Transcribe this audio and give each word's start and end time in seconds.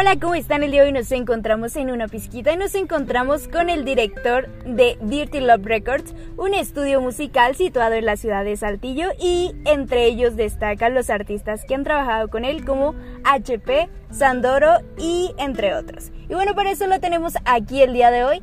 Hola, 0.00 0.16
¿cómo 0.20 0.36
están? 0.36 0.62
El 0.62 0.70
día 0.70 0.82
de 0.82 0.88
hoy 0.88 0.92
nos 0.92 1.10
encontramos 1.10 1.74
en 1.74 1.90
una 1.90 2.06
pizquita 2.06 2.52
y 2.52 2.56
nos 2.56 2.76
encontramos 2.76 3.48
con 3.48 3.68
el 3.68 3.84
director 3.84 4.46
de 4.62 4.96
Dirty 5.02 5.40
Love 5.40 5.64
Records, 5.64 6.14
un 6.36 6.54
estudio 6.54 7.00
musical 7.00 7.56
situado 7.56 7.94
en 7.94 8.06
la 8.06 8.16
ciudad 8.16 8.44
de 8.44 8.56
Saltillo 8.56 9.08
y 9.20 9.56
entre 9.64 10.04
ellos 10.04 10.36
destacan 10.36 10.94
los 10.94 11.10
artistas 11.10 11.64
que 11.66 11.74
han 11.74 11.82
trabajado 11.82 12.28
con 12.28 12.44
él 12.44 12.64
como 12.64 12.94
HP, 13.24 13.88
Sandoro 14.12 14.74
y 14.96 15.34
entre 15.36 15.74
otros. 15.74 16.12
Y 16.28 16.34
bueno, 16.34 16.54
por 16.54 16.68
eso 16.68 16.86
lo 16.86 17.00
tenemos 17.00 17.34
aquí 17.44 17.82
el 17.82 17.92
día 17.92 18.12
de 18.12 18.22
hoy. 18.22 18.40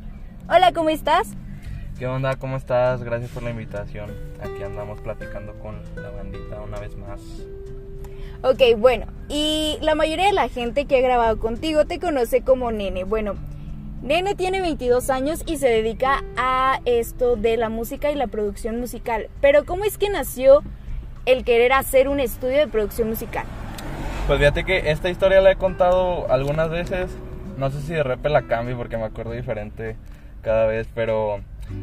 Hola, 0.50 0.74
¿cómo 0.74 0.90
estás? 0.90 1.28
¿Qué 1.98 2.06
onda? 2.06 2.36
¿Cómo 2.36 2.58
estás? 2.58 3.02
Gracias 3.02 3.30
por 3.30 3.42
la 3.42 3.48
invitación. 3.48 4.10
Aquí 4.42 4.62
andamos 4.62 5.00
platicando 5.00 5.58
con 5.60 5.80
la 5.96 6.10
bandita 6.10 6.60
una 6.60 6.78
vez 6.80 6.94
más. 6.98 7.22
Ok, 8.42 8.78
bueno, 8.78 9.06
y 9.28 9.78
la 9.80 9.94
mayoría 9.94 10.26
de 10.26 10.32
la 10.32 10.48
gente 10.48 10.84
que 10.84 10.98
ha 10.98 11.00
grabado 11.00 11.38
contigo 11.38 11.86
te 11.86 11.98
conoce 11.98 12.42
como 12.42 12.70
Nene. 12.70 13.04
Bueno, 13.04 13.34
Nene 14.02 14.34
tiene 14.34 14.60
22 14.60 15.08
años 15.10 15.42
y 15.46 15.56
se 15.56 15.68
dedica 15.68 16.22
a 16.36 16.80
esto 16.84 17.36
de 17.36 17.56
la 17.56 17.70
música 17.70 18.10
y 18.10 18.14
la 18.14 18.26
producción 18.26 18.78
musical. 18.78 19.28
Pero 19.40 19.64
¿cómo 19.64 19.84
es 19.84 19.98
que 19.98 20.10
nació 20.10 20.62
el 21.24 21.44
querer 21.44 21.72
hacer 21.72 22.08
un 22.08 22.20
estudio 22.20 22.58
de 22.58 22.68
producción 22.68 23.08
musical? 23.08 23.46
Pues 24.26 24.38
fíjate 24.38 24.64
que 24.64 24.90
esta 24.90 25.08
historia 25.08 25.40
la 25.40 25.52
he 25.52 25.56
contado 25.56 26.30
algunas 26.30 26.70
veces. 26.70 27.10
No 27.56 27.70
sé 27.70 27.80
si 27.80 27.94
de 27.94 28.02
repente 28.02 28.28
la 28.28 28.42
cambio 28.42 28.76
porque 28.76 28.98
me 28.98 29.04
acuerdo 29.04 29.32
diferente 29.32 29.96
cada 30.42 30.66
vez, 30.66 30.86
pero 30.94 31.40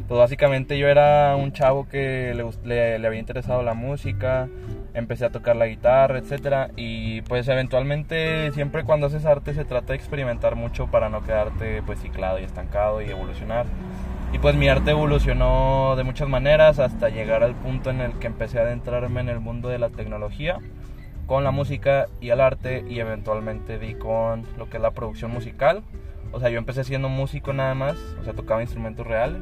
pues 0.08 0.18
básicamente 0.18 0.78
yo 0.78 0.88
era 0.88 1.36
un 1.36 1.52
chavo 1.52 1.88
que 1.88 2.34
le, 2.64 3.06
había 3.06 3.18
interesado 3.18 3.62
la 3.62 3.74
música, 3.74 4.48
empecé 4.94 5.24
a 5.26 5.30
tocar 5.30 5.56
la 5.56 5.66
guitarra, 5.66 6.18
etcétera, 6.18 6.70
y 6.76 7.22
pues 7.22 7.48
eventualmente 7.48 8.52
siempre 8.52 8.84
cuando 8.84 9.06
haces 9.06 9.24
arte 9.24 9.54
se 9.54 9.64
trata 9.64 9.88
de 9.88 9.96
experimentar 9.96 10.56
mucho 10.56 10.86
para 10.86 11.08
no 11.08 11.22
quedarte 11.22 11.82
pues 11.82 12.00
ciclado 12.00 12.38
y 12.38 12.44
estancado 12.44 13.02
y 13.02 13.10
evolucionar. 13.10 13.66
Y 14.32 14.38
pues 14.38 14.56
mi 14.56 14.68
arte 14.68 14.90
evolucionó 14.90 15.94
de 15.96 16.02
muchas 16.02 16.28
maneras 16.28 16.80
hasta 16.80 17.08
llegar 17.08 17.44
al 17.44 17.54
punto 17.54 17.90
en 17.90 18.00
el 18.00 18.14
que 18.14 18.26
empecé 18.26 18.58
a 18.58 18.62
adentrarme 18.62 19.20
en 19.20 19.28
el 19.28 19.38
mundo 19.38 19.68
de 19.68 19.78
la 19.78 19.90
tecnología 19.90 20.58
con 21.26 21.44
la 21.44 21.52
música 21.52 22.06
y 22.20 22.30
el 22.30 22.40
arte 22.40 22.84
y 22.88 22.98
eventualmente 22.98 23.78
di 23.78 23.94
con 23.94 24.44
lo 24.58 24.68
que 24.68 24.76
es 24.78 24.82
la 24.82 24.90
producción 24.90 25.30
musical. 25.30 25.82
O 26.32 26.40
sea, 26.40 26.50
yo 26.50 26.58
empecé 26.58 26.82
siendo 26.82 27.08
músico 27.08 27.52
nada 27.52 27.74
más, 27.74 27.96
o 28.20 28.24
sea, 28.24 28.32
tocaba 28.32 28.60
instrumentos 28.60 29.06
reales 29.06 29.40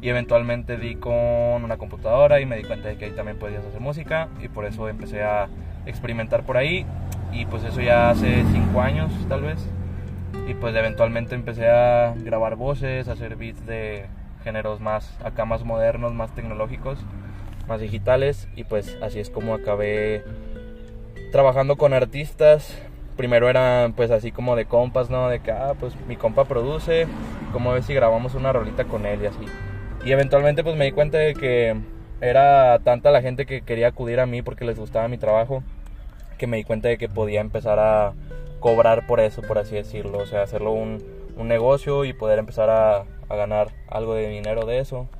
y 0.00 0.08
eventualmente 0.08 0.76
di 0.76 0.96
con 0.96 1.64
una 1.64 1.76
computadora 1.76 2.40
y 2.40 2.46
me 2.46 2.56
di 2.56 2.64
cuenta 2.64 2.88
de 2.88 2.96
que 2.96 3.06
ahí 3.06 3.10
también 3.12 3.38
podías 3.38 3.64
hacer 3.64 3.80
música 3.80 4.28
y 4.40 4.48
por 4.48 4.64
eso 4.64 4.88
empecé 4.88 5.22
a 5.22 5.48
experimentar 5.86 6.44
por 6.44 6.56
ahí 6.56 6.86
y 7.32 7.46
pues 7.46 7.64
eso 7.64 7.80
ya 7.80 8.10
hace 8.10 8.44
cinco 8.52 8.80
años 8.80 9.10
tal 9.28 9.42
vez 9.42 9.58
y 10.46 10.54
pues 10.54 10.74
eventualmente 10.74 11.34
empecé 11.34 11.68
a 11.68 12.14
grabar 12.16 12.56
voces, 12.56 13.08
a 13.08 13.12
hacer 13.12 13.36
beats 13.36 13.66
de 13.66 14.06
géneros 14.44 14.80
más 14.80 15.18
acá 15.24 15.44
más 15.44 15.64
modernos, 15.64 16.14
más 16.14 16.34
tecnológicos, 16.34 16.98
más 17.66 17.80
digitales 17.80 18.48
y 18.56 18.64
pues 18.64 18.96
así 19.02 19.18
es 19.20 19.30
como 19.30 19.54
acabé 19.54 20.24
trabajando 21.32 21.76
con 21.76 21.92
artistas. 21.92 22.76
Primero 23.16 23.48
eran 23.48 23.94
pues 23.94 24.10
así 24.10 24.30
como 24.30 24.54
de 24.54 24.66
compas, 24.66 25.10
¿no? 25.10 25.28
De 25.28 25.40
que, 25.40 25.50
ah, 25.50 25.74
pues 25.78 25.94
mi 26.06 26.16
compa 26.16 26.44
produce, 26.44 27.06
como 27.52 27.72
ves 27.72 27.86
si 27.86 27.94
grabamos 27.94 28.34
una 28.34 28.52
rolita 28.52 28.84
con 28.84 29.06
él 29.06 29.22
y 29.22 29.26
así. 29.26 29.67
Y 30.08 30.12
eventualmente 30.12 30.64
pues 30.64 30.74
me 30.74 30.86
di 30.86 30.92
cuenta 30.92 31.18
de 31.18 31.34
que 31.34 31.76
era 32.22 32.78
tanta 32.78 33.10
la 33.10 33.20
gente 33.20 33.44
que 33.44 33.60
quería 33.60 33.88
acudir 33.88 34.20
a 34.20 34.24
mí 34.24 34.40
porque 34.40 34.64
les 34.64 34.78
gustaba 34.78 35.06
mi 35.06 35.18
trabajo, 35.18 35.62
que 36.38 36.46
me 36.46 36.56
di 36.56 36.64
cuenta 36.64 36.88
de 36.88 36.96
que 36.96 37.10
podía 37.10 37.42
empezar 37.42 37.78
a 37.78 38.14
cobrar 38.58 39.06
por 39.06 39.20
eso, 39.20 39.42
por 39.42 39.58
así 39.58 39.74
decirlo. 39.74 40.16
O 40.20 40.24
sea, 40.24 40.40
hacerlo 40.40 40.72
un, 40.72 41.04
un 41.36 41.46
negocio 41.46 42.06
y 42.06 42.14
poder 42.14 42.38
empezar 42.38 42.70
a, 42.70 43.04
a, 43.28 43.36
ganar 43.36 43.68
algo 43.86 44.14
de 44.14 44.30
dinero 44.30 44.64
de 44.64 44.78
eso. 44.78 45.10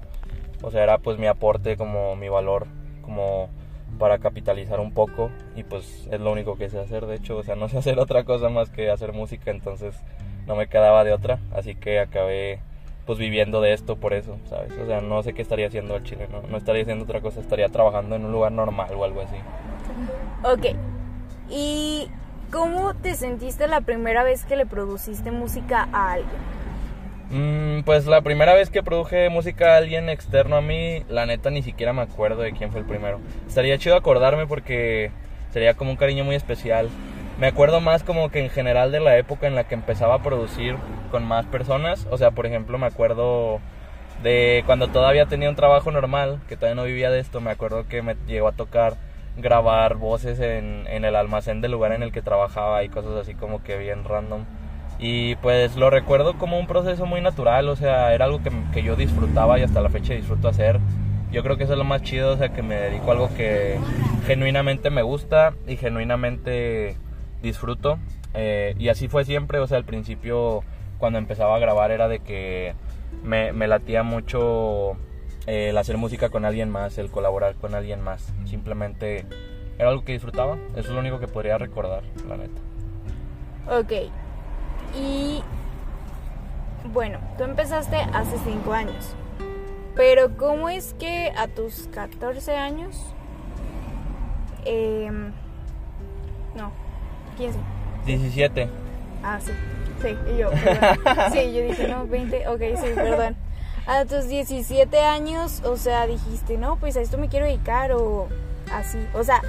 O 0.63 0.71
sea, 0.71 0.85
era 0.85 0.97
pues 0.97 1.19
mi 1.19 1.27
aporte 1.27 1.77
como 1.77 2.17
mi 2.17 2.31
valor, 2.31 2.67
como 3.03 3.51
para 3.99 4.21
capitalizar 4.21 4.81
un 4.81 4.93
poco. 4.95 5.31
Y 5.55 5.65
pues 5.65 6.09
es 6.11 6.19
lo 6.19 6.33
único 6.33 6.57
que 6.57 6.71
sé 6.71 6.81
hacer, 6.81 7.05
de 7.05 7.17
hecho. 7.17 7.37
O 7.37 7.43
sea, 7.43 7.57
no 7.57 7.69
sé 7.69 7.77
hacer 7.77 7.99
otra 7.99 8.25
cosa 8.25 8.49
más 8.49 8.71
que 8.71 8.89
hacer 8.91 9.13
música, 9.13 9.51
entonces 9.51 9.95
no 10.47 10.57
me 10.57 10.67
quedaba 10.67 11.05
de 11.05 11.13
otra. 11.13 11.41
Así 11.53 11.75
que 11.75 12.01
acabé 12.01 12.63
pues 13.09 13.19
viviendo 13.19 13.63
de 13.63 13.73
esto 13.73 13.97
por 13.97 14.13
eso, 14.13 14.37
¿sabes? 14.51 14.71
O 14.73 14.85
sea, 14.85 15.01
no 15.01 15.23
sé 15.23 15.33
qué 15.33 15.41
estaría 15.41 15.69
haciendo 15.69 15.97
el 15.97 16.03
chile, 16.03 16.29
no, 16.31 16.43
no 16.43 16.59
estaría 16.59 16.83
haciendo 16.83 17.05
otra 17.05 17.23
cosa, 17.23 17.41
estaría 17.41 17.71
trabajando 17.71 18.17
en 18.17 18.27
un 18.27 18.33
lugar 18.33 18.53
normal 18.53 18.91
o 18.95 19.03
algo 19.03 19.23
así. 19.23 19.37
Ok, 20.45 20.77
¿y 21.49 22.07
cómo 22.53 22.93
te 22.93 23.15
sentiste 23.15 23.67
la 23.67 23.81
primera 23.81 24.25
vez 24.25 24.45
que 24.45 24.57
le 24.57 24.67
produciste 24.67 25.31
música 25.31 25.89
a 25.91 26.13
alguien? 26.13 26.41
Mm, 27.31 27.83
pues 27.85 28.05
la 28.05 28.21
primera 28.21 28.53
vez 28.53 28.69
que 28.69 28.83
produje 28.83 29.31
música 29.31 29.73
a 29.73 29.77
alguien 29.79 30.11
externo 30.11 30.57
a 30.57 30.61
mí, 30.61 31.03
la 31.09 31.25
neta 31.25 31.49
ni 31.49 31.63
siquiera 31.63 31.95
me 31.95 32.03
acuerdo 32.03 32.43
de 32.43 32.53
quién 32.53 32.71
fue 32.71 32.81
el 32.81 32.87
primero. 32.87 33.21
Estaría 33.49 33.79
chido 33.79 33.97
acordarme 33.97 34.47
porque 34.47 35.13
sería 35.51 35.73
como 35.73 35.93
un 35.93 35.97
cariño 35.97 36.25
muy 36.25 36.35
especial. 36.35 36.91
Me 37.41 37.47
acuerdo 37.47 37.81
más 37.81 38.03
como 38.03 38.31
que 38.31 38.45
en 38.45 38.51
general 38.51 38.93
de 38.93 39.01
la 39.01 39.17
época 39.17 39.47
en 39.47 39.55
la 39.55 39.65
que 39.65 39.77
empezaba 39.77 40.17
a 40.17 40.23
producir 40.23 40.77
con 41.09 41.25
más 41.25 41.47
personas. 41.47 42.07
O 42.11 42.19
sea, 42.19 42.31
por 42.31 42.47
ejemplo, 42.47 42.79
me 42.79 42.87
acuerdo 42.87 43.61
de 44.23 44.63
cuando 44.67 44.89
todavía 44.89 45.27
tenía 45.27 45.49
un 45.49 45.57
trabajo 45.57 45.91
normal, 45.91 46.41
que 46.49 46.57
todavía 46.57 46.75
no 46.75 46.87
vivía 46.87 47.11
de 47.11 47.21
esto, 47.21 47.41
me 47.41 47.51
acuerdo 47.51 47.87
que 47.89 48.03
me 48.03 48.17
llegó 48.27 48.49
a 48.49 48.53
tocar 48.53 48.97
grabar 49.37 49.97
voces 49.97 50.41
en, 50.41 50.87
en 50.89 51.05
el 51.05 51.15
almacén 51.15 51.61
del 51.61 51.73
lugar 51.73 51.93
en 51.93 52.03
el 52.03 52.11
que 52.11 52.23
trabajaba 52.23 52.83
y 52.83 52.89
cosas 52.89 53.13
así 53.17 53.35
como 53.35 53.63
que 53.63 53.79
bien 53.79 54.05
random. 54.05 54.45
Y 54.99 55.37
pues 55.37 55.77
lo 55.77 55.91
recuerdo 55.91 56.37
como 56.39 56.59
un 56.59 56.67
proceso 56.67 57.07
muy 57.07 57.21
natural, 57.21 57.69
o 57.69 57.77
sea, 57.77 58.13
era 58.15 58.25
algo 58.25 58.43
que, 58.43 58.51
que, 58.73 58.83
yo 58.83 58.97
disfrutaba 58.97 59.59
y 59.59 59.63
hasta 59.63 59.81
la 59.81 59.91
fecha 59.91 60.15
disfruto 60.15 60.49
hacer. 60.49 60.81
Yo 61.31 61.43
creo 61.45 61.57
que 61.57 61.65
eso 61.65 61.75
es 61.75 61.79
lo 61.79 61.85
más 61.85 62.03
chido, 62.03 62.33
o 62.33 62.37
sea, 62.37 62.49
que 62.49 62.63
me 62.63 62.75
dedico 62.75 63.11
a 63.11 63.13
algo 63.13 63.31
que 63.37 63.79
genuinamente 64.27 64.91
me 64.91 65.03
gusta 65.03 65.55
y 65.69 65.77
genuinamente 65.77 66.97
disfruto. 67.43 67.99
Eh, 68.35 68.75
y 68.79 68.89
así 68.89 69.09
fue 69.09 69.25
siempre, 69.25 69.61
o 69.61 69.67
sea, 69.67 69.79
al 69.79 69.85
principio 69.85 70.65
cuando 70.99 71.19
empezaba 71.19 71.57
a 71.57 71.59
grabar 71.59 71.91
era 71.91 72.09
de 72.09 72.21
que 72.21 72.75
me, 73.23 73.53
me 73.53 73.67
latía 73.69 74.03
mucho 74.03 74.97
eh, 75.47 75.71
el 75.71 75.79
hacer 75.79 75.97
música 75.97 76.29
con 76.29 76.45
alguien 76.45 76.71
más, 76.71 76.99
el 76.99 77.11
colaborar 77.11 77.55
con 77.55 77.75
alguien 77.75 78.03
más. 78.03 78.33
Simplemente 78.45 79.25
era 79.79 79.89
algo 79.89 80.05
que 80.05 80.13
disfrutaba. 80.13 80.59
Eso 80.73 80.89
es 80.89 80.91
lo 80.91 81.01
único 81.01 81.19
que 81.19 81.29
podría 81.29 81.57
recordar, 81.57 82.03
la 82.29 82.37
neta. 82.37 82.61
Ok. 83.71 84.11
Y 84.95 85.43
bueno, 86.93 87.19
tú 87.37 87.45
empezaste 87.45 87.97
hace 87.97 88.39
5 88.45 88.73
años. 88.73 89.15
Pero 89.95 90.37
¿cómo 90.37 90.69
es 90.69 90.95
que 90.95 91.33
a 91.37 91.49
tus 91.49 91.89
14 91.89 92.57
años... 92.57 92.97
Eh, 94.65 95.11
no, 96.55 96.73
15. 97.37 97.59
17. 98.07 98.69
Ah, 99.23 99.39
sí. 99.41 99.53
Sí, 100.03 100.17
y 100.33 100.39
yo. 100.39 100.51
Sí, 101.33 101.53
yo 101.55 101.63
dije, 101.63 101.89
no, 101.89 102.07
20. 102.07 102.49
Ok, 102.49 102.61
sí, 102.77 102.91
perdón. 102.95 103.37
A 103.87 104.05
tus 104.05 104.29
17 104.29 104.99
años, 105.01 105.63
o 105.65 105.77
sea, 105.77 106.07
dijiste, 106.07 106.59
no, 106.59 106.77
pues 106.77 106.97
a 106.97 107.01
esto 107.01 107.17
me 107.17 107.29
quiero 107.29 107.47
dedicar 107.47 107.93
o 107.93 108.29
así. 108.73 108.99
O 109.15 109.25
sea, 109.25 109.41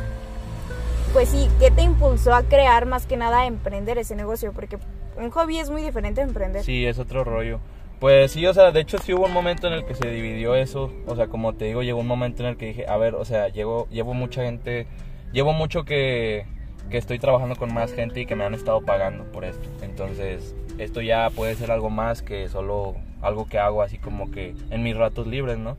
pues 1.14 1.30
sí, 1.30 1.50
¿qué 1.59 1.72
te 1.72 1.82
impulsó 1.82 2.34
a 2.34 2.44
crear 2.44 2.86
más 2.86 3.06
que 3.06 3.18
nada 3.18 3.42
a 3.42 3.48
emprender 3.48 3.98
ese 3.98 4.16
negocio? 4.16 4.54
Porque 4.54 4.78
un 5.18 5.30
hobby 5.32 5.59
es 5.59 5.70
muy 5.70 5.82
diferente 5.82 6.22
a 6.22 6.24
emprender. 6.24 6.64
Sí, 6.64 6.86
es 6.86 7.00
otro 7.00 7.24
rollo. 7.24 7.59
Pues 8.00 8.32
sí, 8.32 8.48
o 8.48 8.54
sea, 8.54 8.72
de 8.72 8.80
hecho 8.80 8.98
sí 8.98 9.14
hubo 9.14 9.26
un 9.26 9.34
momento 9.34 9.68
en 9.68 9.74
el 9.74 9.86
que 9.86 9.94
se 9.94 10.09
dividió 10.09 10.56
eso. 10.56 10.94
O 11.06 11.16
sea, 11.18 11.28
como 11.28 11.56
te 11.56 11.66
digo, 11.66 11.84
llegó 11.84 12.00
un 12.00 12.08
momento 12.08 12.44
en 12.44 12.50
el 12.50 12.58
que 12.58 12.68
dije, 12.68 12.86
a 12.88 12.96
ver, 12.96 13.16
o 13.16 13.26
sea, 13.26 13.50
llevo, 13.50 13.88
llevo 13.90 14.14
mucha 14.14 14.44
gente, 14.44 14.88
llevo 15.34 15.52
mucho 15.52 15.84
que 15.84 16.46
que 16.90 16.97
estoy 16.97 17.20
trabajando 17.20 17.56
con 17.56 17.74
más 17.74 17.94
gente 17.94 18.22
y 18.22 18.26
que 18.26 18.36
me 18.36 18.44
han 18.44 18.53
estado 18.53 18.82
pagando 18.82 19.26
por 19.26 19.46
esto. 19.46 19.70
Entonces, 19.82 20.56
esto 20.78 21.02
ya 21.02 21.30
puede 21.30 21.56
ser 21.56 21.72
algo 21.72 21.90
más 21.90 22.22
que 22.22 22.50
solo 22.50 22.96
algo 23.22 23.47
que 23.47 23.59
hago 23.59 23.82
así 23.82 23.97
como 23.97 24.32
que 24.32 24.56
en 24.70 24.84
mis 24.84 24.96
ratos 24.96 25.28
libres, 25.28 25.58
¿no? 25.58 25.78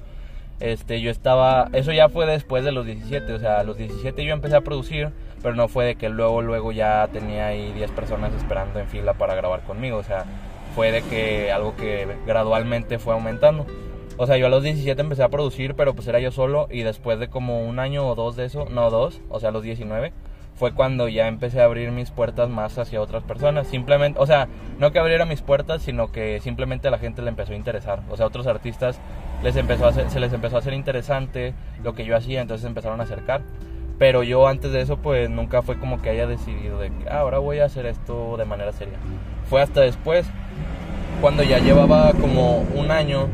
Este, 0.60 1.00
yo 1.00 1.10
estaba, 1.10 1.68
eso 1.72 1.90
ya 1.90 2.10
fue 2.10 2.26
después 2.26 2.64
de 2.64 2.72
los 2.72 2.84
17, 2.84 3.32
o 3.32 3.38
sea, 3.38 3.60
a 3.60 3.64
los 3.64 3.78
17 3.78 4.22
yo 4.24 4.34
empecé 4.34 4.56
a 4.56 4.60
producir, 4.60 5.10
pero 5.42 5.54
no 5.54 5.68
fue 5.68 5.86
de 5.86 5.94
que 5.94 6.10
luego, 6.10 6.42
luego 6.42 6.70
ya 6.70 7.08
tenía 7.10 7.46
ahí 7.46 7.72
10 7.72 7.90
personas 7.92 8.34
esperando 8.34 8.78
en 8.78 8.86
fila 8.86 9.14
para 9.14 9.34
grabar 9.34 9.62
conmigo, 9.62 9.96
o 9.96 10.02
sea, 10.02 10.26
fue 10.74 10.92
de 10.92 11.00
que 11.02 11.50
algo 11.50 11.74
que 11.76 12.06
gradualmente 12.26 12.98
fue 12.98 13.14
aumentando. 13.14 13.66
O 14.18 14.26
sea, 14.26 14.36
yo 14.36 14.46
a 14.46 14.50
los 14.50 14.62
17 14.62 15.00
empecé 15.00 15.22
a 15.22 15.30
producir, 15.30 15.74
pero 15.74 15.94
pues 15.94 16.06
era 16.06 16.20
yo 16.20 16.30
solo 16.30 16.68
y 16.70 16.82
después 16.82 17.18
de 17.18 17.28
como 17.28 17.66
un 17.66 17.78
año 17.78 18.06
o 18.06 18.14
dos 18.14 18.36
de 18.36 18.44
eso, 18.44 18.66
no 18.66 18.90
dos, 18.90 19.22
o 19.30 19.40
sea, 19.40 19.48
a 19.48 19.52
los 19.52 19.62
19, 19.62 20.12
fue 20.60 20.72
cuando 20.72 21.08
ya 21.08 21.26
empecé 21.26 21.62
a 21.62 21.64
abrir 21.64 21.90
mis 21.90 22.10
puertas 22.10 22.50
más 22.50 22.76
hacia 22.76 23.00
otras 23.00 23.22
personas. 23.22 23.66
Simplemente, 23.66 24.20
o 24.20 24.26
sea, 24.26 24.46
no 24.78 24.92
que 24.92 24.98
abriera 24.98 25.24
mis 25.24 25.40
puertas, 25.40 25.80
sino 25.80 26.12
que 26.12 26.38
simplemente 26.40 26.86
a 26.86 26.90
la 26.90 26.98
gente 26.98 27.22
le 27.22 27.30
empezó 27.30 27.54
a 27.54 27.56
interesar. 27.56 28.02
O 28.10 28.16
sea, 28.18 28.26
a 28.26 28.28
otros 28.28 28.46
artistas 28.46 29.00
les 29.42 29.56
empezó 29.56 29.86
a 29.86 29.92
se 29.94 30.20
les 30.20 30.34
empezó 30.34 30.56
a 30.56 30.58
hacer 30.58 30.74
interesante 30.74 31.54
lo 31.82 31.94
que 31.94 32.04
yo 32.04 32.14
hacía, 32.14 32.42
entonces 32.42 32.66
empezaron 32.66 33.00
a 33.00 33.04
acercar. 33.04 33.40
Pero 33.98 34.22
yo 34.22 34.46
antes 34.48 34.70
de 34.70 34.82
eso 34.82 34.98
pues 34.98 35.30
nunca 35.30 35.62
fue 35.62 35.78
como 35.78 36.02
que 36.02 36.10
haya 36.10 36.26
decidido 36.26 36.78
de 36.78 36.90
que 36.90 37.08
ah, 37.08 37.20
ahora 37.20 37.38
voy 37.38 37.60
a 37.60 37.64
hacer 37.64 37.86
esto 37.86 38.36
de 38.36 38.44
manera 38.44 38.72
seria. 38.72 38.98
Fue 39.48 39.62
hasta 39.62 39.80
después, 39.80 40.26
cuando 41.22 41.42
ya 41.42 41.58
llevaba 41.58 42.12
como 42.12 42.58
un 42.74 42.90
año 42.90 43.28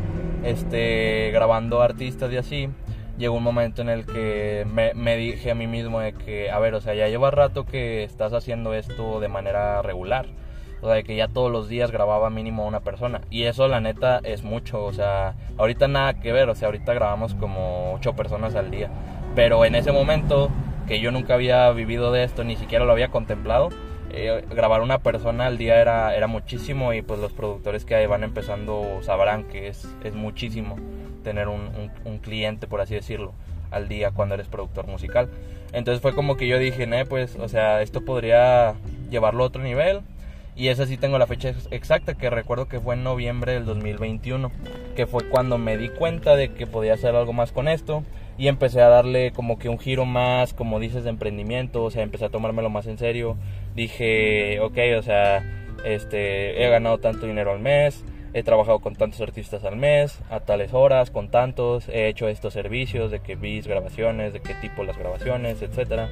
este, 0.45 1.33
grabando 1.33 1.83
artistas 1.83 2.33
y 2.33 2.37
así, 2.37 2.69
llegó 3.19 3.37
un 3.37 3.43
momento 3.43 3.83
en 3.83 3.89
el 3.89 4.07
que 4.07 4.67
me, 4.73 4.95
me, 4.95 5.17
dije 5.17 5.51
a 5.51 5.55
mí 5.55 5.67
mismo 5.67 6.01
de 6.01 6.13
que, 6.13 6.51
a 6.51 6.59
ver, 6.59 6.75
o 6.75 6.81
sea, 6.81 6.95
ya 6.95 7.09
lleva 7.09 7.31
rato 7.31 7.65
que 7.65 8.05
estás 8.05 8.33
haciendo 8.33 8.75
esto 8.75 9.21
de 9.21 9.29
manera 9.29 9.83
regular. 9.83 10.27
O 10.83 10.87
sea, 10.87 10.97
de 10.97 11.05
que 11.05 11.17
ya 11.17 11.29
todos 11.29 11.51
los 11.51 11.69
días 11.69 11.91
grababa 11.91 12.29
mínimo 12.29 12.67
una 12.67 12.81
persona. 12.81 13.23
Y 13.31 13.45
eso, 13.45 13.67
la 13.67 13.81
neta, 13.81 14.21
es 14.23 14.43
mucho. 14.43 14.85
O 14.85 14.93
sea, 14.93 15.35
ahorita 15.57 15.89
nada 15.89 16.21
que 16.21 16.33
ver. 16.33 16.49
O 16.51 16.55
sea, 16.55 16.69
ahorita 16.69 16.93
grabamos 16.93 17.35
como 17.35 17.95
ocho 17.95 18.15
personas 18.15 18.55
al 18.55 18.71
día. 18.71 18.91
Pero 19.35 19.65
en 19.65 19.75
ese 19.75 19.91
momento, 19.91 20.51
que 20.87 21.01
yo 21.01 21.11
nunca 21.11 21.35
había 21.35 21.71
vivido 21.73 22.13
de 22.13 22.25
esto, 22.25 22.45
ni 22.45 22.57
siquiera 22.57 22.85
lo 22.85 22.93
había 22.93 23.09
contemplado, 23.09 23.71
eh, 24.11 24.45
grabar 24.51 24.83
una 24.83 24.99
persona 24.99 25.47
al 25.47 25.59
día 25.59 25.81
era, 25.81 26.15
era 26.15 26.27
muchísimo 26.27 26.93
y 26.93 27.03
pues 27.03 27.21
los 27.21 27.33
productores 27.33 27.85
que 27.85 28.07
van 28.07 28.23
empezando 28.23 29.01
sabrán 29.03 29.45
que 29.45 29.69
es, 29.69 29.89
es 30.05 30.15
muchísimo 30.15 30.77
tener 31.27 31.49
un, 31.49 31.91
un, 32.05 32.19
cliente, 32.19 32.69
por 32.69 32.81
así 32.81 32.95
decirlo, 32.95 33.33
al 33.73 33.89
día 33.89 34.13
cuando 34.13 34.37
eres 34.37 34.47
productor 34.47 34.87
musical. 34.87 35.29
Entonces 35.73 36.01
fue 36.01 36.15
como 36.15 36.37
que 36.37 36.47
yo 36.47 36.57
dije, 36.61 36.85
eh, 36.85 37.05
pues, 37.05 37.35
o 37.35 37.49
sea, 37.49 37.83
esto 37.83 38.05
podría 38.05 38.75
llevarlo 39.11 39.43
a 39.43 39.49
otro 39.49 39.61
nivel. 39.61 40.03
Y 40.55 40.69
esa 40.69 40.87
sí 40.87 40.97
tengo 40.97 41.19
la 41.19 41.27
fecha 41.27 41.53
exacta, 41.73 42.15
que 42.15 42.31
recuerdo 42.31 42.69
que 42.69 42.79
fue 42.79 42.95
en 42.95 43.03
noviembre 43.03 43.55
del 43.55 43.67
2021, 43.67 44.53
que 44.95 45.07
fue 45.07 45.29
cuando 45.29 45.59
me 45.59 45.77
di 45.77 45.89
cuenta 45.89 46.37
de 46.37 46.53
que 46.53 46.67
podía 46.67 46.95
hacer 46.95 47.15
algo 47.17 47.33
más 47.33 47.51
con 47.51 47.67
esto 47.67 48.05
y 48.39 48.47
empecé 48.47 48.81
a 48.81 48.89
darle 48.89 49.33
como 49.33 49.59
que 49.59 49.69
un 49.69 49.79
giro 49.79 50.07
más, 50.07 50.55
como 50.55 50.79
dices, 50.79 51.03
de 51.05 51.11
emprendimiento, 51.11 51.83
o 51.83 51.91
sea, 51.91 52.05
empecé 52.05 52.27
a 52.27 52.31
tomármelo 52.31 52.71
más 52.71 52.87
en 52.87 52.99
serio. 52.99 53.37
Dije, 53.75 54.61
ok, 54.61 54.79
o 54.97 55.03
sea, 55.03 55.43
este, 55.85 56.65
he 56.65 56.71
ganado 56.71 56.99
tanto 56.99 57.27
dinero 57.27 57.51
al 57.51 57.59
mes, 57.59 58.05
he 58.37 58.43
trabajado 58.43 58.81
con 58.81 58.95
tantos 58.95 59.23
artistas 59.23 59.65
al 59.65 59.77
mes, 59.77 60.21
a 60.29 60.41
tales 60.41 60.75
horas, 60.75 61.11
con 61.11 61.31
tantos, 61.31 61.89
he 61.89 62.07
hecho 62.07 62.29
estos 62.29 62.53
servicios 62.53 63.11
de 63.11 63.21
que 63.21 63.35
bis 63.35 63.67
grabaciones, 63.67 64.35
de 64.35 64.41
qué 64.41 64.53
tipo 64.53 64.85
las 64.85 64.99
grabaciones, 64.99 65.63
etcétera. 65.63 66.11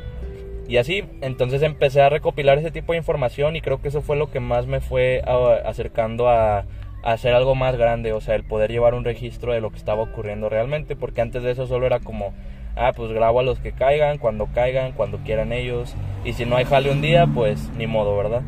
Y 0.66 0.78
así, 0.78 1.04
entonces 1.20 1.60
empecé 1.60 2.00
a 2.00 2.08
recopilar 2.08 2.56
ese 2.56 2.70
tipo 2.70 2.92
de 2.92 2.98
información 2.98 3.56
y 3.56 3.60
creo 3.60 3.82
que 3.82 3.88
eso 3.88 4.00
fue 4.00 4.16
lo 4.16 4.30
que 4.30 4.40
más 4.40 4.66
me 4.66 4.80
fue 4.80 5.22
acercando 5.66 6.30
a 6.30 6.64
hacer 7.02 7.34
algo 7.34 7.54
más 7.54 7.76
grande, 7.76 8.14
o 8.14 8.22
sea, 8.22 8.36
el 8.36 8.44
poder 8.44 8.70
llevar 8.70 8.94
un 8.94 9.04
registro 9.04 9.52
de 9.52 9.60
lo 9.60 9.70
que 9.70 9.76
estaba 9.76 10.00
ocurriendo 10.00 10.48
realmente, 10.48 10.96
porque 10.96 11.20
antes 11.20 11.42
de 11.42 11.50
eso 11.50 11.66
solo 11.66 11.84
era 11.84 12.00
como, 12.00 12.32
ah, 12.74 12.92
pues 12.96 13.12
grabo 13.12 13.40
a 13.40 13.42
los 13.42 13.58
que 13.58 13.72
caigan, 13.72 14.16
cuando 14.16 14.46
caigan, 14.46 14.92
cuando 14.92 15.18
quieran 15.18 15.52
ellos, 15.52 15.94
y 16.24 16.32
si 16.32 16.46
no 16.46 16.56
hay 16.56 16.64
jale 16.64 16.90
un 16.90 17.02
día, 17.02 17.26
pues 17.26 17.68
ni 17.76 17.86
modo, 17.86 18.16
¿verdad? 18.16 18.40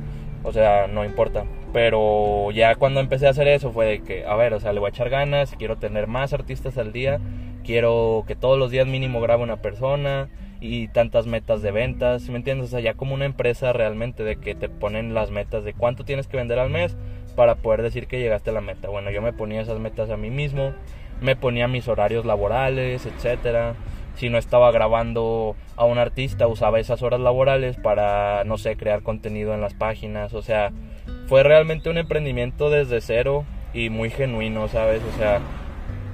O 0.44 0.52
sea, 0.52 0.86
no 0.86 1.04
importa. 1.04 1.44
Pero 1.76 2.52
ya 2.52 2.74
cuando 2.76 3.00
empecé 3.00 3.26
a 3.26 3.30
hacer 3.32 3.48
eso 3.48 3.70
fue 3.70 3.84
de 3.84 4.02
que, 4.02 4.24
a 4.24 4.34
ver, 4.34 4.54
o 4.54 4.60
sea, 4.60 4.72
le 4.72 4.80
voy 4.80 4.86
a 4.86 4.88
echar 4.88 5.10
ganas, 5.10 5.54
quiero 5.58 5.76
tener 5.76 6.06
más 6.06 6.32
artistas 6.32 6.78
al 6.78 6.90
día, 6.90 7.20
quiero 7.64 8.24
que 8.26 8.34
todos 8.34 8.58
los 8.58 8.70
días 8.70 8.86
mínimo 8.86 9.20
grabe 9.20 9.42
una 9.42 9.60
persona 9.60 10.30
y 10.58 10.88
tantas 10.88 11.26
metas 11.26 11.60
de 11.60 11.72
ventas, 11.72 12.30
¿me 12.30 12.36
entiendes? 12.36 12.68
O 12.68 12.70
sea, 12.70 12.80
ya 12.80 12.94
como 12.94 13.12
una 13.12 13.26
empresa 13.26 13.74
realmente 13.74 14.24
de 14.24 14.36
que 14.36 14.54
te 14.54 14.70
ponen 14.70 15.12
las 15.12 15.30
metas 15.30 15.64
de 15.64 15.74
cuánto 15.74 16.02
tienes 16.06 16.28
que 16.28 16.38
vender 16.38 16.58
al 16.58 16.70
mes 16.70 16.96
para 17.34 17.56
poder 17.56 17.82
decir 17.82 18.06
que 18.06 18.20
llegaste 18.20 18.48
a 18.48 18.54
la 18.54 18.62
meta. 18.62 18.88
Bueno, 18.88 19.10
yo 19.10 19.20
me 19.20 19.34
ponía 19.34 19.60
esas 19.60 19.78
metas 19.78 20.08
a 20.08 20.16
mí 20.16 20.30
mismo, 20.30 20.72
me 21.20 21.36
ponía 21.36 21.68
mis 21.68 21.88
horarios 21.88 22.24
laborales, 22.24 23.04
etcétera. 23.04 23.74
Si 24.14 24.30
no 24.30 24.38
estaba 24.38 24.70
grabando 24.70 25.56
a 25.76 25.84
un 25.84 25.98
artista, 25.98 26.46
usaba 26.46 26.80
esas 26.80 27.02
horas 27.02 27.20
laborales 27.20 27.76
para, 27.76 28.44
no 28.44 28.56
sé, 28.56 28.78
crear 28.78 29.02
contenido 29.02 29.52
en 29.52 29.60
las 29.60 29.74
páginas. 29.74 30.32
O 30.32 30.40
sea, 30.40 30.72
fue 31.26 31.42
realmente 31.42 31.90
un 31.90 31.98
emprendimiento 31.98 32.70
desde 32.70 33.00
cero 33.00 33.44
y 33.74 33.90
muy 33.90 34.10
genuino, 34.10 34.68
¿sabes? 34.68 35.02
O 35.02 35.18
sea, 35.18 35.40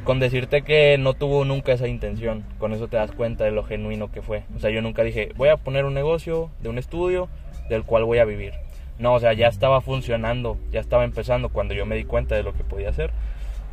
con 0.04 0.18
decirte 0.18 0.62
que 0.62 0.96
no 0.98 1.14
tuvo 1.14 1.44
nunca 1.44 1.72
esa 1.72 1.86
intención, 1.86 2.44
con 2.58 2.72
eso 2.72 2.88
te 2.88 2.96
das 2.96 3.12
cuenta 3.12 3.44
de 3.44 3.52
lo 3.52 3.62
genuino 3.62 4.10
que 4.10 4.22
fue. 4.22 4.42
O 4.56 4.58
sea, 4.58 4.70
yo 4.70 4.82
nunca 4.82 5.02
dije, 5.02 5.32
voy 5.36 5.48
a 5.48 5.58
poner 5.58 5.84
un 5.84 5.94
negocio 5.94 6.50
de 6.60 6.68
un 6.68 6.78
estudio 6.78 7.28
del 7.68 7.84
cual 7.84 8.04
voy 8.04 8.18
a 8.18 8.24
vivir. 8.24 8.54
No, 8.98 9.14
o 9.14 9.20
sea, 9.20 9.32
ya 9.32 9.48
estaba 9.48 9.80
funcionando, 9.80 10.58
ya 10.70 10.80
estaba 10.80 11.04
empezando 11.04 11.48
cuando 11.48 11.74
yo 11.74 11.86
me 11.86 11.96
di 11.96 12.04
cuenta 12.04 12.34
de 12.34 12.42
lo 12.42 12.52
que 12.52 12.64
podía 12.64 12.90
hacer. 12.90 13.10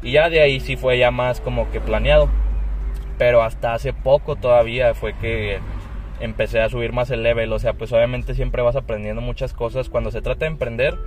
Y 0.01 0.13
ya 0.13 0.29
de 0.29 0.41
ahí 0.41 0.59
sí 0.59 0.75
fue 0.75 0.97
ya 0.97 1.11
más 1.11 1.41
como 1.41 1.69
que 1.71 1.81
planeado. 1.81 2.29
Pero 3.17 3.43
hasta 3.43 3.73
hace 3.73 3.91
poco 3.91 4.37
todavía 4.37 4.93
fue 4.93 5.13
que 5.13 5.59
empecé 6.21 6.61
a 6.61 6.69
subir 6.69 6.93
más 6.93 7.11
el 7.11 7.23
level. 7.23 7.51
O 7.51 7.59
sea, 7.59 7.73
pues 7.73 7.91
obviamente 7.91 8.33
siempre 8.33 8.61
vas 8.61 8.75
aprendiendo 8.75 9.21
muchas 9.21 9.53
cosas. 9.53 9.89
Cuando 9.89 10.09
se 10.11 10.21
trata 10.21 10.45
de 10.45 10.51
emprender, 10.51 10.97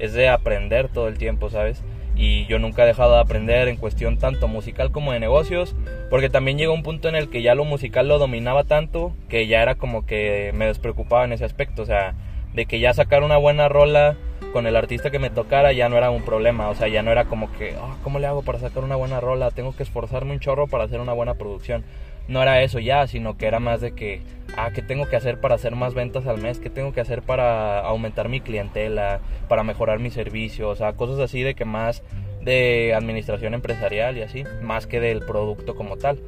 es 0.00 0.12
de 0.12 0.28
aprender 0.28 0.88
todo 0.88 1.08
el 1.08 1.18
tiempo, 1.18 1.50
¿sabes? 1.50 1.82
Y 2.16 2.46
yo 2.46 2.58
nunca 2.58 2.82
he 2.82 2.86
dejado 2.86 3.14
de 3.14 3.20
aprender 3.20 3.68
en 3.68 3.76
cuestión 3.76 4.18
tanto 4.18 4.48
musical 4.48 4.90
como 4.90 5.12
de 5.12 5.20
negocios. 5.20 5.74
Porque 6.10 6.28
también 6.28 6.58
llegó 6.58 6.74
un 6.74 6.82
punto 6.82 7.08
en 7.08 7.14
el 7.14 7.30
que 7.30 7.42
ya 7.42 7.54
lo 7.54 7.64
musical 7.64 8.08
lo 8.08 8.18
dominaba 8.18 8.64
tanto 8.64 9.14
que 9.28 9.46
ya 9.46 9.62
era 9.62 9.76
como 9.76 10.04
que 10.04 10.50
me 10.54 10.66
despreocupaba 10.66 11.24
en 11.24 11.32
ese 11.32 11.44
aspecto. 11.44 11.82
O 11.82 11.86
sea, 11.86 12.14
de 12.52 12.66
que 12.66 12.80
ya 12.80 12.92
sacar 12.94 13.22
una 13.22 13.36
buena 13.36 13.68
rola 13.68 14.16
con 14.52 14.66
el 14.66 14.76
artista 14.76 15.10
que 15.10 15.18
me 15.18 15.30
tocara 15.30 15.72
ya 15.72 15.88
no 15.88 15.96
era 15.96 16.10
un 16.10 16.24
problema, 16.24 16.68
o 16.70 16.74
sea, 16.74 16.88
ya 16.88 17.02
no 17.02 17.12
era 17.12 17.26
como 17.26 17.52
que, 17.52 17.76
oh, 17.76 17.96
¿cómo 18.02 18.18
le 18.18 18.26
hago 18.26 18.42
para 18.42 18.58
sacar 18.58 18.82
una 18.82 18.96
buena 18.96 19.20
rola? 19.20 19.50
Tengo 19.52 19.76
que 19.76 19.84
esforzarme 19.84 20.32
un 20.32 20.40
chorro 20.40 20.66
para 20.66 20.84
hacer 20.84 21.00
una 21.00 21.12
buena 21.12 21.34
producción. 21.34 21.84
No 22.28 22.42
era 22.42 22.62
eso 22.62 22.78
ya, 22.78 23.06
sino 23.06 23.36
que 23.36 23.46
era 23.46 23.58
más 23.58 23.80
de 23.80 23.92
que, 23.92 24.22
ah, 24.56 24.70
¿qué 24.72 24.82
tengo 24.82 25.08
que 25.08 25.16
hacer 25.16 25.40
para 25.40 25.56
hacer 25.56 25.74
más 25.74 25.94
ventas 25.94 26.26
al 26.26 26.38
mes? 26.38 26.60
¿Qué 26.60 26.70
tengo 26.70 26.92
que 26.92 27.00
hacer 27.00 27.22
para 27.22 27.80
aumentar 27.80 28.28
mi 28.28 28.40
clientela? 28.40 29.20
Para 29.48 29.64
mejorar 29.64 29.98
mi 29.98 30.10
servicio? 30.10 30.68
O 30.68 30.76
sea, 30.76 30.92
cosas 30.92 31.18
así 31.18 31.42
de 31.42 31.54
que 31.54 31.64
más 31.64 32.02
de 32.42 32.94
administración 32.94 33.54
empresarial 33.54 34.16
y 34.16 34.22
así, 34.22 34.44
más 34.62 34.86
que 34.86 35.00
del 35.00 35.20
producto 35.20 35.74
como 35.74 35.96
tal. 35.96 36.20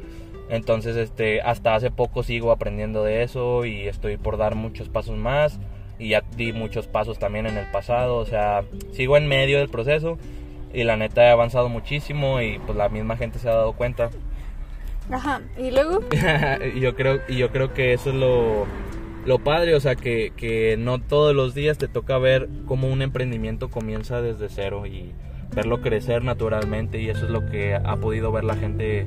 Entonces, 0.50 0.96
este, 0.96 1.40
hasta 1.40 1.74
hace 1.74 1.90
poco 1.90 2.22
sigo 2.22 2.50
aprendiendo 2.50 3.04
de 3.04 3.22
eso 3.22 3.64
y 3.64 3.86
estoy 3.88 4.16
por 4.18 4.36
dar 4.36 4.54
muchos 4.54 4.88
pasos 4.88 5.16
más 5.16 5.58
y 5.98 6.10
ya 6.10 6.22
di 6.36 6.52
muchos 6.52 6.88
pasos 6.88 7.18
también 7.18 7.46
en 7.46 7.56
el 7.56 7.66
pasado, 7.70 8.16
o 8.16 8.26
sea, 8.26 8.64
sigo 8.92 9.16
en 9.16 9.28
medio 9.28 9.58
del 9.58 9.68
proceso 9.68 10.18
y 10.74 10.84
la 10.84 10.96
neta 10.96 11.24
he 11.24 11.30
avanzado 11.30 11.68
muchísimo 11.68 12.40
y 12.40 12.58
pues 12.58 12.76
la 12.76 12.88
misma 12.88 13.16
gente 13.16 13.38
se 13.38 13.48
ha 13.48 13.54
dado 13.54 13.72
cuenta. 13.74 14.10
Ajá, 15.10 15.43
¿y 15.58 15.70
luego? 15.70 16.00
y 16.75 16.81
yo 16.81 16.94
creo 16.94 17.20
y 17.28 17.37
yo 17.37 17.50
creo 17.50 17.75
que 17.75 17.93
eso 17.93 18.10
es 18.10 18.16
lo 18.16 18.67
lo 19.24 19.38
padre, 19.38 19.74
o 19.76 19.81
sea, 19.81 19.94
que, 19.94 20.32
que 20.36 20.76
no 20.76 21.00
todos 21.00 21.34
los 21.34 21.55
días 21.55 21.79
te 21.79 21.86
toca 21.86 22.19
ver 22.19 22.48
cómo 22.67 22.88
un 22.88 23.03
emprendimiento 23.03 23.70
comienza 23.70 24.20
desde 24.20 24.48
cero 24.48 24.84
y 24.86 25.15
verlo 25.55 25.81
crecer 25.81 26.24
naturalmente 26.24 27.00
y 27.00 27.08
eso 27.08 27.26
es 27.26 27.31
lo 27.31 27.46
que 27.46 27.74
ha 27.74 27.96
podido 27.96 28.32
ver 28.32 28.44
la 28.44 28.56
gente 28.56 29.06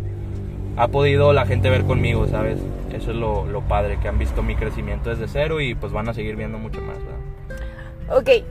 ha 0.78 0.88
podido 0.90 1.34
la 1.34 1.46
gente 1.46 1.70
ver 1.70 1.86
conmigo, 1.86 2.28
¿sabes? 2.28 2.60
Eso 2.92 3.12
es 3.12 3.18
lo, 3.18 3.46
lo, 3.46 3.62
padre, 3.62 3.98
que 4.00 4.10
han 4.10 4.18
visto 4.18 4.44
mi 4.44 4.56
crecimiento 4.56 5.10
desde 5.10 5.28
cero 5.28 5.62
y 5.62 5.74
pues 5.74 5.94
van 5.94 6.10
a 6.10 6.14
seguir 6.14 6.36
viendo 6.36 6.58
mucho 6.58 6.82
más, 6.82 6.98
¿verdad? 6.98 8.18
Ok, 8.18 8.46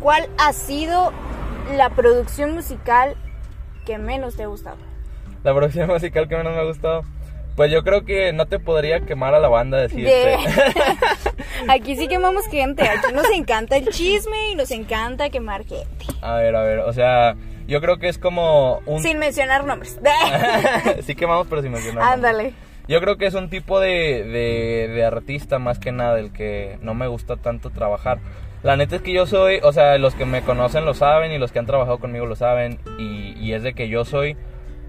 ¿cuál 0.00 0.28
ha 0.38 0.52
sido 0.52 1.12
la 1.76 1.90
producción 1.90 2.52
musical 2.52 3.16
que 3.86 3.96
menos 3.96 4.36
te 4.36 4.42
ha 4.42 4.48
gustado? 4.48 4.76
La 5.44 5.54
producción 5.54 5.88
musical 5.88 6.26
que 6.26 6.36
menos 6.36 6.54
me 6.54 6.60
ha 6.60 6.64
gustado. 6.64 7.02
Pues 7.54 7.70
yo 7.70 7.84
creo 7.84 8.04
que 8.04 8.32
no 8.32 8.46
te 8.46 8.58
podría 8.58 9.00
quemar 9.00 9.34
a 9.34 9.38
la 9.38 9.48
banda 9.48 9.78
decirte. 9.78 10.36
aquí 11.68 11.94
sí 11.96 12.08
quemamos 12.08 12.46
gente, 12.46 12.82
aquí 12.82 13.12
nos 13.12 13.30
encanta 13.30 13.76
el 13.76 13.88
chisme 13.90 14.50
y 14.50 14.54
nos 14.56 14.72
encanta 14.72 15.30
quemar 15.30 15.64
gente. 15.64 16.06
A 16.20 16.34
ver, 16.36 16.56
a 16.56 16.62
ver, 16.62 16.80
o 16.80 16.92
sea, 16.92 17.36
yo 17.68 17.80
creo 17.80 17.98
que 17.98 18.08
es 18.08 18.18
como 18.18 18.80
un... 18.86 19.02
Sin 19.02 19.18
mencionar 19.18 19.64
nombres. 19.64 20.00
sí 21.02 21.14
quemamos, 21.14 21.46
pero 21.48 21.62
sin 21.62 21.70
mencionar 21.70 22.14
Ándale. 22.14 22.54
Yo 22.88 23.00
creo 23.00 23.16
que 23.18 23.26
es 23.26 23.34
un 23.34 23.48
tipo 23.50 23.78
de, 23.80 24.88
de, 24.92 25.04
artista 25.04 25.58
más 25.58 25.78
que 25.78 25.92
nada 25.92 26.18
el 26.18 26.32
que 26.32 26.78
no 26.82 26.94
me 26.94 27.06
gusta 27.06 27.36
tanto 27.36 27.70
trabajar. 27.70 28.18
La 28.62 28.76
neta 28.76 28.96
es 28.96 29.02
que 29.02 29.12
yo 29.12 29.26
soy, 29.26 29.60
o 29.62 29.72
sea, 29.72 29.96
los 29.98 30.14
que 30.14 30.24
me 30.24 30.42
conocen 30.42 30.84
lo 30.84 30.94
saben 30.94 31.32
y 31.32 31.38
los 31.38 31.52
que 31.52 31.58
han 31.60 31.66
trabajado 31.66 31.98
conmigo 31.98 32.26
lo 32.26 32.34
saben. 32.34 32.78
Y, 32.98 33.34
y 33.38 33.52
es 33.52 33.62
de 33.62 33.74
que 33.74 33.88
yo 33.88 34.04
soy 34.04 34.36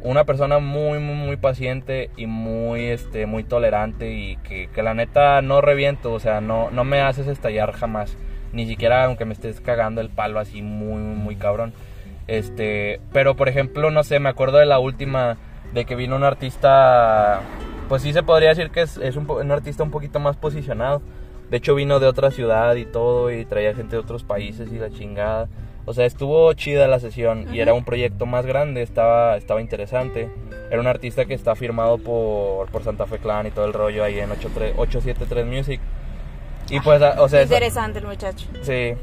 una 0.06 0.24
persona 0.24 0.60
muy, 0.60 1.00
muy, 1.00 1.16
muy 1.16 1.36
paciente 1.36 2.12
y 2.16 2.28
muy, 2.28 2.86
este, 2.86 3.26
muy 3.26 3.44
tolerante 3.44 4.14
y 4.14 4.38
que, 4.38 4.68
que, 4.68 4.84
la 4.84 4.94
neta 4.94 5.42
no 5.42 5.62
reviento, 5.62 6.14
o 6.14 6.20
sea, 6.20 6.42
no, 6.42 6.70
no 6.70 6.84
me 6.84 7.02
haces 7.02 7.28
estallar 7.28 7.72
jamás. 7.72 8.16
Ni 8.54 8.68
siquiera 8.68 9.04
aunque 9.06 9.26
me 9.26 9.34
estés 9.34 9.60
cagando 9.62 10.02
el 10.02 10.10
palo 10.10 10.40
así 10.40 10.62
muy, 10.62 11.02
muy, 11.02 11.36
cabrón. 11.36 11.74
Este, 12.28 13.02
pero 13.14 13.36
por 13.36 13.50
ejemplo, 13.50 13.90
no 13.90 14.04
sé, 14.04 14.20
me 14.20 14.30
acuerdo 14.30 14.60
de 14.60 14.68
la 14.68 14.78
última 14.78 15.38
de 15.74 15.86
que 15.86 15.96
vino 15.96 16.16
un 16.16 16.24
artista, 16.24 17.42
pues 17.90 18.04
sí 18.04 18.14
se 18.14 18.22
podría 18.22 18.50
decir 18.50 18.70
que 18.70 18.84
es, 18.84 18.98
es 18.98 19.16
un, 19.16 19.30
un, 19.30 19.52
artista 19.52 19.84
un 19.84 19.92
poquito 19.92 20.20
más 20.20 20.38
posicionado. 20.38 21.02
De 21.50 21.58
hecho 21.58 21.74
vino 21.74 22.00
de 22.00 22.08
otra 22.08 22.30
ciudad 22.30 22.76
y 22.76 22.86
todo 22.86 23.32
y 23.32 23.44
traía 23.46 23.74
gente 23.74 23.96
de 23.96 24.02
otros 24.04 24.24
países 24.24 24.72
y 24.72 24.78
la 24.78 24.92
chingada. 24.92 25.48
O 25.86 25.94
sea, 25.94 26.06
estuvo 26.06 26.52
chida 26.54 26.88
la 26.88 27.00
sesión 27.00 27.54
y 27.54 27.60
era 27.60 27.74
un 27.74 27.86
proyecto 27.86 28.26
más 28.26 28.46
grande, 28.46 28.82
estaba, 28.82 29.38
estaba 29.38 29.62
interesante. 29.62 30.30
Era 30.72 30.80
un 30.80 30.88
artista 30.88 31.26
que 31.26 31.36
está 31.36 31.56
firmado 31.56 32.00
por, 32.00 32.70
por 32.72 32.84
Santa 32.84 33.06
Fe 33.06 33.20
Clan 33.20 33.46
y 33.46 33.52
todo 33.52 33.66
el 33.66 33.74
rollo 33.74 34.04
ahí 34.04 34.20
en 34.20 34.32
873 34.32 35.46
Music. 35.46 35.80
Y 36.70 36.80
pues, 36.80 37.02
o 37.20 37.30
sea... 37.30 37.44
Interesante 37.44 38.00
el 38.00 38.08
muchacho. 38.08 38.48
Sí. 38.64 38.96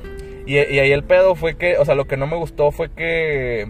Y, 0.44 0.54
y, 0.56 0.78
ahí 0.80 0.90
el 0.90 1.04
pedo 1.04 1.36
fue 1.36 1.56
que, 1.56 1.78
o 1.78 1.84
sea, 1.84 1.94
lo 1.94 2.06
que 2.06 2.16
no 2.16 2.26
me 2.26 2.36
gustó 2.36 2.72
fue 2.72 2.90
que 2.90 3.62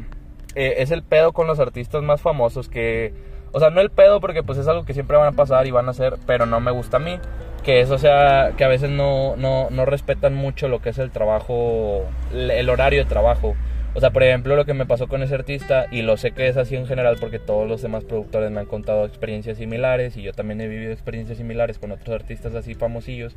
eh, 0.54 0.74
es 0.78 0.90
el 0.90 1.02
pedo 1.02 1.32
con 1.32 1.46
los 1.46 1.58
artistas 1.60 2.02
más 2.02 2.22
famosos 2.22 2.70
que, 2.70 3.12
o 3.52 3.60
sea, 3.60 3.70
no 3.70 3.80
el 3.80 3.90
pedo 3.90 4.20
porque 4.20 4.42
pues 4.42 4.58
es 4.58 4.66
algo 4.66 4.84
que 4.84 4.94
siempre 4.94 5.16
van 5.16 5.28
a 5.28 5.36
pasar 5.36 5.66
y 5.66 5.70
van 5.70 5.86
a 5.86 5.90
hacer, 5.90 6.16
pero 6.26 6.46
no 6.46 6.60
me 6.60 6.70
gusta 6.70 6.96
a 6.96 7.00
mí. 7.00 7.18
Que 7.62 7.80
eso 7.80 7.96
sea, 7.98 8.54
que 8.56 8.64
a 8.64 8.68
veces 8.68 8.90
no, 8.90 9.36
no, 9.36 9.68
no 9.70 9.84
respetan 9.84 10.34
mucho 10.34 10.68
lo 10.68 10.80
que 10.80 10.88
es 10.88 10.98
el 10.98 11.10
trabajo, 11.10 12.06
el 12.32 12.68
horario 12.68 13.04
de 13.04 13.08
trabajo. 13.08 13.54
O 13.94 14.00
sea, 14.00 14.10
por 14.10 14.22
ejemplo, 14.22 14.56
lo 14.56 14.64
que 14.64 14.72
me 14.72 14.86
pasó 14.86 15.06
con 15.06 15.22
ese 15.22 15.34
artista, 15.34 15.86
y 15.90 16.00
lo 16.00 16.16
sé 16.16 16.32
que 16.32 16.48
es 16.48 16.56
así 16.56 16.76
en 16.76 16.86
general 16.86 17.18
porque 17.20 17.38
todos 17.38 17.68
los 17.68 17.82
demás 17.82 18.04
productores 18.04 18.50
me 18.50 18.60
han 18.60 18.66
contado 18.66 19.04
experiencias 19.04 19.58
similares 19.58 20.16
y 20.16 20.22
yo 20.22 20.32
también 20.32 20.62
he 20.62 20.66
vivido 20.66 20.92
experiencias 20.92 21.36
similares 21.36 21.78
con 21.78 21.92
otros 21.92 22.14
artistas 22.14 22.54
así 22.54 22.74
famosillos, 22.74 23.36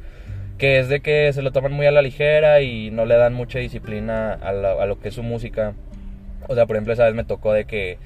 que 0.57 0.79
es 0.79 0.88
de 0.88 1.01
que 1.01 1.34
se 1.34 1.41
lo 1.41 1.51
toman 1.51 1.74
muy 1.74 1.88
a 1.88 1.91
la 1.91 2.01
ligera 2.01 2.62
y 2.62 2.89
no 2.89 3.05
le 3.05 3.17
dan 3.17 3.34
mucha 3.34 3.60
disciplina 3.60 4.34
a, 4.34 4.50
a 4.50 4.86
lo 4.86 4.98
que 5.00 5.10
es 5.10 5.15
su 5.15 5.24
música. 5.24 5.74
O 6.48 6.55
sea, 6.55 6.65
por 6.65 6.77
ejemplo, 6.77 6.93
esa 6.93 7.03
vez 7.03 7.15
me 7.15 7.25
tocó 7.25 7.51
de 7.51 7.65
que, 7.65 7.98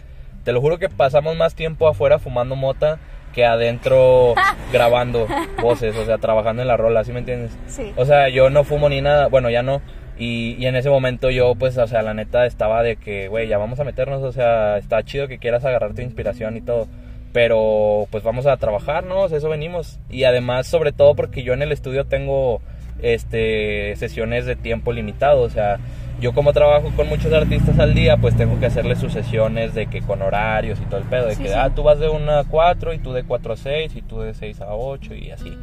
te 0.50 0.54
lo 0.54 0.62
juro 0.62 0.80
que 0.80 0.90
pasamos 0.90 1.38
más 1.38 1.54
tiempo 1.54 1.88
afuera 1.88 2.18
fumando 2.18 2.56
mota 2.56 2.98
que 3.36 3.46
adentro 3.46 4.34
grabando 4.74 5.28
voces, 5.62 5.96
o 5.96 6.06
sea, 6.08 6.18
trabajando 6.18 6.64
en 6.64 6.68
la 6.68 6.76
rola, 6.76 7.04
¿sí 7.04 7.12
me 7.12 7.20
entiendes? 7.20 7.56
Sí. 7.68 7.94
O 7.98 8.04
sea, 8.04 8.30
yo 8.30 8.50
no 8.50 8.64
fumo 8.64 8.90
ni 8.90 9.00
nada, 9.00 9.28
bueno, 9.28 9.52
ya 9.52 9.62
no 9.62 9.80
y, 10.18 10.66
en 10.66 10.76
ese 10.76 10.90
momento 10.90 11.30
yo, 11.30 11.54
pues, 11.54 11.78
o 11.78 11.86
sea, 11.86 12.02
la 12.02 12.16
neta 12.16 12.48
estaba 12.48 12.82
de 12.82 12.96
que, 12.96 13.28
güey, 13.28 13.48
ya 13.48 13.60
vamos 13.60 13.80
a 13.80 13.84
meternos, 13.84 14.24
o 14.24 14.32
sea, 14.32 14.80
está 14.80 15.04
chido 15.04 15.28
que 15.28 15.38
quieras 15.38 15.64
agarrar 15.66 15.94
tu 15.94 16.02
inspiración 16.02 16.58
y 16.58 16.62
todo. 16.62 16.88
Pero, 17.32 18.08
pues, 18.10 18.24
vamos 18.24 18.48
a 18.48 18.58
trabajar, 18.58 19.04
¿no? 19.04 19.28
eso 19.28 19.50
venimos. 19.50 20.00
Y 20.10 20.24
además, 20.24 20.66
sobre 20.66 20.94
todo 20.94 21.14
porque 21.14 21.44
yo 21.44 21.54
en 21.54 21.62
el 21.62 21.72
estudio 21.72 22.06
tengo, 22.06 22.60
este, 23.04 23.96
sesiones 23.98 24.48
de 24.48 24.56
tiempo 24.56 24.94
limitado, 24.94 25.42
o 25.44 25.50
sea, 25.52 25.78
yo 26.20 26.34
como 26.34 26.54
trabajo 26.54 26.92
con 26.96 27.08
muchos 27.08 27.32
artistas 27.34 27.80
al 27.80 27.94
día, 27.94 28.18
pues 28.18 28.36
tengo 28.36 28.60
que 28.60 28.66
hacerles 28.66 29.00
sus 29.00 29.14
sesiones 29.14 29.74
de 29.74 29.88
que 29.88 30.02
con 30.02 30.22
horarios 30.22 30.80
y 30.80 30.86
todo 30.86 31.00
el 31.00 31.06
pedo, 31.06 31.28
de 31.28 31.36
que, 31.36 31.54
ah, 31.54 31.70
tú 31.74 31.84
vas 31.84 32.00
de 32.00 32.10
1 32.10 32.32
a 32.32 32.44
4 32.44 32.94
y 32.94 33.00
tú 33.00 33.14
de 33.14 33.24
4 33.24 33.54
a 33.54 33.58
6 33.58 33.96
y 33.96 34.02
tú 34.02 34.20
de 34.22 34.34
6 34.34 34.62
a 34.62 34.76
8 34.76 35.16
y 35.16 35.32
así. 35.32 35.58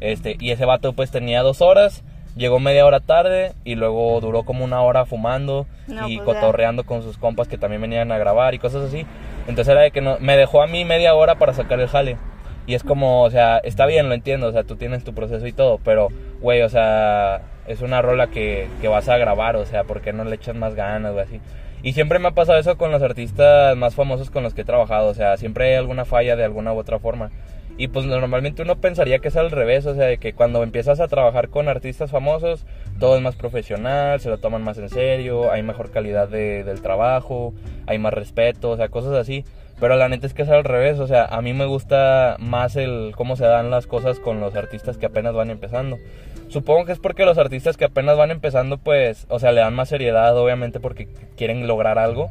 Este, 0.00 0.36
y 0.38 0.50
ese 0.50 0.64
vato 0.64 0.92
pues 0.92 1.10
tenía 1.10 1.42
dos 1.42 1.62
horas 1.62 2.04
llegó 2.36 2.60
media 2.60 2.84
hora 2.84 3.00
tarde 3.00 3.52
y 3.64 3.74
luego 3.74 4.20
duró 4.20 4.44
como 4.44 4.64
una 4.64 4.82
hora 4.82 5.06
fumando 5.06 5.66
y 6.06 6.18
pues 6.18 6.36
cotorreando 6.36 6.84
con 6.84 7.02
sus 7.02 7.16
compas 7.16 7.48
que 7.48 7.58
también 7.58 7.80
venían 7.82 8.12
a 8.12 8.18
grabar 8.18 8.54
y 8.54 8.58
cosas 8.58 8.84
así. 8.84 9.06
Entonces 9.48 9.72
era 9.72 9.80
de 9.82 9.90
que 9.90 10.00
no, 10.00 10.18
me 10.20 10.36
dejó 10.36 10.62
a 10.62 10.66
mí 10.66 10.84
media 10.84 11.14
hora 11.14 11.36
para 11.36 11.54
sacar 11.54 11.80
el 11.80 11.88
jale. 11.88 12.18
Y 12.66 12.74
es 12.74 12.82
como, 12.82 13.22
o 13.22 13.30
sea, 13.30 13.58
está 13.58 13.86
bien, 13.86 14.08
lo 14.08 14.14
entiendo, 14.14 14.48
o 14.48 14.52
sea, 14.52 14.64
tú 14.64 14.74
tienes 14.76 15.04
tu 15.04 15.14
proceso 15.14 15.46
y 15.46 15.52
todo, 15.52 15.78
pero, 15.84 16.08
güey, 16.40 16.62
o 16.62 16.68
sea, 16.68 17.42
es 17.68 17.80
una 17.80 18.02
rola 18.02 18.28
que, 18.28 18.68
que 18.80 18.88
vas 18.88 19.08
a 19.08 19.18
grabar, 19.18 19.56
o 19.56 19.66
sea, 19.66 19.84
¿por 19.84 20.00
qué 20.00 20.12
no 20.12 20.24
le 20.24 20.36
echas 20.36 20.56
más 20.56 20.74
ganas, 20.74 21.14
o 21.14 21.20
así? 21.20 21.40
Y 21.82 21.92
siempre 21.92 22.18
me 22.18 22.28
ha 22.28 22.32
pasado 22.32 22.58
eso 22.58 22.76
con 22.76 22.90
los 22.90 23.02
artistas 23.02 23.76
más 23.76 23.94
famosos 23.94 24.30
con 24.30 24.42
los 24.42 24.54
que 24.54 24.62
he 24.62 24.64
trabajado, 24.64 25.08
o 25.08 25.14
sea, 25.14 25.36
siempre 25.36 25.68
hay 25.68 25.74
alguna 25.74 26.04
falla 26.04 26.36
de 26.36 26.44
alguna 26.44 26.72
u 26.72 26.78
otra 26.78 26.98
forma. 26.98 27.30
Y 27.78 27.88
pues 27.88 28.06
normalmente 28.06 28.62
uno 28.62 28.76
pensaría 28.76 29.18
que 29.18 29.28
es 29.28 29.36
al 29.36 29.50
revés, 29.50 29.84
o 29.84 29.94
sea, 29.94 30.06
de 30.06 30.16
que 30.16 30.32
cuando 30.32 30.62
empiezas 30.62 30.98
a 30.98 31.08
trabajar 31.08 31.50
con 31.50 31.68
artistas 31.68 32.10
famosos, 32.10 32.64
todo 32.98 33.16
es 33.16 33.22
más 33.22 33.36
profesional, 33.36 34.18
se 34.18 34.30
lo 34.30 34.38
toman 34.38 34.64
más 34.64 34.78
en 34.78 34.88
serio, 34.88 35.52
hay 35.52 35.62
mejor 35.62 35.90
calidad 35.90 36.28
de, 36.28 36.64
del 36.64 36.80
trabajo, 36.80 37.52
hay 37.86 37.98
más 37.98 38.14
respeto, 38.14 38.70
o 38.70 38.76
sea, 38.76 38.88
cosas 38.88 39.12
así. 39.12 39.44
Pero 39.78 39.94
la 39.96 40.08
neta 40.08 40.26
es 40.26 40.32
que 40.32 40.42
es 40.42 40.48
al 40.48 40.64
revés, 40.64 40.98
o 41.00 41.06
sea, 41.06 41.26
a 41.26 41.42
mí 41.42 41.52
me 41.52 41.66
gusta 41.66 42.36
más 42.38 42.76
el 42.76 43.12
cómo 43.14 43.36
se 43.36 43.44
dan 43.44 43.70
las 43.70 43.86
cosas 43.86 44.18
con 44.20 44.40
los 44.40 44.56
artistas 44.56 44.96
que 44.96 45.04
apenas 45.04 45.34
van 45.34 45.50
empezando. 45.50 45.98
Supongo 46.48 46.84
que 46.84 46.92
es 46.92 46.98
porque 46.98 47.24
los 47.24 47.38
artistas 47.38 47.76
que 47.76 47.84
apenas 47.84 48.16
van 48.16 48.30
empezando, 48.30 48.78
pues, 48.78 49.26
o 49.28 49.38
sea, 49.38 49.52
le 49.52 49.60
dan 49.60 49.74
más 49.74 49.88
seriedad, 49.88 50.36
obviamente, 50.38 50.80
porque 50.80 51.08
quieren 51.36 51.66
lograr 51.66 51.98
algo 51.98 52.30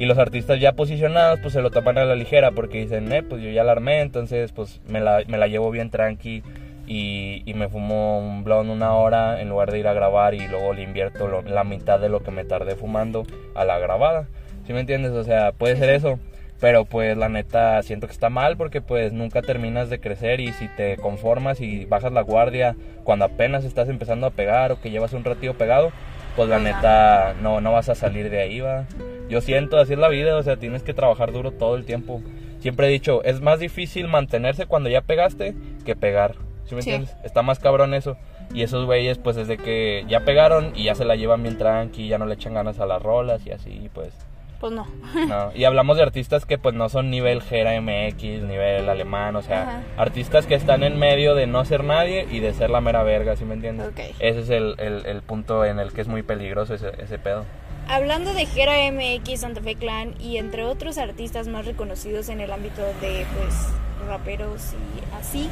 y 0.00 0.06
los 0.06 0.16
artistas 0.16 0.58
ya 0.58 0.72
posicionados, 0.72 1.40
pues 1.40 1.52
se 1.52 1.60
lo 1.60 1.70
tapan 1.70 1.98
a 1.98 2.06
la 2.06 2.14
ligera 2.14 2.52
porque 2.52 2.78
dicen, 2.78 3.12
eh, 3.12 3.22
pues 3.22 3.42
yo 3.42 3.50
ya 3.50 3.64
la 3.64 3.72
armé, 3.72 4.00
entonces 4.00 4.50
pues 4.50 4.80
me 4.88 4.98
la, 4.98 5.22
me 5.28 5.36
la 5.36 5.46
llevo 5.46 5.70
bien 5.70 5.90
tranqui 5.90 6.42
y, 6.86 7.42
y 7.44 7.52
me 7.52 7.68
fumo 7.68 8.18
un 8.18 8.42
blond 8.42 8.70
una 8.70 8.94
hora 8.94 9.42
en 9.42 9.50
lugar 9.50 9.70
de 9.70 9.78
ir 9.78 9.86
a 9.86 9.92
grabar 9.92 10.32
y 10.32 10.48
luego 10.48 10.72
le 10.72 10.84
invierto 10.84 11.42
la 11.42 11.64
mitad 11.64 12.00
de 12.00 12.08
lo 12.08 12.22
que 12.22 12.30
me 12.30 12.46
tardé 12.46 12.76
fumando 12.76 13.26
a 13.54 13.66
la 13.66 13.78
grabada. 13.78 14.26
¿Sí 14.66 14.72
me 14.72 14.80
entiendes? 14.80 15.12
O 15.12 15.22
sea, 15.22 15.52
puede 15.52 15.76
ser 15.76 15.90
eso. 15.90 16.18
Pero 16.60 16.84
pues 16.84 17.16
la 17.16 17.28
neta 17.28 17.82
siento 17.82 18.06
que 18.06 18.12
está 18.12 18.28
mal 18.28 18.56
porque 18.56 18.82
pues 18.82 19.12
nunca 19.12 19.40
terminas 19.40 19.88
de 19.88 19.98
crecer 19.98 20.40
y 20.40 20.52
si 20.52 20.68
te 20.68 20.96
conformas 20.98 21.60
y 21.60 21.86
bajas 21.86 22.12
la 22.12 22.20
guardia 22.20 22.76
cuando 23.02 23.24
apenas 23.24 23.64
estás 23.64 23.88
empezando 23.88 24.26
a 24.26 24.30
pegar 24.30 24.70
o 24.70 24.80
que 24.80 24.90
llevas 24.90 25.14
un 25.14 25.24
ratito 25.24 25.54
pegado, 25.54 25.90
pues 26.36 26.48
la 26.48 26.58
neta 26.58 27.34
no, 27.40 27.60
no 27.60 27.72
vas 27.72 27.88
a 27.88 27.94
salir 27.94 28.30
de 28.30 28.40
ahí, 28.40 28.60
va. 28.60 28.84
Yo 29.28 29.40
siento, 29.40 29.78
así 29.78 29.94
es 29.94 29.98
la 29.98 30.08
vida, 30.08 30.36
o 30.36 30.42
sea, 30.42 30.56
tienes 30.56 30.82
que 30.82 30.92
trabajar 30.92 31.32
duro 31.32 31.52
todo 31.52 31.76
el 31.76 31.84
tiempo. 31.84 32.20
Siempre 32.58 32.88
he 32.88 32.90
dicho, 32.90 33.24
es 33.24 33.40
más 33.40 33.58
difícil 33.58 34.08
mantenerse 34.08 34.66
cuando 34.66 34.90
ya 34.90 35.00
pegaste 35.00 35.54
que 35.86 35.96
pegar. 35.96 36.34
¿Sí 36.66 36.74
me 36.74 36.82
entiendes? 36.82 37.16
Está 37.24 37.42
más 37.42 37.58
cabrón 37.58 37.94
eso. 37.94 38.16
Y 38.52 38.62
esos 38.62 38.84
güeyes, 38.84 39.18
pues 39.18 39.36
desde 39.36 39.56
que 39.56 40.04
ya 40.08 40.20
pegaron 40.20 40.72
y 40.74 40.84
ya 40.84 40.94
se 40.94 41.04
la 41.04 41.16
llevan 41.16 41.42
bien 41.42 41.56
tranqui, 41.56 42.08
ya 42.08 42.18
no 42.18 42.26
le 42.26 42.34
echan 42.34 42.54
ganas 42.54 42.80
a 42.80 42.86
las 42.86 43.02
rolas 43.02 43.46
y 43.46 43.52
así, 43.52 43.88
pues. 43.94 44.12
Pues 44.60 44.74
no. 44.74 44.86
no. 45.26 45.52
Y 45.54 45.64
hablamos 45.64 45.96
de 45.96 46.02
artistas 46.02 46.44
que 46.44 46.58
pues 46.58 46.74
no 46.74 46.90
son 46.90 47.10
nivel 47.10 47.40
Gera 47.40 47.80
MX, 47.80 48.42
nivel 48.42 48.90
alemán, 48.90 49.34
o 49.34 49.42
sea, 49.42 49.82
artistas 49.96 50.46
que 50.46 50.54
están 50.54 50.82
en 50.82 50.98
medio 50.98 51.34
de 51.34 51.46
no 51.46 51.64
ser 51.64 51.82
nadie 51.82 52.28
y 52.30 52.40
de 52.40 52.52
ser 52.52 52.68
la 52.68 52.82
mera 52.82 53.02
verga, 53.02 53.36
¿sí 53.36 53.46
me 53.46 53.54
entiendes? 53.54 53.88
Ese 54.18 54.40
es 54.40 54.50
el, 54.50 54.74
el, 54.78 55.06
el, 55.06 55.22
punto 55.22 55.64
en 55.64 55.78
el 55.78 55.92
que 55.92 56.02
es 56.02 56.08
muy 56.08 56.22
peligroso 56.22 56.74
ese, 56.74 56.92
ese 57.02 57.18
pedo. 57.18 57.46
Hablando 57.88 58.34
de 58.34 58.44
Gera 58.44 58.74
MX, 58.92 59.40
Santa 59.40 59.62
Fe 59.62 59.76
Clan 59.76 60.14
y 60.20 60.36
entre 60.36 60.64
otros 60.64 60.98
artistas 60.98 61.48
más 61.48 61.64
reconocidos 61.64 62.28
en 62.28 62.40
el 62.40 62.52
ámbito 62.52 62.82
de 63.00 63.26
pues 63.38 63.68
raperos 64.06 64.74
y 64.74 65.14
así, 65.16 65.48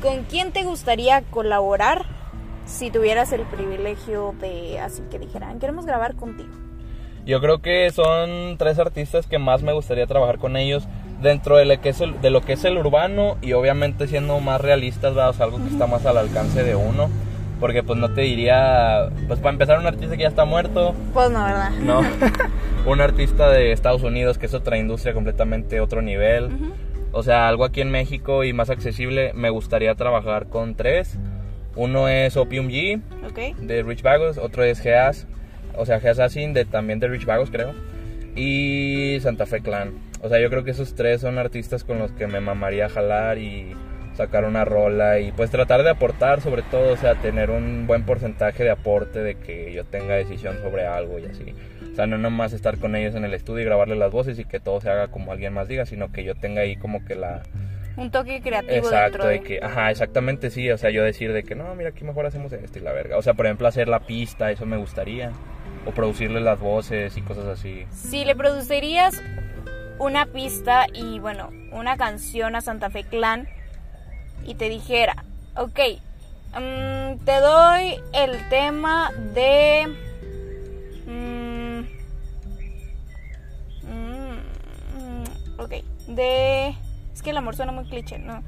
¿con 0.00 0.22
quién 0.22 0.52
te 0.52 0.62
gustaría 0.62 1.22
colaborar 1.22 2.06
si 2.64 2.90
tuvieras 2.90 3.32
el 3.32 3.42
privilegio 3.42 4.34
de 4.40 4.78
así 4.78 5.02
que 5.10 5.18
dijeran, 5.18 5.58
queremos 5.58 5.84
grabar 5.84 6.14
contigo? 6.14 6.63
Yo 7.26 7.40
creo 7.40 7.62
que 7.62 7.90
son 7.90 8.56
tres 8.58 8.78
artistas 8.78 9.26
que 9.26 9.38
más 9.38 9.62
me 9.62 9.72
gustaría 9.72 10.06
trabajar 10.06 10.38
con 10.38 10.56
ellos 10.56 10.86
dentro 11.22 11.56
de 11.56 11.64
lo 11.64 11.80
que 11.80 11.88
es 11.88 12.00
el, 12.00 12.20
de 12.20 12.30
lo 12.30 12.42
que 12.42 12.52
es 12.52 12.64
el 12.64 12.76
urbano 12.76 13.36
y 13.40 13.54
obviamente 13.54 14.06
siendo 14.06 14.38
más 14.40 14.60
realistas, 14.60 15.14
¿verdad? 15.14 15.34
algo 15.40 15.58
que 15.58 15.70
está 15.70 15.86
más 15.86 16.04
al 16.04 16.18
alcance 16.18 16.62
de 16.62 16.74
uno. 16.74 17.08
Porque 17.60 17.82
pues 17.82 17.98
no 17.98 18.12
te 18.12 18.22
diría, 18.22 19.08
pues 19.26 19.40
para 19.40 19.52
empezar 19.52 19.78
un 19.78 19.86
artista 19.86 20.16
que 20.16 20.24
ya 20.24 20.28
está 20.28 20.44
muerto. 20.44 20.94
Pues 21.14 21.30
no, 21.30 21.44
¿verdad? 21.44 21.70
No. 21.70 22.02
un 22.86 23.00
artista 23.00 23.48
de 23.48 23.72
Estados 23.72 24.02
Unidos 24.02 24.36
que 24.36 24.46
es 24.46 24.54
otra 24.54 24.76
industria 24.76 25.14
completamente 25.14 25.80
otro 25.80 26.02
nivel. 26.02 26.50
O 27.12 27.22
sea, 27.22 27.48
algo 27.48 27.64
aquí 27.64 27.80
en 27.80 27.90
México 27.90 28.44
y 28.44 28.52
más 28.52 28.68
accesible. 28.68 29.32
Me 29.34 29.48
gustaría 29.48 29.94
trabajar 29.94 30.48
con 30.48 30.74
tres. 30.74 31.16
Uno 31.76 32.08
es 32.08 32.36
Opium 32.36 32.68
G 32.68 33.00
de 33.58 33.82
Rich 33.82 34.02
Vagos, 34.02 34.38
otro 34.38 34.62
es 34.62 34.80
Geas, 34.80 35.26
o 35.76 35.86
sea, 35.86 36.00
Geas 36.00 36.18
Assassin 36.18 36.52
de 36.52 36.64
también 36.64 37.00
de 37.00 37.08
Rich 37.08 37.26
Vagos, 37.26 37.50
creo. 37.50 37.74
Y 38.36 39.18
Santa 39.20 39.46
Fe 39.46 39.60
Clan. 39.60 39.92
O 40.22 40.28
sea, 40.28 40.40
yo 40.40 40.50
creo 40.50 40.64
que 40.64 40.72
esos 40.72 40.94
tres 40.94 41.20
son 41.20 41.38
artistas 41.38 41.84
con 41.84 41.98
los 41.98 42.10
que 42.12 42.26
me 42.26 42.40
mamaría 42.40 42.88
jalar 42.88 43.38
y 43.38 43.74
sacar 44.14 44.44
una 44.44 44.64
rola 44.64 45.18
y 45.18 45.32
pues 45.32 45.50
tratar 45.50 45.82
de 45.82 45.90
aportar 45.90 46.40
sobre 46.40 46.62
todo, 46.62 46.92
o 46.92 46.96
sea, 46.96 47.16
tener 47.16 47.50
un 47.50 47.86
buen 47.86 48.04
porcentaje 48.04 48.62
de 48.62 48.70
aporte 48.70 49.20
de 49.20 49.34
que 49.34 49.72
yo 49.72 49.84
tenga 49.84 50.14
decisión 50.14 50.58
sobre 50.62 50.86
algo 50.86 51.18
y 51.18 51.26
así. 51.26 51.54
O 51.92 51.94
sea, 51.96 52.06
no 52.06 52.18
nomás 52.18 52.52
estar 52.52 52.78
con 52.78 52.96
ellos 52.96 53.14
en 53.14 53.24
el 53.24 53.34
estudio 53.34 53.62
y 53.62 53.66
grabarles 53.66 53.98
las 53.98 54.10
voces 54.10 54.38
y 54.38 54.44
que 54.44 54.60
todo 54.60 54.80
se 54.80 54.90
haga 54.90 55.08
como 55.08 55.32
alguien 55.32 55.52
más 55.52 55.68
diga, 55.68 55.84
sino 55.86 56.10
que 56.10 56.24
yo 56.24 56.34
tenga 56.34 56.62
ahí 56.62 56.76
como 56.76 57.04
que 57.04 57.14
la... 57.14 57.42
Un 57.96 58.10
toque 58.10 58.40
creativo. 58.40 58.72
Exacto, 58.72 59.28
de... 59.28 59.40
que, 59.40 59.60
ajá, 59.62 59.90
exactamente 59.90 60.50
sí, 60.50 60.68
o 60.70 60.78
sea, 60.78 60.90
yo 60.90 61.04
decir 61.04 61.32
de 61.32 61.44
que 61.44 61.54
no, 61.54 61.72
mira, 61.76 61.90
aquí 61.90 62.04
mejor 62.04 62.26
hacemos 62.26 62.52
esto 62.52 62.78
y 62.78 62.82
la 62.82 62.92
verga. 62.92 63.16
O 63.16 63.22
sea, 63.22 63.34
por 63.34 63.46
ejemplo, 63.46 63.68
hacer 63.68 63.86
la 63.88 64.00
pista, 64.00 64.50
eso 64.50 64.66
me 64.66 64.76
gustaría. 64.76 65.30
O 65.86 65.92
producirle 65.92 66.40
las 66.40 66.58
voces 66.58 67.16
y 67.16 67.22
cosas 67.22 67.46
así. 67.46 67.86
Si 67.92 68.24
le 68.24 68.34
producirías 68.34 69.20
una 69.98 70.26
pista 70.26 70.86
y 70.92 71.18
bueno, 71.18 71.50
una 71.72 71.96
canción 71.96 72.56
a 72.56 72.60
Santa 72.60 72.90
Fe 72.90 73.04
Clan, 73.04 73.48
y 74.46 74.54
te 74.54 74.68
dijera, 74.68 75.24
ok, 75.56 75.80
mm, 76.52 77.24
te 77.24 77.40
doy 77.40 78.00
el 78.12 78.48
tema 78.48 79.10
de... 79.34 79.86
Mm, 81.06 81.80
mm, 83.88 85.60
ok, 85.60 85.72
de 86.08 86.74
Es 87.12 87.22
que 87.22 87.30
el 87.30 87.36
amor 87.36 87.56
suena 87.56 87.72
muy 87.72 87.84
cliché, 87.84 88.18
¿no? 88.18 88.42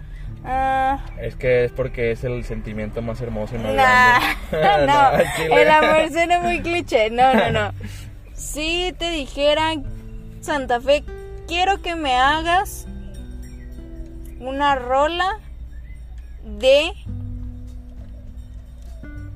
Ah, 0.48 1.00
Es 1.20 1.34
que 1.34 1.64
es 1.64 1.72
porque 1.72 2.12
es 2.12 2.22
el 2.22 2.44
sentimiento 2.44 3.02
más 3.02 3.20
hermoso 3.20 3.56
y 3.56 3.58
más 3.58 3.74
nah, 3.74 4.18
grande. 4.50 4.86
no, 4.92 5.32
chile. 5.36 5.62
el 5.62 5.70
amor 5.70 6.08
suena 6.10 6.38
muy 6.38 6.60
cliché. 6.60 7.10
No, 7.10 7.34
no, 7.34 7.50
no. 7.50 7.72
Si 8.34 8.94
te 8.98 9.10
dijeran, 9.10 9.84
Santa 10.42 10.78
Fe, 10.80 11.02
quiero 11.48 11.80
que 11.80 11.96
me 11.96 12.14
hagas 12.14 12.86
una 14.38 14.76
rola 14.76 15.38
de... 16.44 16.92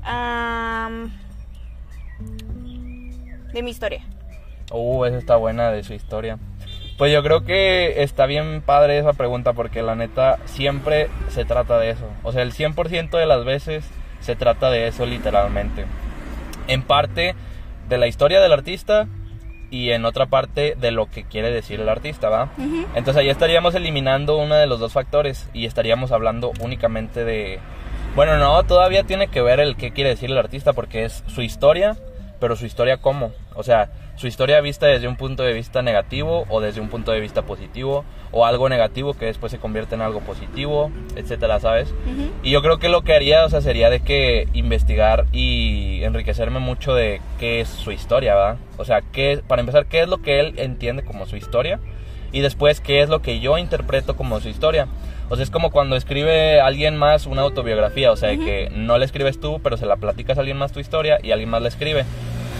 am, 0.02 1.10
de 3.54 3.62
mi 3.62 3.70
historia. 3.70 4.04
Uh, 4.70 5.06
esa 5.06 5.16
está 5.16 5.36
buena 5.36 5.70
de 5.70 5.82
su 5.82 5.94
historia. 5.94 6.38
Pues 7.00 7.14
yo 7.14 7.22
creo 7.22 7.46
que 7.46 8.02
está 8.02 8.26
bien 8.26 8.60
padre 8.60 8.98
esa 8.98 9.14
pregunta 9.14 9.54
porque 9.54 9.80
la 9.80 9.94
neta 9.94 10.36
siempre 10.44 11.08
se 11.30 11.46
trata 11.46 11.78
de 11.78 11.88
eso. 11.88 12.04
O 12.22 12.30
sea, 12.30 12.42
el 12.42 12.52
100% 12.52 13.16
de 13.16 13.24
las 13.24 13.42
veces 13.42 13.86
se 14.20 14.36
trata 14.36 14.70
de 14.70 14.86
eso 14.86 15.06
literalmente. 15.06 15.86
En 16.68 16.82
parte 16.82 17.34
de 17.88 17.96
la 17.96 18.06
historia 18.06 18.42
del 18.42 18.52
artista 18.52 19.08
y 19.70 19.92
en 19.92 20.04
otra 20.04 20.26
parte 20.26 20.76
de 20.78 20.90
lo 20.90 21.06
que 21.06 21.24
quiere 21.24 21.50
decir 21.50 21.80
el 21.80 21.88
artista, 21.88 22.28
¿va? 22.28 22.50
Entonces 22.94 23.16
ahí 23.16 23.30
estaríamos 23.30 23.74
eliminando 23.74 24.36
uno 24.36 24.56
de 24.56 24.66
los 24.66 24.78
dos 24.78 24.92
factores 24.92 25.48
y 25.54 25.64
estaríamos 25.64 26.12
hablando 26.12 26.52
únicamente 26.60 27.24
de... 27.24 27.60
Bueno, 28.14 28.36
no, 28.36 28.62
todavía 28.64 29.04
tiene 29.04 29.28
que 29.28 29.40
ver 29.40 29.58
el 29.58 29.76
qué 29.76 29.92
quiere 29.92 30.10
decir 30.10 30.30
el 30.30 30.36
artista 30.36 30.74
porque 30.74 31.06
es 31.06 31.24
su 31.28 31.40
historia, 31.40 31.96
pero 32.40 32.56
su 32.56 32.66
historia 32.66 32.98
cómo. 32.98 33.32
O 33.54 33.62
sea, 33.62 33.88
su 34.20 34.26
historia 34.26 34.60
vista 34.60 34.86
desde 34.86 35.08
un 35.08 35.16
punto 35.16 35.42
de 35.44 35.54
vista 35.54 35.80
negativo 35.80 36.44
o 36.50 36.60
desde 36.60 36.82
un 36.82 36.90
punto 36.90 37.10
de 37.10 37.20
vista 37.20 37.40
positivo 37.40 38.04
o 38.32 38.44
algo 38.44 38.68
negativo 38.68 39.14
que 39.14 39.24
después 39.24 39.50
se 39.50 39.58
convierte 39.58 39.94
en 39.94 40.02
algo 40.02 40.20
positivo, 40.20 40.90
etcétera, 41.16 41.58
¿sabes? 41.58 41.90
Ujú. 41.90 42.30
Y 42.42 42.50
yo 42.50 42.60
creo 42.60 42.78
que 42.78 42.90
lo 42.90 43.00
que 43.00 43.14
haría, 43.14 43.46
o 43.46 43.48
sea, 43.48 43.62
sería 43.62 43.88
de 43.88 44.00
que 44.00 44.46
investigar 44.52 45.24
y 45.32 46.04
enriquecerme 46.04 46.58
mucho 46.58 46.92
de 46.94 47.22
qué 47.38 47.62
es 47.62 47.68
su 47.70 47.92
historia, 47.92 48.34
¿verdad? 48.34 48.56
O 48.76 48.84
sea, 48.84 49.00
qué, 49.00 49.40
para 49.48 49.60
empezar, 49.60 49.86
qué 49.86 50.02
es 50.02 50.08
lo 50.08 50.20
que 50.20 50.38
él 50.38 50.52
entiende 50.58 51.02
como 51.02 51.24
su 51.24 51.36
historia 51.36 51.80
y 52.30 52.40
después 52.40 52.82
qué 52.82 53.00
es 53.00 53.08
lo 53.08 53.22
que 53.22 53.40
yo 53.40 53.56
interpreto 53.56 54.16
como 54.16 54.38
su 54.40 54.50
historia. 54.50 54.86
O 55.30 55.36
sea, 55.36 55.44
es 55.44 55.50
como 55.50 55.70
cuando 55.70 55.96
escribe 55.96 56.60
alguien 56.60 56.94
más 56.98 57.24
una 57.24 57.40
autobiografía, 57.40 58.12
o 58.12 58.16
sea, 58.16 58.28
de 58.28 58.38
que 58.38 58.68
no 58.70 58.98
la 58.98 59.06
escribes 59.06 59.40
tú, 59.40 59.60
pero 59.62 59.78
se 59.78 59.86
la 59.86 59.96
platicas 59.96 60.36
a 60.36 60.40
alguien 60.40 60.58
más 60.58 60.72
tu 60.72 60.80
historia 60.80 61.18
y 61.22 61.30
alguien 61.30 61.48
más 61.48 61.62
la 61.62 61.68
escribe. 61.68 62.04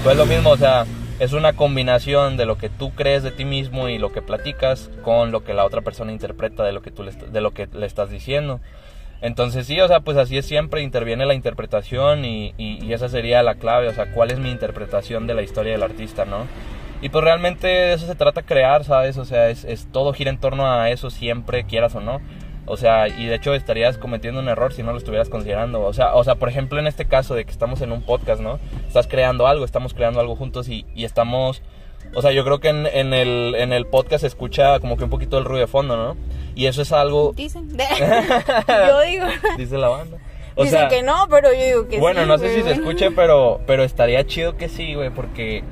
Pues 0.02 0.17
lo 0.17 0.25
mismo, 0.25 0.49
o 0.49 0.57
sea, 0.57 0.87
es 1.21 1.33
una 1.33 1.53
combinación 1.53 2.37
de 2.37 2.47
lo 2.47 2.59
que 2.59 2.69
tú 2.69 2.91
crees 2.93 3.23
de 3.23 3.31
ti 3.31 3.45
mismo 3.45 3.89
y 3.89 3.99
lo 3.99 4.11
que 4.12 4.23
platicas 4.23 4.91
con 5.03 5.31
lo 5.31 5.45
que 5.45 5.55
la 5.55 5.65
otra 5.65 5.83
persona 5.83 6.11
interpreta 6.12 6.65
de 6.65 6.73
lo 6.73 6.83
que 6.83 6.91
tú 6.91 7.05
le, 7.05 7.12
de 7.12 7.41
lo 7.41 7.53
que 7.53 7.69
le 7.73 7.87
estás 7.87 8.11
diciendo. 8.11 8.61
Entonces 9.23 9.67
sí, 9.67 9.79
o 9.81 9.87
sea, 9.87 10.00
pues 10.00 10.17
así 10.17 10.39
es 10.39 10.47
siempre, 10.47 10.83
interviene 10.83 11.27
la 11.27 11.35
interpretación 11.35 12.25
y, 12.25 12.55
y- 12.57 12.83
y 12.85 12.93
esa 12.95 13.09
sería 13.11 13.43
la 13.43 13.55
clave, 13.57 13.89
o 13.89 13.93
sea, 13.95 14.12
cuál 14.12 14.31
es 14.31 14.39
mi 14.39 14.50
interpretación 14.50 15.27
de 15.27 15.35
la 15.35 15.43
historia 15.43 15.73
del 15.73 15.83
artista, 15.83 16.25
¿no? 16.25 16.47
Y 17.03 17.11
pues 17.11 17.23
realmente 17.25 17.67
de 17.67 17.93
eso 17.95 18.07
se 18.07 18.15
trata 18.15 18.43
crear, 18.43 18.85
¿sabes? 18.85 19.17
O 19.19 19.25
sea, 19.27 19.49
es, 19.50 19.65
es 19.65 19.89
todo 19.93 20.12
gira 20.15 20.31
en 20.31 20.39
torno 20.39 20.71
a 20.71 20.91
eso 20.91 21.11
siempre, 21.11 21.65
quieras 21.65 21.95
o 21.95 22.00
no. 22.00 22.21
O 22.71 22.77
sea, 22.77 23.09
y 23.09 23.27
de 23.27 23.35
hecho 23.35 23.53
estarías 23.53 23.99
cometiendo 23.99 24.39
un 24.39 24.49
error 24.49 24.73
si 24.73 24.85
no 24.85 24.93
lo 24.93 24.99
estuvieras 24.99 25.29
considerando. 25.29 25.83
O 25.83 25.93
sea, 25.93 26.15
o 26.15 26.23
sea, 26.23 26.37
por 26.37 26.49
ejemplo, 26.49 26.79
en 26.79 26.87
este 26.87 27.05
caso 27.05 27.35
de 27.35 27.45
que 27.45 27.50
estamos 27.50 27.81
en 27.81 27.91
un 27.91 28.03
podcast, 28.03 28.41
¿no? 28.41 28.61
Estás 28.87 29.09
creando 29.09 29.49
algo, 29.49 29.65
estamos 29.65 29.93
creando 29.93 30.21
algo 30.21 30.37
juntos 30.37 30.69
y, 30.69 30.87
y 30.95 31.05
estamos... 31.05 31.62
O 32.15 32.23
sea, 32.23 32.31
yo 32.31 32.45
creo 32.45 32.61
que 32.61 32.69
en, 32.69 32.87
en 32.87 33.12
el, 33.12 33.57
en 33.57 33.73
el 33.73 33.87
podcast 33.87 34.21
se 34.21 34.29
escucha 34.29 34.79
como 34.79 34.97
que 34.97 35.03
un 35.03 35.11
poquito 35.11 35.37
el 35.37 35.47
ruido 35.47 35.62
de 35.62 35.67
fondo, 35.67 35.97
¿no? 35.97 36.17
Y 36.55 36.67
eso 36.67 36.83
es 36.83 36.93
algo... 36.93 37.33
Dicen. 37.37 37.69
yo 37.77 39.00
digo. 39.00 39.27
Dice 39.59 39.77
la 39.77 39.89
banda. 39.89 40.19
O 40.55 40.62
Dicen 40.62 40.79
sea, 40.79 40.89
que 40.89 41.03
no, 41.03 41.27
pero 41.29 41.53
yo 41.53 41.65
digo 41.65 41.89
que 41.89 41.99
bueno, 41.99 42.23
sí. 42.23 42.29
no 42.29 42.39
sé 42.39 42.55
si 42.55 42.62
se 42.62 42.71
escuche, 42.71 43.11
pero, 43.11 43.62
pero 43.67 43.83
estaría 43.83 44.25
chido 44.29 44.57
que 44.57 44.69
sí, 44.69 44.95
güey, 44.95 45.11
porque 45.11 45.65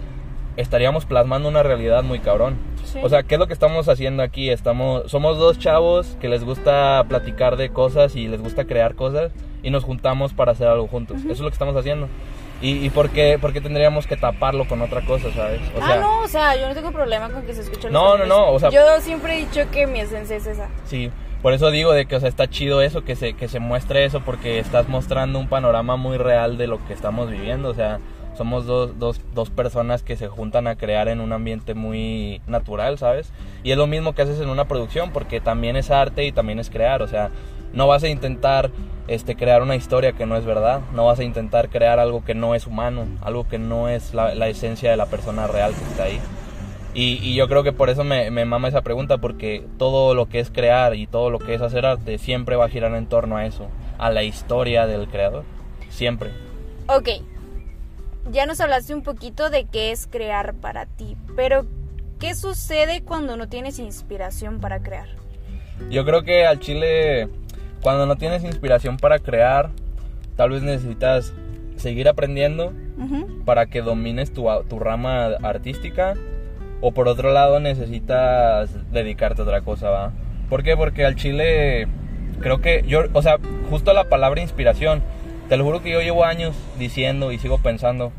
estaríamos 0.57 1.07
plasmando 1.07 1.49
una 1.49 1.63
realidad 1.63 2.03
muy 2.03 2.19
cabrón. 2.19 2.59
Sí. 2.93 3.01
O 3.03 3.09
sea, 3.09 3.23
¿qué 3.23 3.35
es 3.35 3.39
lo 3.39 3.47
que 3.47 3.53
estamos 3.53 3.89
haciendo 3.89 4.23
aquí? 4.23 4.51
Estamos, 4.51 5.11
somos 5.11 5.39
dos 5.39 5.59
chavos 5.59 6.17
que 6.21 6.29
les 6.29 6.45
gusta 6.45 7.05
platicar 7.09 7.57
de 7.57 7.71
cosas 7.71 8.17
y 8.17 8.29
les 8.29 8.41
gusta 8.41 8.65
crear 8.65 8.95
cosas 8.95 9.33
y 9.63 9.71
nos 9.71 9.85
juntamos 9.85 10.33
para 10.33 10.53
hacer 10.53 10.69
algo 10.69 10.87
juntos. 10.89 11.19
Eso 11.21 11.33
es 11.33 11.41
lo 11.41 11.49
que 11.49 11.55
estamos 11.55 11.77
haciendo. 11.77 12.09
¿Y, 12.61 12.85
y 12.85 12.91
por, 12.91 13.11
qué, 13.11 13.39
por 13.41 13.53
qué 13.53 13.61
tendríamos 13.61 14.07
que 14.07 14.17
taparlo 14.17 14.67
con 14.67 14.83
otra 14.83 15.03
cosa, 15.05 15.31
sabes? 15.33 15.61
O 15.77 15.81
ah, 15.81 15.97
no, 16.01 16.21
o 16.23 16.29
sea, 16.29 16.57
yo 16.57 16.69
no 16.69 16.75
tengo 16.75 16.91
problema 16.91 17.31
con 17.31 17.43
que 17.43 17.55
se 17.55 17.61
escuchen 17.61 17.93
los 17.93 18.03
No, 18.03 18.19
no, 18.19 18.27
no, 18.27 18.51
o 18.51 18.59
sea- 18.59 18.71
Yo 18.71 18.81
siempre 19.01 19.37
he 19.37 19.47
dicho 19.47 19.61
que 19.71 19.87
mi 19.87 20.01
esencia 20.01 20.37
es 20.37 20.47
esa. 20.47 20.69
Sí, 20.85 21.11
por 21.41 21.53
eso 21.53 21.71
digo 21.71 21.93
de 21.93 22.07
que, 22.07 22.17
o 22.17 22.21
sea, 22.21 22.29
está 22.29 22.49
chido 22.49 22.83
eso, 22.83 23.05
que 23.05 23.15
se, 23.15 23.35
que 23.35 23.47
se 23.47 23.61
muestre 23.61 24.05
eso, 24.05 24.23
porque 24.25 24.59
estás 24.59 24.89
mostrando 24.89 25.39
un 25.39 25.49
panorama 25.49 25.95
muy 25.97 26.19
real 26.19 26.59
de 26.59 26.67
lo 26.67 26.85
que 26.87 26.95
estamos 26.95 27.31
viviendo, 27.31 27.69
o 27.69 27.75
sea, 27.75 28.01
somos 28.39 28.65
dos, 28.65 28.99
dos, 28.99 29.21
dos 29.35 29.51
personas 29.51 30.03
que 30.03 30.17
se 30.17 30.29
juntan 30.29 30.67
a 30.67 30.77
crear 30.77 31.09
en 31.09 31.21
un 31.21 31.33
ambiente 31.33 31.75
muy 31.75 32.41
natural, 32.47 32.97
¿sabes? 32.97 33.31
Y 33.63 33.73
es 33.73 33.77
lo 33.77 33.87
mismo 33.87 34.15
que 34.15 34.23
haces 34.23 34.41
en 34.41 34.49
una 34.49 34.67
producción, 34.67 35.11
porque 35.13 35.41
también 35.41 35.77
es 35.77 35.91
arte 35.91 36.25
y 36.25 36.33
también 36.33 36.59
es 36.59 36.71
crear, 36.71 37.03
o 37.03 37.09
sea, 37.09 37.31
no 37.75 37.87
vas 37.87 38.03
a 38.05 38.09
intentar 38.09 38.71
este, 39.09 39.37
crear 39.37 39.63
una 39.63 39.77
historia 39.77 40.13
que 40.13 40.25
no 40.25 40.37
es 40.37 40.47
verdad, 40.47 40.81
no 40.95 41.05
vas 41.05 41.19
a 41.19 41.25
intentar 41.25 41.69
crear 41.69 41.99
algo 41.99 42.25
que 42.25 42.35
no 42.35 42.55
es 42.55 42.67
humano, 42.67 43.07
algo 43.21 43.47
que 43.47 43.59
no 43.59 43.89
es 43.89 44.15
la, 44.15 44.35
la 44.35 44.49
esencia 44.49 44.91
de 44.91 44.97
la 44.97 45.07
persona 45.07 45.47
real 45.47 45.75
que 45.75 45.85
está 45.85 46.05
ahí. 46.05 46.21
Y, 46.95 47.19
y 47.23 47.35
yo 47.35 47.49
creo 47.49 47.63
que 47.63 47.73
por 47.73 47.91
eso 47.91 48.03
me, 48.03 48.31
me 48.31 48.45
mama 48.45 48.69
esa 48.69 48.83
pregunta, 48.83 49.19
porque 49.19 49.65
todo 49.79 50.15
lo 50.15 50.27
que 50.27 50.41
es 50.41 50.51
crear 50.51 50.95
y 50.95 51.07
todo 51.07 51.31
lo 51.31 51.39
que 51.39 51.55
es 51.55 51.61
hacer 51.61 51.85
arte 51.85 52.19
siempre 52.19 52.57
va 52.57 52.65
a 52.65 52.69
girar 52.71 52.95
en 52.95 53.07
torno 53.07 53.37
a 53.37 53.47
eso, 53.47 53.69
a 53.99 54.11
la 54.11 54.23
historia 54.23 54.87
del 54.87 55.09
creador. 55.09 55.45
Siempre. 55.91 56.31
Ok, 56.89 57.09
ya 58.31 58.47
nos 58.47 58.61
hablaste 58.61 58.95
un 58.95 59.03
poquito 59.03 59.51
de 59.51 59.65
qué 59.65 59.91
es 59.91 60.07
crear 60.07 60.55
para 60.55 60.87
ti, 60.87 61.17
pero 61.37 61.67
¿qué 62.19 62.35
sucede 62.35 63.03
cuando 63.03 63.37
no 63.37 63.49
tienes 63.49 63.79
inspiración 63.79 64.61
para 64.61 64.81
crear? 64.81 65.09
Yo 65.91 66.05
creo 66.05 66.23
que 66.23 66.47
al 66.47 66.59
chile, 66.59 67.29
cuando 67.83 68.07
no 68.07 68.17
tienes 68.17 68.45
inspiración 68.45 68.97
para 68.97 69.19
crear, 69.19 69.71
tal 70.37 70.51
vez 70.51 70.63
necesitas 70.63 71.33
seguir 71.77 72.09
aprendiendo 72.09 72.73
para 73.45 73.67
que 73.67 73.81
domines 73.83 74.33
tu, 74.33 74.47
tu 74.69 74.79
rama 74.79 75.27
artística. 75.43 76.15
O 76.81 76.93
por 76.93 77.09
otro 77.09 77.33
lado 77.33 77.59
necesitas 77.59 78.71
dedicarte 78.93 79.43
a 79.43 79.45
otra 79.45 79.63
cosa, 79.63 79.91
¿va? 79.91 80.13
¿Por 80.49 80.63
qué? 80.63 80.77
Porque 80.77 81.05
al 81.05 81.17
chile 81.17 81.89
creo 82.41 82.61
que 82.61 82.85
yo, 82.87 83.03
o 83.13 83.23
sea, 83.23 83.39
justo 83.69 83.93
la 83.93 84.09
palabra 84.09 84.41
inspiración, 84.41 85.03
te 85.49 85.57
lo 85.57 85.65
juro 85.65 85.83
que 85.83 85.91
yo 85.91 86.01
llevo 86.01 86.25
años 86.25 86.55
diciendo 86.79 87.33
y 87.33 87.39
sigo 87.39 87.59
pensando 87.59 88.13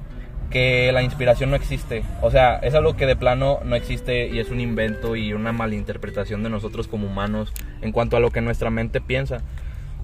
que 0.49 0.91
la 0.91 1.03
inspiración 1.03 1.51
no 1.51 1.55
existe. 1.55 2.03
O 2.21 2.31
sea, 2.31 2.57
es 2.57 2.73
algo 2.73 2.95
que 2.95 3.05
de 3.05 3.15
plano 3.15 3.59
no 3.63 3.75
existe 3.75 4.27
y 4.27 4.39
es 4.39 4.49
un 4.49 4.59
invento 4.59 5.15
y 5.15 5.33
una 5.33 5.51
malinterpretación 5.51 6.43
de 6.43 6.49
nosotros 6.49 6.87
como 6.87 7.07
humanos 7.07 7.53
en 7.81 7.91
cuanto 7.91 8.17
a 8.17 8.19
lo 8.19 8.31
que 8.31 8.41
nuestra 8.41 8.71
mente 8.71 8.99
piensa. 8.99 9.43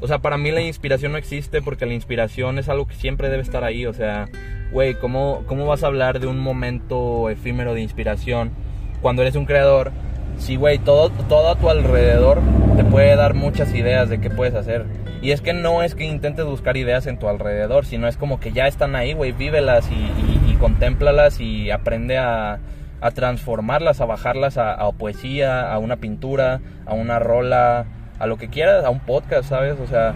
O 0.01 0.07
sea, 0.07 0.19
para 0.19 0.37
mí 0.37 0.51
la 0.51 0.61
inspiración 0.61 1.13
no 1.13 1.17
existe 1.17 1.61
porque 1.61 1.85
la 1.85 1.93
inspiración 1.93 2.59
es 2.59 2.69
algo 2.69 2.87
que 2.87 2.95
siempre 2.95 3.29
debe 3.29 3.41
estar 3.41 3.63
ahí. 3.63 3.85
O 3.85 3.93
sea, 3.93 4.27
güey, 4.71 4.93
¿cómo, 4.93 5.43
¿cómo 5.47 5.65
vas 5.65 5.83
a 5.83 5.87
hablar 5.87 6.19
de 6.19 6.27
un 6.27 6.39
momento 6.39 7.29
efímero 7.29 7.73
de 7.73 7.81
inspiración 7.81 8.51
cuando 9.01 9.23
eres 9.23 9.35
un 9.35 9.45
creador? 9.45 9.91
Si, 10.37 10.57
güey, 10.57 10.79
todo, 10.79 11.09
todo 11.09 11.49
a 11.49 11.55
tu 11.55 11.69
alrededor 11.69 12.41
te 12.75 12.83
puede 12.83 13.15
dar 13.15 13.33
muchas 13.33 13.73
ideas 13.73 14.09
de 14.09 14.19
qué 14.19 14.29
puedes 14.29 14.53
hacer. 14.53 14.85
Y 15.25 15.31
es 15.31 15.41
que 15.41 15.53
no 15.53 15.81
es 15.81 15.95
que 15.95 16.03
intentes 16.03 16.45
buscar 16.45 16.77
ideas 16.77 17.07
en 17.07 17.17
tu 17.17 17.27
alrededor, 17.27 17.87
sino 17.87 18.07
es 18.07 18.15
como 18.15 18.39
que 18.39 18.51
ya 18.51 18.67
están 18.67 18.95
ahí, 18.95 19.13
güey, 19.13 19.31
vívelas 19.31 19.89
y, 19.89 19.95
y, 19.95 20.51
y 20.51 20.53
contémplalas 20.57 21.39
y 21.39 21.71
aprende 21.71 22.19
a, 22.19 22.59
transformarlas, 23.15 24.01
a 24.01 24.05
bajarlas 24.05 24.59
a, 24.59 24.73
a 24.73 24.91
poesía, 24.91 25.73
a 25.73 25.79
una 25.79 25.95
pintura, 25.95 26.61
a 26.85 26.93
una 26.93 27.17
rola, 27.17 27.87
a 28.19 28.27
lo 28.27 28.37
que 28.37 28.49
quieras, 28.49 28.85
a 28.85 28.91
un 28.91 28.99
podcast, 28.99 29.49
¿sabes? 29.49 29.79
O 29.79 29.87
sea, 29.87 30.13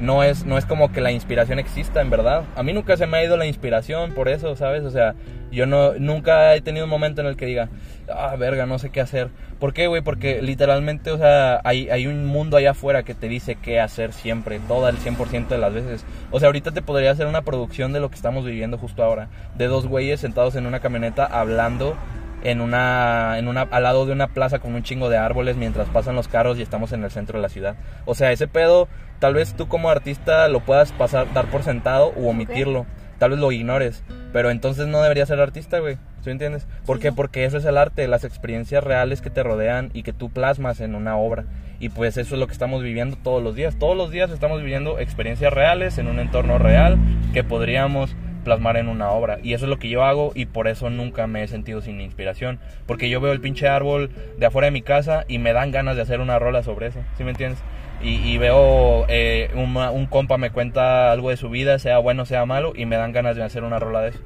no 0.00 0.22
es, 0.22 0.44
no 0.44 0.58
es 0.58 0.64
como 0.64 0.92
que 0.92 1.00
la 1.00 1.10
inspiración 1.10 1.58
exista, 1.58 2.00
en 2.00 2.10
verdad. 2.10 2.44
A 2.56 2.62
mí 2.62 2.72
nunca 2.72 2.96
se 2.96 3.06
me 3.06 3.18
ha 3.18 3.24
ido 3.24 3.36
la 3.36 3.46
inspiración 3.46 4.12
por 4.12 4.28
eso, 4.28 4.54
¿sabes? 4.56 4.84
O 4.84 4.90
sea, 4.90 5.14
yo 5.50 5.66
no, 5.66 5.94
nunca 5.94 6.54
he 6.54 6.60
tenido 6.60 6.84
un 6.84 6.90
momento 6.90 7.20
en 7.20 7.26
el 7.26 7.36
que 7.36 7.46
diga, 7.46 7.68
ah, 8.08 8.36
verga, 8.36 8.66
no 8.66 8.78
sé 8.78 8.90
qué 8.90 9.00
hacer. 9.00 9.28
¿Por 9.58 9.72
qué, 9.72 9.88
güey? 9.88 10.02
Porque 10.02 10.40
literalmente, 10.40 11.10
o 11.10 11.18
sea, 11.18 11.60
hay, 11.64 11.90
hay 11.90 12.06
un 12.06 12.26
mundo 12.26 12.56
allá 12.56 12.72
afuera 12.72 13.02
que 13.02 13.14
te 13.14 13.28
dice 13.28 13.56
qué 13.56 13.80
hacer 13.80 14.12
siempre, 14.12 14.60
todo 14.68 14.88
el 14.88 14.98
100% 14.98 15.48
de 15.48 15.58
las 15.58 15.74
veces. 15.74 16.04
O 16.30 16.38
sea, 16.38 16.46
ahorita 16.46 16.70
te 16.70 16.82
podría 16.82 17.10
hacer 17.10 17.26
una 17.26 17.42
producción 17.42 17.92
de 17.92 18.00
lo 18.00 18.08
que 18.08 18.16
estamos 18.16 18.44
viviendo 18.44 18.78
justo 18.78 19.02
ahora. 19.02 19.28
De 19.56 19.66
dos 19.66 19.86
güeyes 19.86 20.20
sentados 20.20 20.54
en 20.54 20.66
una 20.66 20.80
camioneta 20.80 21.24
hablando 21.24 21.96
en 22.44 22.60
una, 22.60 23.38
en 23.38 23.48
una, 23.48 23.62
al 23.62 23.82
lado 23.82 24.06
de 24.06 24.12
una 24.12 24.28
plaza 24.28 24.58
con 24.58 24.74
un 24.74 24.82
chingo 24.82 25.08
de 25.10 25.16
árboles 25.16 25.56
mientras 25.56 25.88
pasan 25.88 26.14
los 26.14 26.28
carros 26.28 26.58
y 26.58 26.62
estamos 26.62 26.92
en 26.92 27.04
el 27.04 27.10
centro 27.10 27.38
de 27.38 27.42
la 27.42 27.48
ciudad. 27.48 27.76
O 28.04 28.14
sea, 28.14 28.32
ese 28.32 28.48
pedo, 28.48 28.88
tal 29.18 29.34
vez 29.34 29.54
tú 29.54 29.68
como 29.68 29.90
artista 29.90 30.48
lo 30.48 30.60
puedas 30.60 30.92
pasar, 30.92 31.32
dar 31.34 31.46
por 31.46 31.62
sentado 31.62 32.12
o 32.16 32.28
omitirlo. 32.28 32.86
Tal 33.18 33.30
vez 33.30 33.40
lo 33.40 33.50
ignores. 33.50 34.04
Pero 34.32 34.50
entonces 34.50 34.86
no 34.86 35.02
deberías 35.02 35.26
ser 35.26 35.40
artista, 35.40 35.80
güey. 35.80 35.96
¿Sí 36.20 36.26
me 36.26 36.32
entiendes? 36.32 36.68
¿Por 36.86 36.98
Sí, 36.98 37.02
qué? 37.02 37.08
sí. 37.08 37.14
Porque 37.16 37.44
eso 37.44 37.56
es 37.58 37.64
el 37.64 37.76
arte, 37.76 38.06
las 38.06 38.22
experiencias 38.22 38.84
reales 38.84 39.20
que 39.22 39.30
te 39.30 39.42
rodean 39.42 39.90
y 39.92 40.04
que 40.04 40.12
tú 40.12 40.30
plasmas 40.30 40.80
en 40.80 40.94
una 40.94 41.16
obra. 41.16 41.44
Y 41.80 41.88
pues 41.88 42.16
eso 42.16 42.34
es 42.36 42.40
lo 42.40 42.46
que 42.46 42.52
estamos 42.52 42.80
viviendo 42.80 43.16
todos 43.16 43.42
los 43.42 43.56
días. 43.56 43.76
Todos 43.76 43.96
los 43.96 44.12
días 44.12 44.30
estamos 44.30 44.60
viviendo 44.60 45.00
experiencias 45.00 45.52
reales 45.52 45.98
en 45.98 46.06
un 46.06 46.20
entorno 46.20 46.58
real 46.58 46.96
que 47.34 47.42
podríamos 47.42 48.14
plasmar 48.44 48.76
en 48.76 48.88
una 48.88 49.10
obra. 49.10 49.38
Y 49.42 49.54
eso 49.54 49.66
es 49.66 49.70
lo 49.70 49.78
que 49.78 49.88
yo 49.88 50.04
hago 50.04 50.32
y 50.34 50.46
por 50.46 50.68
eso 50.68 50.90
nunca 50.90 51.26
me 51.26 51.42
he 51.42 51.48
sentido 51.48 51.80
sin 51.80 52.00
inspiración. 52.00 52.58
Porque 52.86 53.08
yo 53.08 53.20
veo 53.20 53.32
el 53.32 53.40
pinche 53.40 53.68
árbol 53.68 54.10
de 54.38 54.46
afuera 54.46 54.66
de 54.66 54.72
mi 54.72 54.82
casa 54.82 55.24
y 55.28 55.38
me 55.38 55.52
dan 55.52 55.70
ganas 55.70 55.96
de 55.96 56.02
hacer 56.02 56.20
una 56.20 56.38
rola 56.38 56.62
sobre 56.62 56.88
eso. 56.88 57.00
¿Sí 57.16 57.24
me 57.24 57.30
entiendes? 57.30 57.62
Y, 58.00 58.38
veo 58.38 59.06
eh, 59.08 59.50
un 59.56 60.06
compa 60.06 60.38
me 60.38 60.50
cuenta 60.50 61.10
algo 61.10 61.30
de 61.30 61.36
su 61.36 61.50
vida, 61.50 61.80
sea 61.80 61.98
bueno, 61.98 62.26
sea 62.26 62.46
malo, 62.46 62.72
y 62.76 62.86
me 62.86 62.96
dan 62.96 63.10
ganas 63.10 63.34
de 63.34 63.42
hacer 63.42 63.64
una 63.64 63.80
rola 63.80 64.02
de 64.02 64.10
eso. 64.10 64.20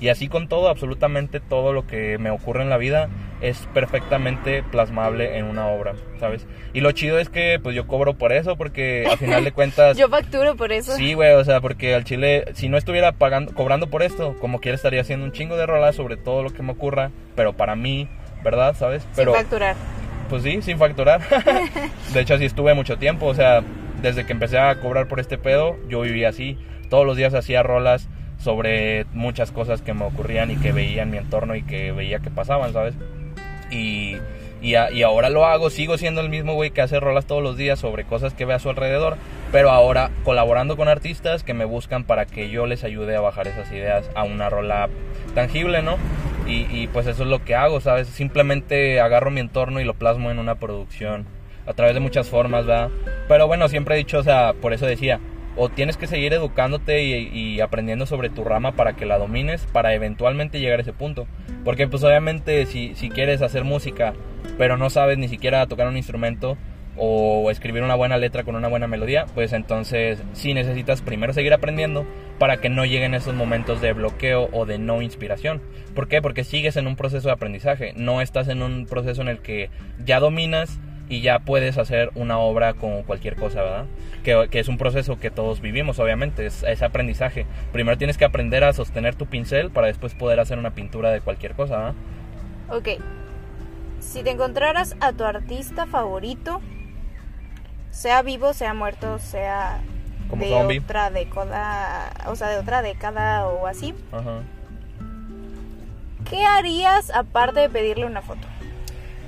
Y 0.00 0.08
así 0.10 0.28
con 0.28 0.48
todo, 0.48 0.68
absolutamente 0.68 1.40
todo 1.40 1.72
lo 1.72 1.86
que 1.86 2.18
me 2.18 2.30
ocurre 2.30 2.62
en 2.62 2.70
la 2.70 2.76
vida 2.76 3.08
es 3.40 3.68
perfectamente 3.74 4.62
plasmable 4.62 5.38
en 5.38 5.44
una 5.44 5.66
obra, 5.68 5.94
¿sabes? 6.20 6.46
Y 6.72 6.80
lo 6.80 6.92
chido 6.92 7.18
es 7.18 7.28
que 7.28 7.58
pues 7.60 7.74
yo 7.74 7.86
cobro 7.86 8.14
por 8.14 8.32
eso 8.32 8.56
porque 8.56 9.06
al 9.10 9.18
final 9.18 9.42
de 9.42 9.52
cuentas... 9.58 9.96
yo 9.96 10.08
facturo 10.08 10.54
por 10.56 10.70
eso. 10.72 10.94
Sí, 10.94 11.14
güey, 11.14 11.32
o 11.32 11.44
sea, 11.44 11.60
porque 11.60 11.94
al 11.94 12.04
chile, 12.04 12.44
si 12.54 12.68
no 12.68 12.76
estuviera 12.76 13.12
pagando, 13.12 13.52
cobrando 13.54 13.88
por 13.88 14.02
esto, 14.02 14.36
como 14.40 14.60
quiera 14.60 14.76
estaría 14.76 15.00
haciendo 15.00 15.24
un 15.24 15.32
chingo 15.32 15.56
de 15.56 15.66
rolas 15.66 15.96
sobre 15.96 16.16
todo 16.16 16.44
lo 16.44 16.50
que 16.50 16.62
me 16.62 16.72
ocurra, 16.72 17.10
pero 17.34 17.54
para 17.54 17.74
mí, 17.74 18.08
¿verdad? 18.44 18.76
¿Sabes? 18.78 19.04
Pero, 19.16 19.32
sin 19.32 19.42
facturar. 19.42 19.76
Pues 20.28 20.42
sí, 20.44 20.62
sin 20.62 20.78
facturar. 20.78 21.20
de 22.12 22.20
hecho, 22.20 22.34
así 22.34 22.44
estuve 22.44 22.74
mucho 22.74 22.98
tiempo, 22.98 23.26
o 23.26 23.34
sea, 23.34 23.62
desde 24.00 24.26
que 24.26 24.32
empecé 24.32 24.58
a 24.58 24.78
cobrar 24.80 25.08
por 25.08 25.18
este 25.18 25.38
pedo, 25.38 25.76
yo 25.88 26.02
vivía 26.02 26.28
así. 26.28 26.56
Todos 26.88 27.04
los 27.04 27.16
días 27.16 27.34
hacía 27.34 27.62
rolas 27.62 28.08
sobre 28.38 29.04
muchas 29.12 29.50
cosas 29.50 29.82
que 29.82 29.94
me 29.94 30.04
ocurrían 30.04 30.50
y 30.50 30.56
que 30.56 30.72
veía 30.72 31.02
en 31.02 31.10
mi 31.10 31.18
entorno 31.18 31.56
y 31.56 31.62
que 31.62 31.92
veía 31.92 32.20
que 32.20 32.30
pasaban, 32.30 32.72
¿sabes? 32.72 32.94
Y, 33.70 34.16
y, 34.62 34.74
ahora 34.74 35.28
lo 35.28 35.44
hago, 35.44 35.70
sigo 35.70 35.98
siendo 35.98 36.20
el 36.20 36.30
mismo 36.30 36.54
güey 36.54 36.70
que 36.70 36.80
hace 36.80 36.98
rolas 37.00 37.26
todos 37.26 37.42
los 37.42 37.56
días 37.56 37.78
sobre 37.78 38.04
cosas 38.04 38.34
que 38.34 38.44
ve 38.44 38.54
a 38.54 38.58
su 38.58 38.70
alrededor, 38.70 39.16
pero 39.52 39.70
ahora 39.70 40.10
colaborando 40.24 40.76
con 40.76 40.88
artistas 40.88 41.42
que 41.42 41.54
me 41.54 41.64
buscan 41.64 42.04
para 42.04 42.26
que 42.26 42.48
yo 42.48 42.66
les 42.66 42.84
ayude 42.84 43.14
a 43.14 43.20
bajar 43.20 43.46
esas 43.46 43.70
ideas 43.70 44.10
a 44.14 44.24
una 44.24 44.48
rola 44.48 44.88
tangible, 45.34 45.82
¿no? 45.82 45.96
Y, 46.46 46.66
y 46.70 46.86
pues 46.86 47.06
eso 47.06 47.24
es 47.24 47.28
lo 47.28 47.44
que 47.44 47.54
hago, 47.54 47.80
¿sabes? 47.80 48.08
Simplemente 48.08 49.00
agarro 49.00 49.30
mi 49.30 49.40
entorno 49.40 49.80
y 49.80 49.84
lo 49.84 49.94
plasmo 49.94 50.30
en 50.30 50.38
una 50.38 50.54
producción 50.54 51.26
a 51.66 51.74
través 51.74 51.94
de 51.94 52.00
muchas 52.00 52.28
formas, 52.28 52.64
¿verdad? 52.64 52.88
Pero 53.28 53.46
bueno, 53.46 53.68
siempre 53.68 53.94
he 53.94 53.98
dicho, 53.98 54.18
o 54.18 54.22
sea, 54.22 54.54
por 54.54 54.72
eso 54.72 54.86
decía, 54.86 55.20
o 55.58 55.68
tienes 55.68 55.96
que 55.96 56.06
seguir 56.06 56.32
educándote 56.32 57.02
y, 57.02 57.60
aprendiendo 57.60 58.06
sobre 58.06 58.30
tu 58.30 58.44
rama 58.44 58.72
para 58.72 58.94
que 58.94 59.04
la 59.04 59.18
domines 59.18 59.66
para 59.72 59.92
eventualmente 59.94 60.60
llegar 60.60 60.78
a 60.78 60.82
ese 60.82 60.92
punto. 60.92 61.26
Porque 61.64 61.88
pues 61.88 62.04
obviamente 62.04 62.64
si, 62.66 62.94
si 62.94 63.10
quieres 63.10 63.42
hacer 63.42 63.64
música 63.64 64.14
pero 64.56 64.76
no 64.76 64.88
sabes 64.90 65.18
ni 65.18 65.28
siquiera 65.28 65.66
tocar 65.66 65.88
un 65.88 65.96
instrumento 65.96 66.56
o 66.96 67.50
escribir 67.50 67.82
una 67.82 67.94
buena 67.94 68.16
letra 68.16 68.42
con 68.42 68.56
una 68.56 68.66
buena 68.66 68.88
melodía, 68.88 69.26
pues 69.34 69.52
entonces 69.52 70.20
sí 70.32 70.52
necesitas 70.52 71.00
primero 71.00 71.32
seguir 71.32 71.52
aprendiendo 71.52 72.04
para 72.38 72.60
que 72.60 72.68
no 72.68 72.84
lleguen 72.84 73.14
esos 73.14 73.34
momentos 73.34 73.80
de 73.80 73.92
bloqueo 73.92 74.48
o 74.52 74.66
de 74.66 74.78
no 74.78 75.00
inspiración. 75.00 75.62
¿Por 75.94 76.08
qué? 76.08 76.20
Porque 76.20 76.42
sigues 76.42 76.76
en 76.76 76.88
un 76.88 76.96
proceso 76.96 77.28
de 77.28 77.34
aprendizaje, 77.34 77.92
no 77.96 78.20
estás 78.20 78.48
en 78.48 78.62
un 78.62 78.86
proceso 78.86 79.22
en 79.22 79.28
el 79.28 79.38
que 79.38 79.70
ya 80.04 80.18
dominas 80.18 80.80
y 81.08 81.20
ya 81.20 81.38
puedes 81.38 81.78
hacer 81.78 82.10
una 82.14 82.38
obra 82.38 82.74
con 82.74 83.02
cualquier 83.02 83.36
cosa, 83.36 83.62
¿verdad? 83.62 83.86
Que, 84.22 84.48
que 84.50 84.60
es 84.60 84.68
un 84.68 84.78
proceso 84.78 85.18
que 85.18 85.30
todos 85.30 85.60
vivimos, 85.60 85.98
obviamente, 85.98 86.46
es, 86.46 86.62
es, 86.62 86.82
aprendizaje. 86.82 87.46
Primero 87.72 87.96
tienes 87.96 88.18
que 88.18 88.24
aprender 88.24 88.64
a 88.64 88.72
sostener 88.72 89.14
tu 89.14 89.26
pincel 89.26 89.70
para 89.70 89.86
después 89.86 90.14
poder 90.14 90.40
hacer 90.40 90.58
una 90.58 90.74
pintura 90.74 91.10
de 91.10 91.20
cualquier 91.20 91.54
cosa, 91.54 91.76
¿verdad? 91.76 91.94
Ok. 92.70 92.88
Si 94.00 94.22
te 94.22 94.30
encontraras 94.30 94.96
a 95.00 95.12
tu 95.12 95.24
artista 95.24 95.86
favorito, 95.86 96.60
sea 97.90 98.22
vivo, 98.22 98.52
sea 98.52 98.74
muerto, 98.74 99.18
sea 99.18 99.80
de 100.36 100.54
otra 100.54 101.10
década, 101.10 102.12
o 102.26 102.36
sea, 102.36 102.48
de 102.48 102.58
otra 102.58 102.82
década 102.82 103.46
o 103.48 103.66
así, 103.66 103.94
Ajá. 104.12 104.42
¿qué 106.28 106.44
harías 106.44 107.10
aparte 107.10 107.60
de 107.60 107.68
pedirle 107.68 108.04
una 108.04 108.20
foto? 108.20 108.46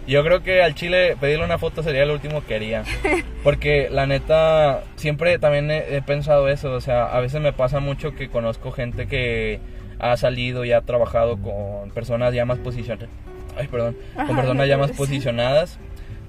Yo 0.06 0.24
creo 0.24 0.42
que 0.42 0.62
al 0.62 0.74
chile 0.74 1.16
pedirle 1.20 1.44
una 1.44 1.58
foto 1.58 1.82
sería 1.82 2.04
lo 2.04 2.14
último 2.14 2.44
que 2.44 2.54
haría. 2.54 2.84
Porque 3.44 3.88
la 3.90 4.06
neta, 4.06 4.84
siempre 4.96 5.38
también 5.38 5.70
he, 5.70 6.02
pensado 6.02 6.48
eso. 6.48 6.72
O 6.72 6.80
sea, 6.80 7.06
a 7.06 7.20
veces 7.20 7.40
me 7.40 7.52
pasa 7.52 7.80
mucho 7.80 8.14
que 8.14 8.28
conozco 8.28 8.72
gente 8.72 9.06
que 9.06 9.60
ha 9.98 10.16
salido 10.16 10.64
y 10.64 10.72
ha 10.72 10.80
trabajado 10.80 11.36
con 11.40 11.90
personas 11.90 12.34
ya 12.34 12.44
más 12.44 12.58
posicionadas. 12.58 13.10
Ay, 13.56 13.68
perdón. 13.68 13.96
Con 14.14 14.36
personas 14.36 14.68
ya 14.68 14.78
más 14.78 14.92
posicionadas. 14.92 15.78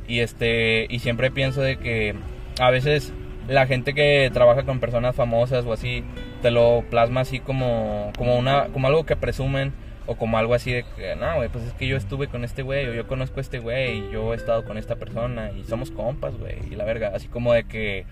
Y 0.07 0.19
este 0.19 0.87
y 0.89 0.99
siempre 0.99 1.31
pienso 1.31 1.61
de 1.61 1.77
que 1.77 2.15
a 2.59 2.69
veces 2.69 3.13
la 3.47 3.65
gente 3.65 3.93
que 3.93 4.29
trabaja 4.33 4.63
con 4.63 4.79
personas 4.79 5.15
famosas 5.15 5.65
o 5.65 5.73
así 5.73 6.03
te 6.41 6.51
lo 6.51 6.83
plasma 6.89 7.21
así 7.21 7.39
como 7.39 8.11
como 8.17 8.37
una 8.37 8.67
como 8.67 8.87
algo 8.87 9.05
que 9.05 9.15
presumen 9.15 9.73
o 10.05 10.15
como 10.15 10.37
algo 10.37 10.53
así 10.53 10.71
de 10.71 10.83
que, 10.95 11.15
no, 11.15 11.35
güey, 11.35 11.49
pues 11.49 11.65
es 11.65 11.73
que 11.73 11.87
yo 11.87 11.97
estuve 11.97 12.27
con 12.27 12.43
este 12.43 12.63
güey, 12.63 12.87
o 12.87 12.93
yo 12.93 13.07
conozco 13.07 13.39
a 13.39 13.41
este 13.41 13.59
güey, 13.59 13.99
y 13.99 14.11
yo 14.11 14.33
he 14.33 14.35
estado 14.35 14.65
con 14.65 14.77
esta 14.77 14.95
persona, 14.95 15.51
y 15.51 15.63
somos 15.65 15.91
compas, 15.91 16.37
güey, 16.37 16.57
y 16.69 16.75
la 16.75 16.85
verga, 16.85 17.11
así 17.13 17.27
como 17.27 17.53
de 17.53 17.65
que, 17.65 18.05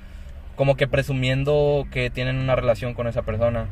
como 0.56 0.75
que 0.75 0.88
presumiendo 0.88 1.88
que 1.91 2.10
tienen 2.10 2.38
una 2.38 2.56
relación 2.56 2.93
con 2.93 3.08
esa 3.08 3.23
persona. 3.23 3.67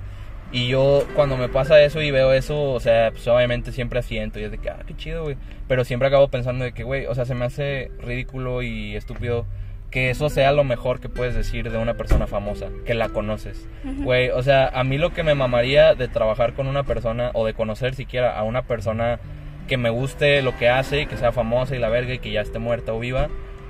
Y 0.52 0.70
yo 0.70 1.06
cuando 1.14 1.36
me 1.36 1.50
pasa 1.50 1.82
eso 1.82 2.02
y 2.02 2.10
veo 2.10 2.32
eso, 2.32 2.72
o 2.72 2.80
sea, 2.80 3.12
pues 3.12 3.28
obviamente 3.28 3.74
siempre 3.74 4.00
asiento 4.00 4.40
y 4.40 4.44
es 4.44 4.52
de 4.52 4.58
que, 4.58 4.70
ah, 4.70 4.80
qué 4.88 4.96
chido, 4.96 5.24
güey. 5.24 5.36
Pero 5.68 5.84
siempre 5.84 6.08
acabo 6.08 6.30
pensando 6.30 6.64
de 6.64 6.72
que, 6.72 6.84
güey, 6.84 7.06
o 7.06 7.14
sea, 7.16 7.26
se 7.26 7.36
me 7.36 7.44
hace 7.44 7.92
ridículo 8.00 8.62
y 8.62 8.96
estúpido 8.96 9.46
que 9.92 10.10
eso 10.10 10.30
sea 10.30 10.52
lo 10.52 10.64
mejor 10.64 11.00
que 11.00 11.10
puedes 11.10 11.34
decir 11.34 11.72
de 11.72 11.78
una 11.78 11.94
persona 11.94 12.28
famosa, 12.28 12.68
que 12.86 12.94
la 12.94 13.10
conoces. 13.10 13.68
Güey, 13.84 14.30
o 14.30 14.44
sea, 14.44 14.68
a 14.68 14.84
mí 14.84 14.98
lo 14.98 15.14
que 15.14 15.24
me 15.24 15.36
mamaría 15.36 15.96
de 15.96 16.08
trabajar 16.08 16.54
con 16.54 16.68
una 16.68 16.84
persona 16.84 17.32
o 17.34 17.46
de 17.46 17.54
conocer 17.54 17.96
siquiera 17.96 18.38
a 18.38 18.44
una 18.44 18.64
persona 18.64 19.20
que 19.68 19.78
me 19.78 19.90
guste 19.90 20.42
lo 20.42 20.58
que 20.58 20.70
hace 20.70 21.02
y 21.02 21.06
que 21.06 21.18
sea 21.18 21.32
famosa 21.32 21.76
y 21.76 21.80
la 21.80 21.90
verga 21.90 22.14
y 22.14 22.20
que 22.20 22.32
ya 22.32 22.42
esté 22.42 22.60
muerta 22.60 22.94
o 22.94 23.00
viva, 23.00 23.30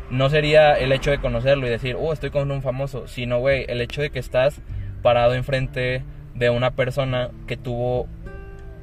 no 0.09 0.29
sería 0.29 0.73
el 0.73 0.91
hecho 0.91 1.11
de 1.11 1.19
conocerlo 1.19 1.67
y 1.67 1.69
decir, 1.69 1.95
oh, 1.99 2.13
estoy 2.13 2.29
con 2.29 2.49
un 2.51 2.61
famoso, 2.61 3.07
sino, 3.07 3.39
güey, 3.39 3.65
el 3.67 3.81
hecho 3.81 4.01
de 4.01 4.09
que 4.09 4.19
estás 4.19 4.61
parado 5.01 5.33
enfrente 5.33 6.03
de 6.33 6.49
una 6.49 6.71
persona 6.71 7.29
que 7.45 7.57
tuvo 7.57 8.07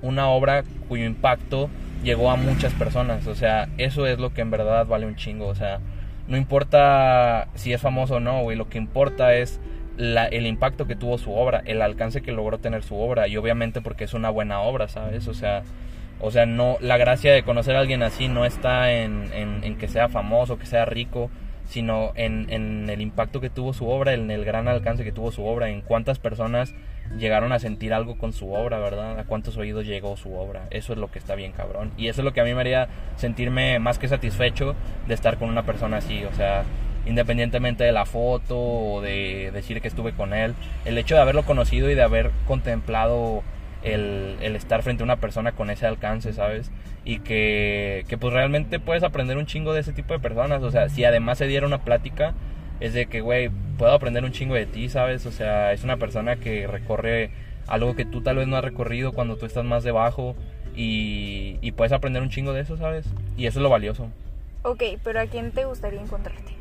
una 0.02 0.28
obra 0.28 0.64
cuyo 0.88 1.04
impacto 1.04 1.70
llegó 2.02 2.30
a 2.30 2.36
muchas 2.36 2.72
personas. 2.74 3.26
O 3.26 3.34
sea, 3.34 3.68
eso 3.78 4.06
es 4.06 4.18
lo 4.18 4.34
que 4.34 4.42
en 4.42 4.50
verdad 4.50 4.86
vale 4.86 5.06
un 5.06 5.16
chingo. 5.16 5.46
O 5.46 5.54
sea, 5.54 5.80
no 6.26 6.36
importa 6.36 7.48
si 7.54 7.72
es 7.72 7.80
famoso 7.80 8.16
o 8.16 8.20
no, 8.20 8.42
güey, 8.42 8.56
lo 8.56 8.68
que 8.68 8.78
importa 8.78 9.34
es 9.34 9.60
la, 9.96 10.26
el 10.26 10.46
impacto 10.46 10.86
que 10.86 10.96
tuvo 10.96 11.18
su 11.18 11.32
obra, 11.32 11.62
el 11.66 11.82
alcance 11.82 12.22
que 12.22 12.32
logró 12.32 12.58
tener 12.58 12.82
su 12.82 12.96
obra 12.96 13.28
y 13.28 13.36
obviamente 13.36 13.80
porque 13.80 14.04
es 14.04 14.14
una 14.14 14.30
buena 14.30 14.60
obra, 14.60 14.88
¿sabes? 14.88 15.28
O 15.28 15.34
sea, 15.34 15.62
o 16.20 16.30
sea, 16.30 16.46
no, 16.46 16.78
la 16.80 16.96
gracia 16.96 17.32
de 17.32 17.42
conocer 17.42 17.76
a 17.76 17.80
alguien 17.80 18.02
así 18.02 18.28
no 18.28 18.44
está 18.44 18.92
en, 18.92 19.76
que 19.78 19.88
sea 19.88 20.08
famoso, 20.08 20.58
que 20.58 20.66
sea 20.66 20.84
rico, 20.84 21.30
sino 21.66 22.12
en, 22.14 22.46
en, 22.50 22.88
el 22.88 23.00
impacto 23.00 23.40
que 23.40 23.50
tuvo 23.50 23.72
su 23.72 23.88
obra, 23.88 24.14
en 24.14 24.30
el 24.30 24.44
gran 24.44 24.68
alcance 24.68 25.04
que 25.04 25.12
tuvo 25.12 25.32
su 25.32 25.44
obra, 25.44 25.68
en 25.70 25.80
cuántas 25.80 26.18
personas 26.18 26.74
llegaron 27.18 27.52
a 27.52 27.58
sentir 27.58 27.92
algo 27.94 28.18
con 28.18 28.32
su 28.32 28.52
obra, 28.52 28.78
¿verdad? 28.78 29.18
A 29.18 29.24
cuántos 29.24 29.56
oídos 29.56 29.86
llegó 29.86 30.16
su 30.16 30.34
obra. 30.34 30.66
Eso 30.70 30.92
es 30.92 30.98
lo 30.98 31.10
que 31.10 31.18
está 31.18 31.34
bien 31.34 31.52
cabrón. 31.52 31.92
Y 31.96 32.08
eso 32.08 32.20
es 32.20 32.24
lo 32.24 32.32
que 32.32 32.40
a 32.40 32.44
mí 32.44 32.54
me 32.54 32.60
haría 32.60 32.88
sentirme 33.16 33.78
más 33.78 33.98
que 33.98 34.08
satisfecho 34.08 34.74
de 35.06 35.14
estar 35.14 35.38
con 35.38 35.48
una 35.48 35.64
persona 35.64 35.98
así, 35.98 36.24
o 36.24 36.32
sea, 36.32 36.64
independientemente 37.06 37.84
de 37.84 37.92
la 37.92 38.06
foto 38.06 38.58
o 38.58 39.00
de 39.00 39.50
decir 39.52 39.80
que 39.80 39.88
estuve 39.88 40.12
con 40.12 40.32
él, 40.32 40.54
el 40.84 40.98
hecho 40.98 41.14
de 41.14 41.20
haberlo 41.20 41.44
conocido 41.44 41.90
y 41.90 41.94
de 41.94 42.02
haber 42.02 42.30
contemplado 42.46 43.42
el, 43.82 44.36
el 44.40 44.56
estar 44.56 44.82
frente 44.82 45.02
a 45.02 45.04
una 45.04 45.16
persona 45.16 45.52
con 45.52 45.70
ese 45.70 45.86
alcance, 45.86 46.32
¿sabes? 46.32 46.70
Y 47.04 47.18
que, 47.20 48.04
que 48.08 48.16
pues 48.16 48.32
realmente 48.32 48.80
puedes 48.80 49.02
aprender 49.02 49.36
un 49.36 49.46
chingo 49.46 49.74
de 49.74 49.80
ese 49.80 49.92
tipo 49.92 50.14
de 50.14 50.20
personas, 50.20 50.62
o 50.62 50.70
sea, 50.70 50.88
si 50.88 51.04
además 51.04 51.38
se 51.38 51.46
diera 51.46 51.66
una 51.66 51.82
plática, 51.82 52.34
es 52.80 52.92
de 52.94 53.06
que, 53.06 53.20
güey, 53.20 53.50
puedo 53.78 53.92
aprender 53.92 54.24
un 54.24 54.32
chingo 54.32 54.54
de 54.54 54.66
ti, 54.66 54.88
¿sabes? 54.88 55.26
O 55.26 55.32
sea, 55.32 55.72
es 55.72 55.84
una 55.84 55.96
persona 55.96 56.36
que 56.36 56.66
recorre 56.66 57.30
algo 57.66 57.94
que 57.96 58.04
tú 58.04 58.20
tal 58.22 58.36
vez 58.36 58.46
no 58.46 58.56
has 58.56 58.64
recorrido 58.64 59.12
cuando 59.12 59.36
tú 59.36 59.46
estás 59.46 59.64
más 59.64 59.84
debajo 59.84 60.36
y, 60.76 61.58
y 61.62 61.72
puedes 61.72 61.92
aprender 61.92 62.22
un 62.22 62.30
chingo 62.30 62.52
de 62.52 62.60
eso, 62.60 62.76
¿sabes? 62.76 63.06
Y 63.36 63.46
eso 63.46 63.58
es 63.58 63.62
lo 63.62 63.70
valioso. 63.70 64.10
Ok, 64.62 64.82
pero 65.02 65.20
¿a 65.20 65.26
quién 65.26 65.52
te 65.52 65.64
gustaría 65.64 66.00
encontrarte? 66.00 66.52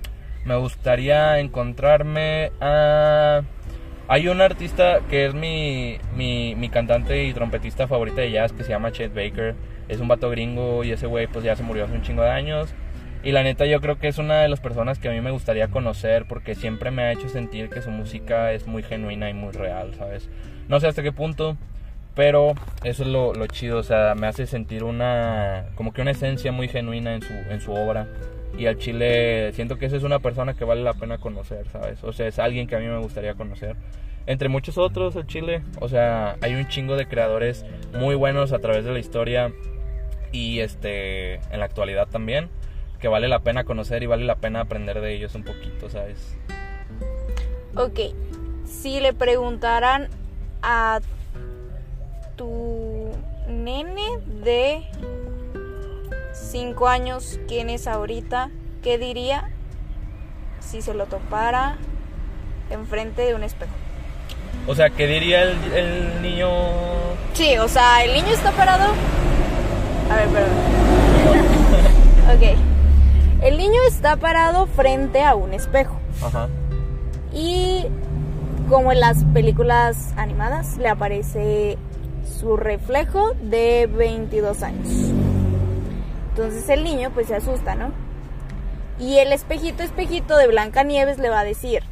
Me 0.46 0.56
gustaría 0.58 1.40
encontrarme 1.40 2.52
a... 2.60 3.44
Hay 4.10 4.28
un 4.28 4.42
artista 4.42 5.00
que 5.10 5.26
es 5.26 5.34
mi, 5.34 5.98
mi, 6.14 6.56
mi, 6.56 6.68
cantante 6.68 7.24
y 7.24 7.34
trompetista 7.34 7.88
favorita 7.88 8.20
de 8.20 8.32
jazz 8.32 8.52
que 8.52 8.66
se 8.66 8.72
llama 8.72 8.92
Chet 8.92 9.14
Baker. 9.14 9.56
Es 9.88 10.02
un 10.02 10.10
vato 10.10 10.30
gringo 10.30 10.84
y 10.84 10.92
ese 10.92 11.08
güey 11.08 11.28
pues 11.28 11.46
ya 11.46 11.56
se 11.56 11.64
murió 11.64 11.86
hace 11.86 11.94
un 11.94 12.02
chingo 12.02 12.24
de 12.24 12.30
años. 12.30 12.76
Y 13.24 13.32
la 13.32 13.42
neta 13.42 13.66
yo 13.66 13.80
creo 13.80 13.98
que 13.98 14.10
es 14.10 14.18
una 14.18 14.42
de 14.42 14.50
las 14.50 14.60
personas 14.60 15.00
que 15.00 15.08
a 15.08 15.12
mí 15.12 15.22
me 15.22 15.32
gustaría 15.32 15.70
conocer 15.70 16.26
porque 16.28 16.56
siempre 16.56 16.92
me 16.92 17.04
ha 17.04 17.14
hecho 17.14 17.30
sentir 17.30 17.70
que 17.70 17.82
su 17.82 17.90
música 17.90 18.52
es 18.52 18.68
muy 18.68 18.84
genuina 18.84 19.30
y 19.30 19.34
muy 19.34 19.54
real, 19.54 19.94
¿sabes? 19.98 20.30
No 20.68 20.82
sé 20.82 20.88
hasta 20.88 21.04
qué 21.04 21.14
punto, 21.14 21.56
pero 22.16 22.54
eso 22.84 23.04
es 23.04 23.10
lo, 23.10 23.34
lo 23.34 23.48
chido, 23.48 23.78
o 23.78 23.84
sea, 23.84 24.14
me 24.16 24.28
hace 24.28 24.46
sentir 24.46 24.84
una, 24.84 25.68
como 25.76 25.94
que 25.94 26.02
una 26.02 26.12
esencia 26.12 26.52
muy 26.52 26.68
genuina 26.68 27.16
en 27.16 27.22
su, 27.22 27.32
en 27.32 27.62
su 27.62 27.72
obra. 27.72 28.08
Y 28.58 28.66
al 28.66 28.78
chile 28.78 29.54
siento 29.54 29.78
que 29.78 29.86
esa 29.86 29.96
es 29.96 30.04
una 30.04 30.20
persona 30.20 30.54
que 30.54 30.66
vale 30.66 30.84
la 30.84 30.94
pena 30.94 31.18
conocer, 31.18 31.66
¿sabes? 31.70 32.04
O 32.04 32.12
sea, 32.12 32.28
es 32.28 32.40
alguien 32.40 32.68
que 32.68 32.76
a 32.76 32.80
mí 32.80 32.88
me 32.88 33.00
gustaría 33.00 33.36
conocer. 33.36 33.78
Entre 34.26 34.50
muchos 34.50 34.78
otros, 34.78 35.16
el 35.16 35.26
chile. 35.28 35.64
O 35.80 35.88
sea, 35.88 36.36
hay 36.42 36.54
un 36.56 36.68
chingo 36.68 36.98
de 36.98 37.08
creadores 37.08 37.66
muy 37.98 38.16
buenos 38.16 38.52
a 38.52 38.60
través 38.60 38.84
de 38.84 38.92
la 38.92 39.00
historia 39.00 39.52
y 40.32 40.60
este 40.60 41.36
en 41.36 41.60
la 41.60 41.66
actualidad 41.66 42.08
también 42.08 42.50
que 43.04 43.10
vale 43.10 43.28
la 43.28 43.40
pena 43.40 43.66
conocer 43.66 44.02
y 44.02 44.06
vale 44.06 44.24
la 44.24 44.36
pena 44.36 44.62
aprender 44.62 45.02
de 45.02 45.14
ellos 45.14 45.36
un 45.36 45.44
poquito, 45.44 45.90
¿sabes? 45.90 46.38
Ok, 47.76 48.00
si 48.66 49.02
le 49.02 49.12
preguntaran 49.12 50.08
a 50.62 51.02
tu 52.38 53.12
nene 53.50 54.06
de 54.42 54.84
5 56.32 56.88
años 56.88 57.42
quién 57.46 57.70
es 57.70 57.88
ahorita, 57.88 58.52
¿qué 58.82 58.98
diría 58.98 59.50
si 60.62 60.82
se 60.82 60.94
lo 60.94 61.06
topara 61.08 61.76
enfrente 62.70 63.24
de 63.24 63.36
un 63.36 63.44
espejo? 63.44 63.74
O 64.66 64.76
sea, 64.76 64.92
¿qué 64.92 65.08
diría 65.08 65.42
el, 65.42 65.74
el 65.74 66.22
niño? 66.22 66.48
Sí, 67.34 67.58
o 67.58 67.68
sea, 67.68 68.06
el 68.06 68.14
niño 68.14 68.30
está 68.30 68.52
parado. 68.52 68.94
A 70.10 70.16
ver, 70.16 70.28
perdón. 70.30 70.54
ok. 72.64 72.73
El 73.44 73.58
niño 73.58 73.82
está 73.90 74.16
parado 74.16 74.68
frente 74.68 75.22
a 75.22 75.36
un 75.36 75.54
espejo. 75.54 76.00
Ajá. 76.22 76.48
Y 77.34 77.88
como 78.70 78.94
en 78.94 79.02
las 79.02 79.26
películas 79.26 80.14
animadas, 80.16 80.78
le 80.78 80.88
aparece 80.88 81.78
su 82.40 82.56
reflejo 82.56 83.34
de 83.42 83.90
22 83.94 84.64
años. 84.64 84.88
Entonces 86.30 86.70
el 86.70 86.86
niño 86.86 87.12
pues 87.14 87.28
se 87.28 87.36
asusta, 87.36 87.76
¿no? 87.76 87.92
Y 88.98 89.18
el 89.18 89.34
espejito, 89.34 89.84
espejito 89.84 90.38
de 90.38 90.48
Blancanieves 90.48 91.20
le 91.20 91.30
va 91.30 91.42
a 91.42 91.44
decir, 91.44 91.84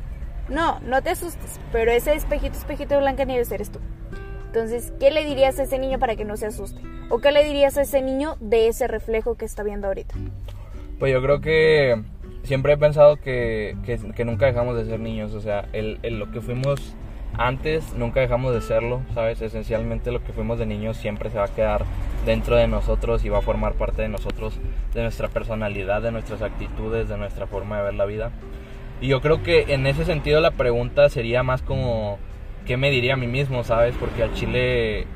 no, 0.47 0.79
no 0.79 1.01
te 1.01 1.09
asustes, 1.09 1.59
pero 1.73 1.91
ese 1.91 2.15
espejito, 2.15 2.57
espejito 2.57 2.93
de 2.93 3.01
Blancanieves 3.01 3.51
eres 3.51 3.71
tú. 3.71 3.79
Entonces, 4.45 4.93
¿qué 5.01 5.11
le 5.11 5.25
dirías 5.25 5.59
a 5.59 5.63
ese 5.63 5.79
niño 5.79 5.99
para 5.99 6.15
que 6.15 6.23
no 6.23 6.37
se 6.37 6.45
asuste? 6.45 6.81
¿O 7.09 7.19
qué 7.19 7.33
le 7.33 7.43
dirías 7.43 7.77
a 7.77 7.81
ese 7.81 8.01
niño 8.01 8.37
de 8.39 8.69
ese 8.69 8.87
reflejo 8.87 9.35
que 9.35 9.43
está 9.43 9.63
viendo 9.63 9.87
ahorita? 9.87 10.15
Pues 11.01 11.11
yo 11.11 11.19
creo 11.23 11.41
que 11.41 11.99
siempre 12.43 12.73
he 12.73 12.77
pensado 12.77 13.17
que, 13.17 13.75
que, 13.83 14.23
nunca 14.23 14.45
dejamos 14.45 14.77
de 14.77 14.85
ser 14.85 14.99
niños, 14.99 15.33
o 15.33 15.41
sea, 15.41 15.67
el, 15.73 15.97
lo 16.03 16.29
que 16.29 16.41
fuimos 16.41 16.95
antes 17.39 17.95
nunca 17.95 18.19
dejamos 18.19 18.53
de 18.53 18.61
serlo, 18.61 19.01
¿sabes? 19.15 19.41
Esencialmente 19.41 20.11
lo 20.11 20.23
que 20.23 20.31
fuimos 20.31 20.59
de 20.59 20.67
niños 20.67 20.97
siempre 20.97 21.31
se 21.31 21.39
va 21.39 21.45
a 21.45 21.55
quedar 21.55 21.85
dentro 22.23 22.55
de 22.55 22.67
nosotros 22.67 23.25
y 23.25 23.29
va 23.29 23.39
a 23.39 23.41
formar 23.41 23.73
parte 23.73 24.03
de 24.03 24.09
nosotros, 24.09 24.59
de 24.93 25.01
nuestra 25.01 25.27
personalidad, 25.27 26.03
de 26.03 26.11
nuestras 26.11 26.43
actitudes, 26.43 27.09
de 27.09 27.17
nuestra 27.17 27.47
forma 27.47 27.79
de 27.79 27.83
ver 27.85 27.93
la 27.95 28.05
vida. 28.05 28.29
Y 29.01 29.07
yo 29.07 29.21
creo 29.21 29.41
que 29.41 29.73
en 29.73 29.87
ese 29.87 30.05
sentido 30.05 30.39
la 30.39 30.51
pregunta 30.51 31.09
sería 31.09 31.41
más 31.41 31.63
como 31.63 32.19
¿qué 32.65 32.78
me 32.78 32.89
diría 32.89 33.13
a 33.13 33.17
mí 33.17 33.28
mismo, 33.28 33.63
sabes? 33.63 33.95
Porque 34.00 34.24
al 34.24 34.34
chile 34.34 35.08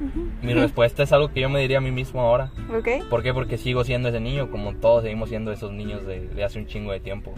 mi 0.41 0.53
respuesta 0.53 1.03
es 1.03 1.11
algo 1.11 1.29
que 1.29 1.41
yo 1.41 1.49
me 1.49 1.59
diría 1.59 1.77
a 1.77 1.81
mí 1.81 1.91
mismo 1.91 2.21
ahora. 2.21 2.51
Ok. 2.75 3.07
¿Por 3.09 3.23
qué? 3.23 3.33
Porque 3.33 3.57
sigo 3.57 3.83
siendo 3.83 4.09
ese 4.09 4.19
niño, 4.19 4.49
como 4.51 4.75
todos 4.75 5.03
seguimos 5.03 5.29
siendo 5.29 5.51
esos 5.51 5.71
niños 5.71 6.05
de, 6.05 6.43
hace 6.43 6.59
un 6.59 6.67
chingo 6.67 6.91
de 6.91 6.99
tiempo. 6.99 7.33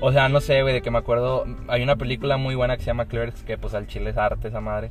O 0.00 0.12
sea, 0.12 0.28
no 0.28 0.40
sé, 0.40 0.62
güey, 0.62 0.74
de 0.74 0.82
que 0.82 0.90
me 0.90 0.98
acuerdo, 0.98 1.44
hay 1.68 1.82
una 1.82 1.96
película 1.96 2.36
muy 2.36 2.54
buena 2.54 2.76
que 2.76 2.82
se 2.82 2.88
llama 2.88 3.06
Clerks, 3.06 3.42
que 3.42 3.58
pues 3.58 3.74
al 3.74 3.86
chile 3.86 4.10
es 4.10 4.16
arte 4.16 4.48
esa 4.48 4.60
madre. 4.60 4.90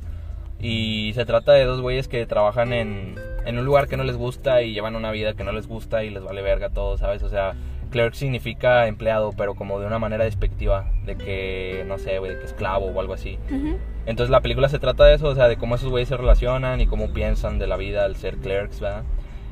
Y 0.60 1.12
se 1.14 1.24
trata 1.24 1.52
de 1.52 1.64
dos 1.64 1.80
güeyes 1.80 2.06
que 2.06 2.26
trabajan 2.26 2.72
en, 2.72 3.14
en 3.46 3.58
un 3.58 3.64
lugar 3.64 3.88
que 3.88 3.96
no 3.96 4.04
les 4.04 4.16
gusta 4.16 4.62
y 4.62 4.72
llevan 4.72 4.94
una 4.94 5.10
vida 5.10 5.34
que 5.34 5.42
no 5.42 5.52
les 5.52 5.66
gusta 5.66 6.04
y 6.04 6.10
les 6.10 6.22
vale 6.22 6.42
verga 6.42 6.68
todo, 6.68 6.98
¿sabes? 6.98 7.22
O 7.22 7.30
sea, 7.30 7.54
clerk 7.90 8.14
significa 8.14 8.86
empleado, 8.86 9.32
pero 9.36 9.54
como 9.54 9.78
de 9.80 9.86
una 9.86 9.98
manera 9.98 10.24
despectiva, 10.24 10.86
de 11.04 11.16
que, 11.16 11.84
no 11.86 11.98
sé, 11.98 12.18
güey, 12.18 12.38
que 12.38 12.46
esclavo 12.46 12.86
o 12.86 13.00
algo 13.00 13.12
así. 13.12 13.38
Entonces 14.06 14.30
la 14.30 14.40
película 14.40 14.68
se 14.68 14.78
trata 14.78 15.04
de 15.04 15.14
eso, 15.14 15.28
o 15.28 15.34
sea, 15.34 15.48
de 15.48 15.56
cómo 15.56 15.74
esos 15.74 15.90
güeyes 15.90 16.08
se 16.08 16.16
relacionan 16.16 16.80
y 16.80 16.86
cómo 16.86 17.12
piensan 17.12 17.58
de 17.58 17.66
la 17.66 17.76
vida 17.76 18.04
al 18.04 18.16
ser 18.16 18.36
clerks, 18.38 18.80
¿verdad? 18.80 19.02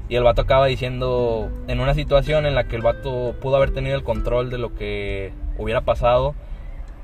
Y 0.09 0.17
el 0.17 0.23
vato 0.23 0.41
acaba 0.41 0.67
diciendo, 0.67 1.51
en 1.67 1.81
una 1.81 1.93
situación 1.93 2.47
en 2.47 2.55
la 2.55 2.65
que 2.65 2.77
el 2.77 2.83
vato 2.83 3.35
pudo 3.41 3.57
haber 3.57 3.73
tenido 3.73 3.95
el 3.95 4.05
control 4.05 4.49
de 4.49 4.57
lo 4.57 4.75
que 4.75 5.33
hubiera 5.59 5.83
pasado, 5.83 6.35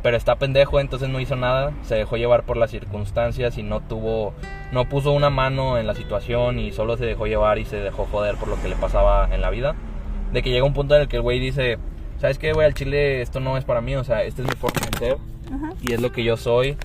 pero 0.02 0.16
está 0.16 0.36
pendejo, 0.36 0.80
entonces 0.80 1.08
no 1.08 1.20
hizo 1.20 1.36
nada, 1.36 1.72
se 1.82 1.96
dejó 1.96 2.16
llevar 2.16 2.44
por 2.44 2.56
las 2.56 2.70
circunstancias 2.70 3.58
y 3.58 3.62
no 3.62 3.80
tuvo, 3.80 4.32
no 4.72 4.88
puso 4.88 5.12
una 5.12 5.28
mano 5.30 5.78
en 5.78 5.86
la 5.86 5.94
situación 5.94 6.58
y 6.58 6.72
solo 6.72 6.96
se 6.96 7.04
dejó 7.04 7.26
llevar 7.26 7.58
y 7.58 7.66
se 7.66 7.76
dejó 7.76 8.06
joder 8.10 8.36
por 8.36 8.48
lo 8.48 8.60
que 8.60 8.68
le 8.68 8.76
pasaba 8.76 9.28
en 9.32 9.40
la 9.40 9.50
vida 9.50 9.74
de 10.34 10.42
que 10.42 10.50
llega 10.50 10.66
un 10.66 10.74
punto 10.74 10.94
en 10.96 11.02
el 11.02 11.08
que 11.08 11.16
el 11.16 11.22
güey 11.22 11.38
dice, 11.38 11.78
¿sabes 12.18 12.38
qué, 12.38 12.52
güey? 12.52 12.66
Al 12.66 12.74
chile 12.74 13.22
esto 13.22 13.40
no 13.40 13.56
es 13.56 13.64
para 13.64 13.80
mí, 13.80 13.94
o 13.94 14.04
sea, 14.04 14.22
esta 14.24 14.42
es 14.42 14.48
mi 14.48 14.54
forma 14.54 14.80
de 14.90 14.98
ser 14.98 15.16
y 15.80 15.94
es 15.94 16.02
lo 16.02 16.12
que 16.12 16.24
yo 16.24 16.36
soy. 16.36 16.76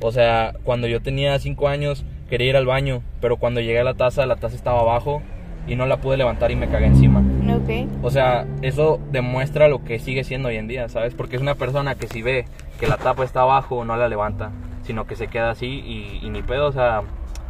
O 0.00 0.10
sea, 0.12 0.54
cuando 0.64 0.88
yo 0.88 1.00
tenía 1.00 1.38
5 1.38 1.68
años 1.68 2.04
quería 2.28 2.48
ir 2.48 2.56
al 2.56 2.66
baño, 2.66 3.02
pero 3.20 3.36
cuando 3.36 3.60
llegué 3.60 3.78
a 3.78 3.84
la 3.84 3.94
taza, 3.94 4.26
la 4.26 4.36
taza 4.36 4.56
estaba 4.56 4.80
abajo 4.80 5.22
y 5.66 5.76
no 5.76 5.86
la 5.86 5.98
pude 5.98 6.16
levantar 6.16 6.50
y 6.50 6.56
me 6.56 6.68
cagué 6.68 6.86
encima. 6.86 7.22
Okay. 7.62 7.88
O 8.02 8.10
sea, 8.10 8.46
eso 8.62 9.00
demuestra 9.12 9.68
lo 9.68 9.84
que 9.84 9.98
sigue 9.98 10.24
siendo 10.24 10.48
hoy 10.48 10.56
en 10.56 10.68
día, 10.68 10.88
¿sabes? 10.88 11.14
Porque 11.14 11.36
es 11.36 11.42
una 11.42 11.54
persona 11.54 11.94
que 11.94 12.08
si 12.08 12.22
ve 12.22 12.46
que 12.80 12.86
la 12.86 12.96
tapa 12.96 13.24
está 13.24 13.42
abajo, 13.42 13.84
no 13.84 13.96
la 13.96 14.08
levanta, 14.08 14.50
sino 14.82 15.06
que 15.06 15.16
se 15.16 15.28
queda 15.28 15.50
así 15.50 15.66
y, 15.66 16.20
y 16.22 16.30
ni 16.30 16.42
pedo, 16.42 16.66
o 16.66 16.72
sea, 16.72 17.02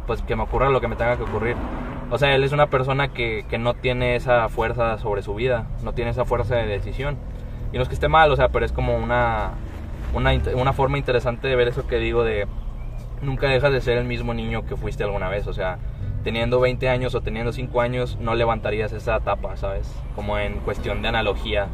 pues 0.05 0.21
que 0.21 0.35
me 0.35 0.43
ocurra 0.43 0.69
lo 0.69 0.81
que 0.81 0.87
me 0.87 0.95
tenga 0.95 1.17
que 1.17 1.23
ocurrir. 1.23 1.55
O 2.09 2.17
sea, 2.17 2.33
él 2.35 2.43
es 2.43 2.53
una 2.53 2.67
persona 2.67 3.09
que, 3.09 3.45
que, 3.49 3.57
no 3.57 3.73
tiene 3.73 4.15
esa 4.15 4.47
fuerza 4.47 4.97
sobre 4.97 5.21
su 5.21 5.35
vida, 5.35 5.67
no 5.83 5.93
tiene 5.93 6.11
esa 6.11 6.23
fuerza 6.23 6.55
de 6.55 6.65
decisión. 6.65 7.17
Y 7.73 7.77
no 7.77 7.83
es 7.83 7.89
que 7.89 7.95
esté 7.95 8.07
mal, 8.07 8.31
o 8.31 8.35
sea, 8.35 8.49
pero 8.49 8.65
es 8.65 8.71
como 8.71 8.95
una, 8.95 9.51
una, 10.13 10.31
una 10.55 10.73
forma 10.73 10.97
interesante 10.97 11.49
de 11.49 11.55
ver 11.55 11.67
eso 11.67 11.85
que 11.85 11.97
digo 11.97 12.23
de 12.23 12.47
nunca 13.21 13.47
dejas 13.47 13.73
de 13.73 13.81
ser 13.81 13.97
el 13.97 14.05
mismo 14.05 14.33
niño 14.33 14.65
que 14.65 14.77
fuiste 14.77 15.03
alguna 15.03 15.27
vez. 15.27 15.47
O 15.47 15.53
sea, 15.53 15.79
teniendo 16.23 16.61
20 16.61 16.87
años 16.87 17.13
o 17.13 17.21
teniendo 17.21 17.51
5 17.51 17.81
años 17.81 18.17
no 18.21 18.35
levantarías 18.35 18.93
esa 18.93 19.19
tapa, 19.19 19.57
¿sabes? 19.57 19.93
Como 20.15 20.37
en 20.37 20.59
cuestión 20.59 21.01
de 21.01 21.09
analogía. 21.09 21.67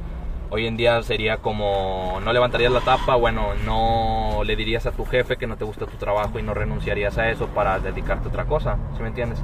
Hoy 0.49 0.67
en 0.67 0.77
día 0.77 1.01
sería 1.03 1.37
como 1.37 2.19
no 2.23 2.33
levantarías 2.33 2.71
la 2.71 2.81
tapa, 2.81 3.15
bueno, 3.15 3.49
no 3.65 4.43
le 4.43 4.55
dirías 4.55 4.85
a 4.85 4.91
tu 4.91 5.05
jefe 5.05 5.37
que 5.37 5.47
no 5.47 5.57
te 5.57 5.65
gusta 5.65 5.87
tu 5.87 5.97
trabajo 5.97 6.37
y 6.37 6.43
no 6.43 6.53
renunciarías 6.53 7.17
a 7.17 7.31
eso 7.31 7.47
para 7.47 7.79
dedicarte 7.79 8.25
a 8.25 8.29
otra 8.29 8.45
cosa, 8.45 8.77
¿sí 8.95 9.01
me 9.01 9.07
entiendes? 9.07 9.43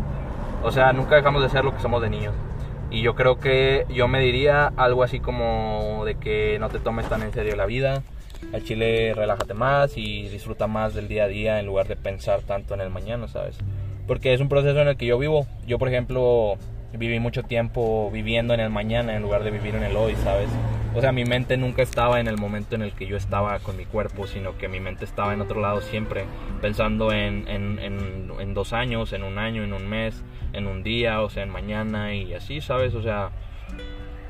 O 0.63 0.72
sea, 0.72 0.93
nunca 0.93 1.15
dejamos 1.15 1.41
de 1.41 1.50
ser 1.50 1.63
lo 1.63 1.74
que 1.74 1.82
somos 1.82 2.02
de 2.02 2.10
niños. 2.10 2.34
Y 2.91 3.02
yo 3.02 3.15
creo 3.15 3.39
que 3.39 3.86
yo 3.89 4.08
me 4.08 4.19
diría 4.19 4.72
algo 4.76 5.04
así 5.04 5.19
como 5.19 6.04
de 6.06 6.15
que 6.15 6.58
no 6.60 6.69
te 6.69 6.80
tomes 6.80 7.08
tan 7.08 7.22
en 7.22 7.32
serio 7.32 7.56
la 7.56 7.65
vida. 7.65 8.02
Al 8.54 8.63
chile 8.63 9.13
relájate 9.13 9.54
más 9.54 9.98
y 9.98 10.28
disfruta 10.30 10.67
más 10.67 10.93
del 10.93 11.08
día 11.08 11.26
a 11.26 11.28
día 11.28 11.60
en 11.60 11.65
lugar 11.65 11.88
de 11.88 11.95
pensar 11.95 12.41
tanto 12.41 12.74
en 12.74 12.82
el 12.82 12.89
mañana, 12.89 13.28
¿sabes? 13.28 13.58
Porque 14.08 14.34
es 14.34 14.41
un 14.41 14.50
proceso 14.50 14.80
en 14.82 14.88
el 14.88 14.98
que 14.98 15.06
yo 15.06 15.19
vivo. 15.19 15.45
Yo, 15.67 15.78
por 15.78 15.88
ejemplo, 15.88 16.58
viví 16.93 17.19
mucho 17.19 17.43
tiempo 17.43 18.10
viviendo 18.12 18.54
en 18.54 18.60
el 18.60 18.69
mañana 18.69 19.15
en 19.15 19.21
lugar 19.21 19.43
de 19.43 19.52
vivir 19.52 19.75
en 19.75 19.84
el 19.84 19.95
hoy, 19.95 20.15
¿sabes? 20.23 20.49
O 20.95 21.02
sea, 21.02 21.12
mi 21.12 21.23
mente 21.23 21.56
nunca 21.56 21.84
estaba 21.84 22.19
en 22.19 22.28
el 22.28 22.38
momento 22.38 22.75
en 22.75 22.82
el 22.82 22.93
que 22.93 23.06
yo 23.06 23.15
estaba 23.15 23.60
con 23.60 23.78
mi 23.78 23.86
cuerpo, 23.86 24.25
sino 24.25 24.58
que 24.58 24.67
mi 24.67 24.80
mente 24.80 25.06
estaba 25.06 25.34
en 25.34 25.41
otro 25.41 25.62
lado 25.62 25.82
siempre, 25.82 26.25
pensando 26.62 27.12
en, 27.12 27.47
en, 27.47 27.80
en, 27.80 28.54
dos 28.56 28.73
años, 28.73 29.13
en 29.13 29.23
un 29.23 29.38
año, 29.38 29.63
en 29.63 29.73
un 29.73 29.88
mes, 29.88 30.23
en 30.54 30.65
un 30.65 30.82
día, 30.82 31.21
o 31.21 31.30
sea, 31.30 31.43
en 31.43 31.49
mañana 31.52 32.15
y 32.15 32.34
así, 32.34 32.60
¿sabes? 32.60 32.95
O 32.95 33.04
sea, 33.04 33.30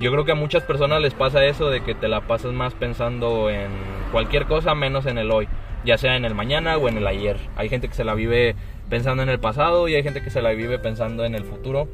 yo 0.01 0.11
creo 0.11 0.25
que 0.25 0.33
a 0.33 0.35
muchas 0.35 0.63
personas 0.63 1.01
les 1.01 1.13
pasa 1.13 1.45
eso 1.45 1.69
de 1.69 1.81
que 1.81 1.95
te 1.95 2.09
la 2.09 2.21
pasas 2.21 2.51
más 2.51 2.73
pensando 2.73 3.49
en 3.49 3.69
cualquier 4.11 4.45
cosa 4.45 4.75
menos 4.75 5.05
en 5.05 5.17
el 5.17 5.31
hoy, 5.31 5.47
ya 5.85 5.97
sea 5.97 6.17
en 6.17 6.25
el 6.25 6.35
mañana 6.35 6.77
o 6.77 6.89
en 6.89 6.97
el 6.97 7.07
ayer. 7.07 7.37
Hay 7.55 7.69
gente 7.69 7.87
que 7.87 7.95
se 7.95 8.03
la 8.03 8.15
vive 8.15 8.55
pensando 8.89 9.23
en 9.23 9.29
el 9.29 9.39
pasado 9.39 9.87
y 9.87 9.95
hay 9.95 10.03
gente 10.03 10.21
que 10.21 10.29
se 10.29 10.41
la 10.41 10.51
vive 10.51 10.77
pensando 10.77 11.23
en 11.23 11.35
el 11.35 11.45
futuro. 11.45 11.87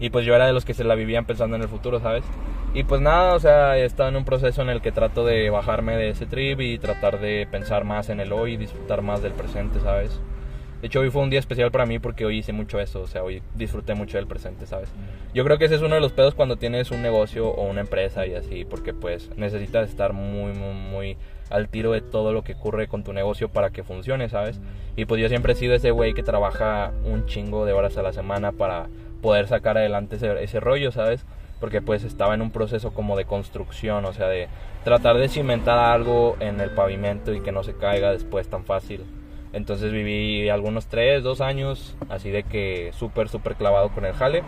Y 0.00 0.10
pues 0.10 0.26
yo 0.26 0.34
era 0.34 0.46
de 0.46 0.52
los 0.52 0.64
que 0.64 0.74
se 0.74 0.84
la 0.84 0.94
vivían 0.94 1.24
pensando 1.24 1.56
en 1.56 1.62
el 1.62 1.68
futuro, 1.68 2.00
¿sabes? 2.00 2.24
Y 2.74 2.84
pues 2.84 3.00
nada, 3.00 3.34
o 3.34 3.40
sea, 3.40 3.78
he 3.78 3.84
estado 3.84 4.10
en 4.10 4.16
un 4.16 4.24
proceso 4.24 4.60
en 4.60 4.68
el 4.68 4.82
que 4.82 4.92
trato 4.92 5.24
de 5.24 5.48
bajarme 5.48 5.96
de 5.96 6.10
ese 6.10 6.26
trip 6.26 6.60
y 6.60 6.78
tratar 6.78 7.20
de 7.20 7.48
pensar 7.50 7.84
más 7.84 8.10
en 8.10 8.20
el 8.20 8.32
hoy 8.32 8.52
y 8.52 8.56
disfrutar 8.56 9.00
más 9.00 9.22
del 9.22 9.32
presente, 9.32 9.80
¿sabes? 9.80 10.20
De 10.80 10.88
hecho, 10.88 11.00
hoy 11.00 11.10
fue 11.10 11.22
un 11.22 11.30
día 11.30 11.40
especial 11.40 11.70
para 11.70 11.86
mí 11.86 11.98
porque 11.98 12.26
hoy 12.26 12.38
hice 12.38 12.52
mucho 12.52 12.78
eso, 12.78 13.00
o 13.00 13.06
sea, 13.06 13.22
hoy 13.22 13.42
disfruté 13.54 13.94
mucho 13.94 14.18
del 14.18 14.26
presente, 14.26 14.66
¿sabes? 14.66 14.92
Yo 15.32 15.42
creo 15.42 15.56
que 15.56 15.64
ese 15.64 15.76
es 15.76 15.80
uno 15.80 15.94
de 15.94 16.02
los 16.02 16.12
pedos 16.12 16.34
cuando 16.34 16.56
tienes 16.56 16.90
un 16.90 17.00
negocio 17.00 17.48
o 17.48 17.64
una 17.64 17.80
empresa 17.80 18.26
y 18.26 18.34
así, 18.34 18.66
porque 18.66 18.92
pues 18.92 19.30
necesitas 19.38 19.88
estar 19.88 20.12
muy, 20.12 20.52
muy, 20.52 20.74
muy 20.74 21.16
al 21.48 21.68
tiro 21.68 21.92
de 21.92 22.02
todo 22.02 22.32
lo 22.32 22.44
que 22.44 22.54
ocurre 22.54 22.88
con 22.88 23.04
tu 23.04 23.14
negocio 23.14 23.48
para 23.48 23.70
que 23.70 23.84
funcione, 23.84 24.28
¿sabes? 24.28 24.60
Y 24.96 25.06
pues 25.06 25.20
yo 25.20 25.28
siempre 25.28 25.54
he 25.54 25.56
sido 25.56 25.74
ese 25.74 25.92
güey 25.92 26.12
que 26.12 26.22
trabaja 26.22 26.92
un 27.04 27.24
chingo 27.24 27.64
de 27.64 27.72
horas 27.72 27.96
a 27.96 28.02
la 28.02 28.12
semana 28.12 28.52
para 28.52 28.88
poder 29.22 29.48
sacar 29.48 29.78
adelante 29.78 30.16
ese, 30.16 30.42
ese 30.42 30.60
rollo, 30.60 30.92
¿sabes? 30.92 31.24
Porque 31.60 31.80
pues 31.80 32.04
estaba 32.04 32.34
en 32.34 32.42
un 32.42 32.50
proceso 32.50 32.92
como 32.92 33.16
de 33.16 33.24
construcción, 33.24 34.04
o 34.04 34.12
sea, 34.12 34.28
de 34.28 34.48
tratar 34.84 35.16
de 35.16 35.28
cimentar 35.28 35.78
algo 35.78 36.36
en 36.40 36.60
el 36.60 36.70
pavimento 36.70 37.32
y 37.34 37.40
que 37.40 37.52
no 37.52 37.62
se 37.64 37.74
caiga 37.74 38.12
después 38.12 38.48
tan 38.48 38.64
fácil. 38.64 39.04
Entonces 39.52 39.90
viví 39.90 40.48
algunos 40.48 40.86
3, 40.86 41.22
2 41.22 41.40
años 41.40 41.96
así 42.08 42.30
de 42.30 42.42
que 42.42 42.92
súper, 42.92 43.28
súper 43.28 43.54
clavado 43.54 43.88
con 43.90 44.04
el 44.04 44.12
jale. 44.12 44.42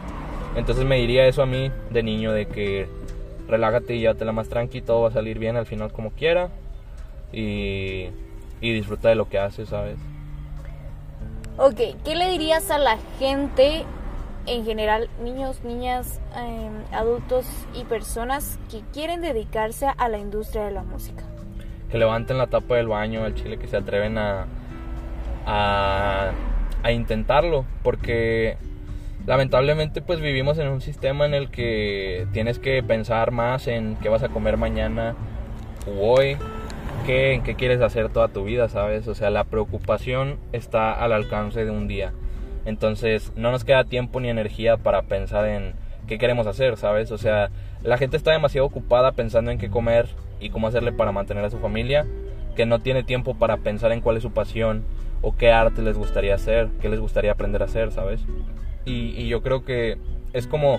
Entonces 0.55 0.85
me 0.85 0.97
diría 0.97 1.27
eso 1.27 1.43
a 1.43 1.47
mí 1.47 1.71
de 1.91 2.03
niño, 2.03 2.33
de 2.33 2.47
que 2.47 2.89
relájate 3.49 3.95
y 3.95 4.01
llévatela 4.01 4.33
más 4.33 4.49
tranqui, 4.49 4.83
todo 4.83 5.03
va 5.03 5.09
a 5.09 5.13
salir 5.13 5.39
bien 5.39 5.57
al 5.57 5.67
final 5.67 5.91
como 5.93 6.11
quiera 6.11 6.51
y, 7.33 8.09
y 8.61 8.73
disfruta 8.73 9.09
de 9.09 9.15
lo 9.15 9.29
que 9.29 9.39
haces, 9.39 9.71
¿sabes? 9.71 9.97
Ok, 11.57 11.81
¿qué 12.05 12.15
le 12.15 12.29
dirías 12.29 12.71
a 12.71 12.79
la 12.79 12.99
gente 13.19 13.85
en 14.49 14.65
general, 14.65 15.09
niños, 15.23 15.63
niñas, 15.63 16.21
em, 16.35 16.73
adultos 16.93 17.47
y 17.75 17.85
personas 17.85 18.59
que 18.71 18.81
quieren 18.93 19.21
dedicarse 19.21 19.87
a 19.97 20.09
la 20.09 20.19
industria 20.19 20.65
de 20.65 20.73
la 20.73 20.83
música? 20.83 21.25
Que 21.91 21.99
levanten 21.99 22.39
la 22.39 22.47
tapa 22.47 22.77
del 22.77 22.89
baño 22.89 23.25
al 23.25 23.35
chile, 23.35 23.59
que 23.59 23.67
se 23.67 23.77
atreven 23.77 24.19
a, 24.19 24.47
a, 25.47 26.33
intentarlo, 26.91 27.67
porque 27.83 28.57
lamentablemente 29.27 30.01
pues 30.01 30.21
vivimos 30.21 30.59
en 30.59 30.69
un 30.69 30.81
sistema 30.81 31.27
en 31.27 31.35
el 31.35 31.51
que 31.51 32.27
tienes 32.33 32.59
que 32.59 32.83
pensar 32.83 33.31
más 33.31 33.69
en 33.69 33.97
qué 33.97 34.09
vas 34.09 34.23
a 34.23 34.31
comer 34.31 34.57
mañana 34.57 35.15
o 35.87 36.13
hoy, 36.13 36.39
en 37.07 37.43
qué 37.43 37.55
quieres 37.55 37.81
hacer 37.81 38.11
toda 38.11 38.29
tu 38.29 38.45
vida, 38.45 38.69
¿sabes? 38.69 39.09
O 39.09 39.15
sea, 39.15 39.31
la 39.31 39.45
preocupación 39.45 40.39
está 40.53 40.93
al 40.93 41.13
alcance 41.13 41.65
de 41.65 41.71
un 41.71 41.89
día. 41.89 42.13
Entonces, 42.69 43.33
no 43.35 43.51
nos 43.51 43.65
queda 43.65 43.85
tiempo 43.85 44.21
ni 44.21 44.29
energía 44.29 44.77
para 44.77 45.01
pensar 45.01 45.49
en 45.49 45.73
qué 46.07 46.19
queremos 46.19 46.47
hacer, 46.47 46.77
¿sabes? 46.77 47.11
O 47.13 47.17
sea, 47.17 47.49
la 47.83 47.97
gente 47.97 48.19
está 48.19 48.33
demasiado 48.33 48.67
ocupada 48.67 49.13
pensando 49.13 49.51
en 49.51 49.57
qué 49.57 49.71
comer 49.71 50.07
y 50.39 50.51
cómo 50.51 50.69
hacerle 50.69 50.93
para 50.93 51.11
mantener 51.11 51.47
a 51.47 51.51
su 51.51 51.61
familia, 51.61 52.07
que 52.57 52.67
no 52.67 52.81
tiene 52.81 53.05
tiempo 53.05 53.33
para 53.33 53.57
pensar 53.57 53.91
en 53.93 54.03
cuál 54.03 54.19
es 54.19 54.23
su 54.23 54.33
pasión 54.33 54.85
o 55.23 55.35
qué 55.35 55.51
arte 55.51 55.81
les 55.81 55.97
gustaría 55.97 56.35
hacer, 56.35 56.69
qué 56.83 56.91
les 56.91 57.01
gustaría 57.01 57.33
aprender 57.33 57.63
a 57.63 57.65
hacer, 57.65 57.91
¿sabes? 57.91 58.21
Y, 58.85 59.29
yo 59.29 59.41
creo 59.43 59.65
que 59.65 59.97
es 60.35 60.47
como, 60.47 60.79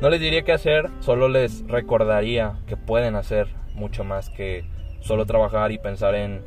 no 0.00 0.08
les 0.08 0.22
diría 0.22 0.40
qué 0.40 0.52
hacer, 0.52 0.88
solo 1.00 1.28
les 1.28 1.66
recordaría 1.68 2.54
que 2.66 2.78
pueden 2.78 3.14
hacer 3.14 3.48
mucho 3.74 4.04
más 4.04 4.30
que 4.30 4.64
solo 5.00 5.26
trabajar 5.26 5.70
y 5.70 5.76
pensar 5.76 6.14
en 6.14 6.40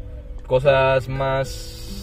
cosas 0.48 1.10
más 1.10 2.00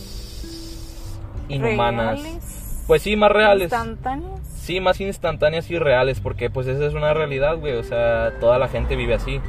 inhumanas. 1.48 2.55
Pues 2.86 3.02
sí, 3.02 3.16
más 3.16 3.32
reales. 3.32 3.64
¿Instantáneos? 3.72 4.40
Sí, 4.44 4.80
más 4.80 5.00
instantáneas 5.00 5.70
y 5.70 5.78
reales, 5.78 6.20
porque 6.20 6.50
pues 6.50 6.66
esa 6.66 6.86
es 6.86 6.94
una 6.94 7.14
realidad, 7.14 7.56
güey, 7.58 7.74
o 7.74 7.82
sea, 7.84 8.32
toda 8.40 8.58
la 8.58 8.68
gente 8.68 8.96
vive 8.96 9.14
así. 9.14 9.40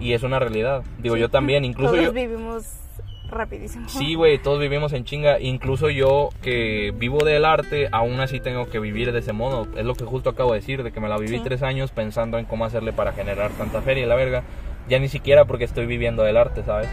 Y 0.00 0.12
es 0.12 0.22
una 0.24 0.38
realidad. 0.40 0.82
Digo, 0.98 1.14
Sí. 1.14 1.20
yo 1.20 1.28
también, 1.28 1.64
incluso 1.64 1.92
Todos 1.92 2.04
yo... 2.06 2.12
vivimos 2.12 2.64
rapidísimo. 3.30 3.88
Sí, 3.88 4.14
güey, 4.14 4.38
todos 4.38 4.58
vivimos 4.60 4.92
en 4.92 5.04
chinga. 5.04 5.38
Incluso 5.40 5.88
yo 5.88 6.30
que 6.42 6.92
vivo 6.96 7.24
del 7.24 7.44
arte, 7.44 7.88
aún 7.92 8.20
así 8.20 8.40
tengo 8.40 8.66
que 8.68 8.80
vivir 8.80 9.12
de 9.12 9.20
ese 9.20 9.32
modo. 9.32 9.66
Es 9.76 9.84
lo 9.84 9.94
que 9.94 10.04
justo 10.04 10.30
acabo 10.30 10.52
de 10.52 10.58
decir, 10.60 10.82
de 10.82 10.92
que 10.92 11.00
me 11.00 11.08
la 11.08 11.16
viví 11.16 11.38
Sí. 11.38 11.42
tres 11.44 11.62
años 11.62 11.90
pensando 11.92 12.38
en 12.38 12.44
cómo 12.44 12.64
hacerle 12.64 12.92
para 12.92 13.12
generar 13.12 13.50
tanta 13.52 13.82
feria 13.82 14.04
y 14.04 14.06
la 14.06 14.14
verga. 14.16 14.42
Ya 14.88 14.98
ni 14.98 15.08
siquiera 15.08 15.44
porque 15.46 15.64
estoy 15.64 15.86
viviendo 15.86 16.22
del 16.24 16.36
arte, 16.36 16.62
¿sabes? 16.64 16.88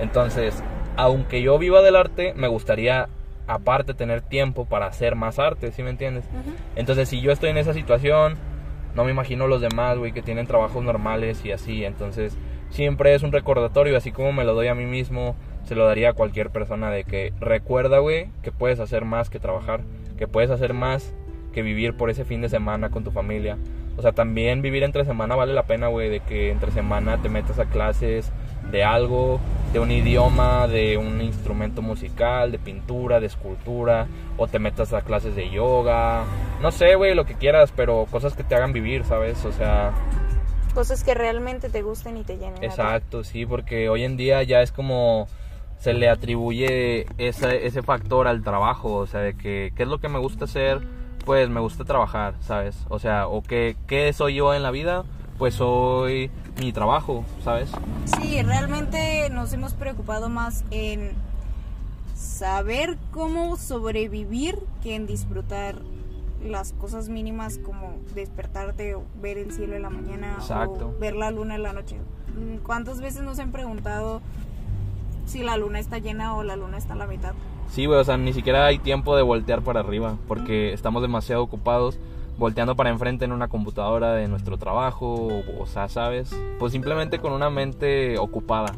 Entonces, 0.00 0.62
aunque 0.96 1.40
yo 1.42 1.58
viva 1.58 1.82
del 1.82 1.96
arte, 1.96 2.32
me 2.34 2.48
gustaría 2.48 3.08
aparte 3.46 3.94
tener 3.94 4.22
tiempo 4.22 4.64
para 4.64 4.86
hacer 4.86 5.14
más 5.14 5.38
arte, 5.38 5.72
¿sí 5.72 5.82
me 5.82 5.90
entiendes? 5.90 6.24
Entonces, 6.74 7.08
si 7.08 7.20
yo 7.20 7.32
estoy 7.32 7.50
en 7.50 7.58
esa 7.58 7.72
situación, 7.72 8.36
no 8.94 9.04
me 9.04 9.10
imagino 9.10 9.46
los 9.46 9.60
demás, 9.60 9.98
güey, 9.98 10.12
que 10.12 10.22
tienen 10.22 10.46
trabajos 10.46 10.82
normales 10.82 11.44
y 11.44 11.52
así. 11.52 11.84
Entonces, 11.84 12.36
siempre 12.70 13.14
es 13.14 13.22
un 13.22 13.32
recordatorio, 13.32 13.96
así 13.96 14.10
como 14.10 14.32
me 14.32 14.44
lo 14.44 14.54
doy 14.54 14.68
a 14.68 14.74
mí 14.74 14.86
mismo, 14.86 15.36
se 15.64 15.74
lo 15.74 15.86
daría 15.86 16.10
a 16.10 16.14
cualquier 16.14 16.50
persona 16.50 16.90
de 16.90 17.04
que 17.04 17.32
recuerda, 17.40 17.98
güey, 17.98 18.28
que 18.42 18.52
puedes 18.52 18.80
hacer 18.80 19.04
más 19.04 19.30
que 19.30 19.38
trabajar, 19.38 19.80
que 20.16 20.26
puedes 20.26 20.50
hacer 20.50 20.72
más 20.72 21.14
que 21.52 21.62
vivir 21.62 21.96
por 21.96 22.10
ese 22.10 22.24
fin 22.24 22.40
de 22.40 22.48
semana 22.48 22.90
con 22.90 23.04
tu 23.04 23.10
familia. 23.10 23.58
O 23.96 24.02
sea, 24.02 24.12
también 24.12 24.60
vivir 24.62 24.82
entre 24.82 25.04
semana 25.04 25.36
vale 25.36 25.54
la 25.54 25.64
pena, 25.64 25.88
güey, 25.88 26.10
de 26.10 26.20
que 26.20 26.50
entre 26.50 26.70
semana 26.70 27.20
te 27.22 27.28
metas 27.28 27.58
a 27.58 27.64
clases 27.66 28.30
de 28.70 28.84
algo, 28.84 29.40
de 29.72 29.80
un 29.80 29.90
idioma, 29.90 30.66
de 30.68 30.96
un 30.96 31.20
instrumento 31.20 31.82
musical, 31.82 32.52
de 32.52 32.58
pintura, 32.58 33.20
de 33.20 33.26
escultura, 33.26 34.06
o 34.36 34.46
te 34.46 34.58
metas 34.58 34.92
a 34.92 35.02
clases 35.02 35.34
de 35.36 35.50
yoga, 35.50 36.24
no 36.62 36.70
sé, 36.70 36.94
güey, 36.94 37.14
lo 37.14 37.24
que 37.26 37.34
quieras, 37.34 37.72
pero 37.74 38.06
cosas 38.10 38.34
que 38.34 38.42
te 38.44 38.54
hagan 38.54 38.72
vivir, 38.72 39.04
¿sabes? 39.04 39.44
O 39.44 39.52
sea, 39.52 39.92
Cosas 40.74 41.02
que 41.04 41.14
realmente 41.14 41.70
te 41.70 41.80
gusten 41.82 42.18
y 42.18 42.22
te 42.22 42.36
llenen. 42.36 42.62
exacto, 42.62 43.24
sí, 43.24 43.46
porque 43.46 43.88
hoy 43.88 44.04
en 44.04 44.16
día 44.16 44.42
ya 44.42 44.60
es 44.60 44.72
como 44.72 45.26
se 45.78 45.92
le 45.94 46.08
atribuye 46.08 47.06
ese, 47.18 47.66
ese 47.66 47.82
factor 47.82 48.28
al 48.28 48.42
trabajo, 48.42 48.94
o 48.94 49.06
sea, 49.06 49.20
de 49.20 49.34
que 49.36 49.72
qué 49.76 49.82
es 49.82 49.88
lo 49.88 49.98
que 49.98 50.08
me 50.08 50.18
gusta 50.18 50.44
hacer, 50.44 50.80
pues 51.24 51.48
me 51.48 51.60
gusta 51.60 51.84
trabajar, 51.84 52.34
¿sabes? 52.40 52.86
O 52.88 52.98
sea, 52.98 53.26
o 53.26 53.42
que 53.42 53.76
qué 53.86 54.12
soy 54.12 54.36
yo 54.36 54.54
en 54.54 54.62
la 54.62 54.70
vida, 54.70 55.04
pues 55.38 55.54
soy 55.54 56.30
mi 56.60 56.72
trabajo, 56.72 57.24
¿sabes? 57.44 57.70
Sí, 58.04 58.42
realmente 58.42 59.28
nos 59.30 59.52
hemos 59.52 59.74
preocupado 59.74 60.28
más 60.28 60.64
en 60.70 61.12
saber 62.14 62.96
cómo 63.12 63.56
sobrevivir 63.56 64.58
que 64.82 64.94
en 64.94 65.06
disfrutar 65.06 65.76
las 66.44 66.72
cosas 66.72 67.08
mínimas 67.08 67.58
como 67.58 67.94
despertarte 68.14 68.94
o 68.94 69.02
ver 69.20 69.38
el 69.38 69.52
cielo 69.52 69.74
en 69.74 69.82
la 69.82 69.90
mañana 69.90 70.34
Exacto. 70.38 70.92
o 70.96 71.00
ver 71.00 71.16
la 71.16 71.30
luna 71.30 71.56
en 71.56 71.62
la 71.62 71.72
noche. 71.72 71.96
¿Cuántas 72.64 73.00
veces 73.00 73.22
nos 73.22 73.38
han 73.38 73.52
preguntado 73.52 74.20
si 75.24 75.42
la 75.42 75.56
luna 75.56 75.78
está 75.78 75.98
llena 75.98 76.36
o 76.36 76.42
la 76.42 76.56
luna 76.56 76.78
está 76.78 76.92
a 76.92 76.96
la 76.96 77.06
mitad? 77.06 77.32
Sí, 77.70 77.86
güey, 77.86 77.98
o 77.98 78.04
sea, 78.04 78.16
ni 78.16 78.32
siquiera 78.32 78.66
hay 78.66 78.78
tiempo 78.78 79.16
de 79.16 79.22
voltear 79.22 79.62
para 79.62 79.80
arriba, 79.80 80.16
porque 80.28 80.72
estamos 80.72 81.02
demasiado 81.02 81.42
ocupados 81.42 81.98
volteando 82.38 82.76
para 82.76 82.90
enfrente 82.90 83.24
en 83.24 83.32
una 83.32 83.48
computadora 83.48 84.12
de 84.14 84.28
nuestro 84.28 84.58
trabajo, 84.58 85.14
o, 85.14 85.62
o 85.62 85.66
sea, 85.66 85.88
¿sabes? 85.88 86.34
Pues 86.58 86.72
simplemente 86.72 87.18
con 87.18 87.32
una 87.32 87.50
mente 87.50 88.18
ocupada. 88.18 88.72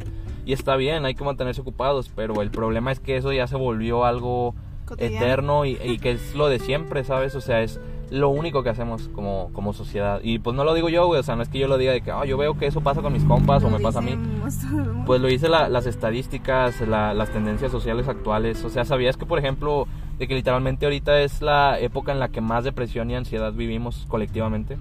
Y 0.47 0.53
está 0.53 0.77
bien, 0.77 1.05
hay 1.05 1.15
que 1.15 1.25
mantenerse 1.25 1.61
ocupados, 1.61 2.11
pero 2.15 2.41
el 2.41 2.51
problema 2.51 2.91
es 2.93 3.01
que 3.01 3.17
eso 3.17 3.33
ya 3.33 3.47
se 3.47 3.57
volvió 3.57 4.05
algo 4.05 4.55
Cotidiano. 4.87 5.17
eterno 5.17 5.65
y, 5.67 5.79
y 5.85 5.99
que 5.99 6.13
es 6.13 6.35
lo 6.35 6.49
de 6.49 6.59
siempre, 6.59 7.05
¿sabes? 7.05 7.35
O 7.35 7.41
sea, 7.43 7.61
es 7.61 7.79
lo 8.11 8.31
único 8.31 8.63
que 8.63 8.71
hacemos 8.71 9.09
como, 9.09 9.51
como 9.53 9.75
sociedad. 9.75 10.21
Y 10.23 10.39
pues 10.39 10.57
no 10.57 10.65
lo 10.65 10.73
digo 10.73 10.89
yo, 10.89 11.07
güey, 11.07 11.21
o 11.21 11.23
sea, 11.23 11.37
no 11.37 11.43
es 11.43 11.51
que 11.51 11.59
yo 11.59 11.69
lo 11.69 11.77
diga 11.77 11.93
de 11.93 12.01
que, 12.01 12.11
ah, 12.11 12.25
yo 12.25 12.39
veo 12.39 12.57
que 12.57 12.67
eso 12.67 12.81
pasa 12.81 13.03
con 13.03 13.13
mis 13.13 13.25
compas 13.25 13.63
o 13.65 13.69
Lo 13.69 13.77
me 13.77 13.83
pasa 13.83 13.99
a 13.99 14.03
mí. 14.03 14.17
Pues 15.05 15.21
lo 15.21 15.29
dice 15.29 15.49
la- 15.51 15.69
las 15.69 15.85
estadísticas, 15.87 16.81
la- 16.89 17.13
las 17.15 17.31
tendencias 17.31 17.71
sociales 17.71 18.09
actuales. 18.09 18.65
O 18.65 18.71
sea, 18.71 18.85
¿sabías 18.87 19.17
que, 19.19 19.27
por 19.27 19.39
ejemplo, 19.39 19.87
de 20.19 20.27
que 20.27 20.35
literalmente 20.35 20.87
ahorita 20.87 21.21
es 21.21 21.43
la 21.43 21.79
época 21.79 22.13
en 22.13 22.19
la 22.19 22.29
que 22.29 22.41
más 22.41 22.65
depresión 22.65 23.11
y 23.11 23.15
ansiedad 23.15 23.53
vivimos 23.53 24.05
colectivamente? 24.09 24.77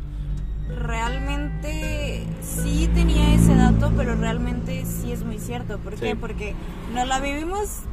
Realmente 0.67 2.26
sí 2.41 2.89
tenía 2.93 3.36
ese 3.36 3.56
dato, 3.56 3.91
pero 3.95 4.15
realmente 4.15 4.86
sí 4.86 5.12
es 5.12 5.23
muy 5.23 5.39
cierto. 5.39 5.78
¿Por 5.78 5.95
qué? 5.95 6.12
Sí. 6.12 6.17
Porque 6.19 6.56
nos 6.93 7.08
la 7.08 7.19
vivimos 7.19 7.84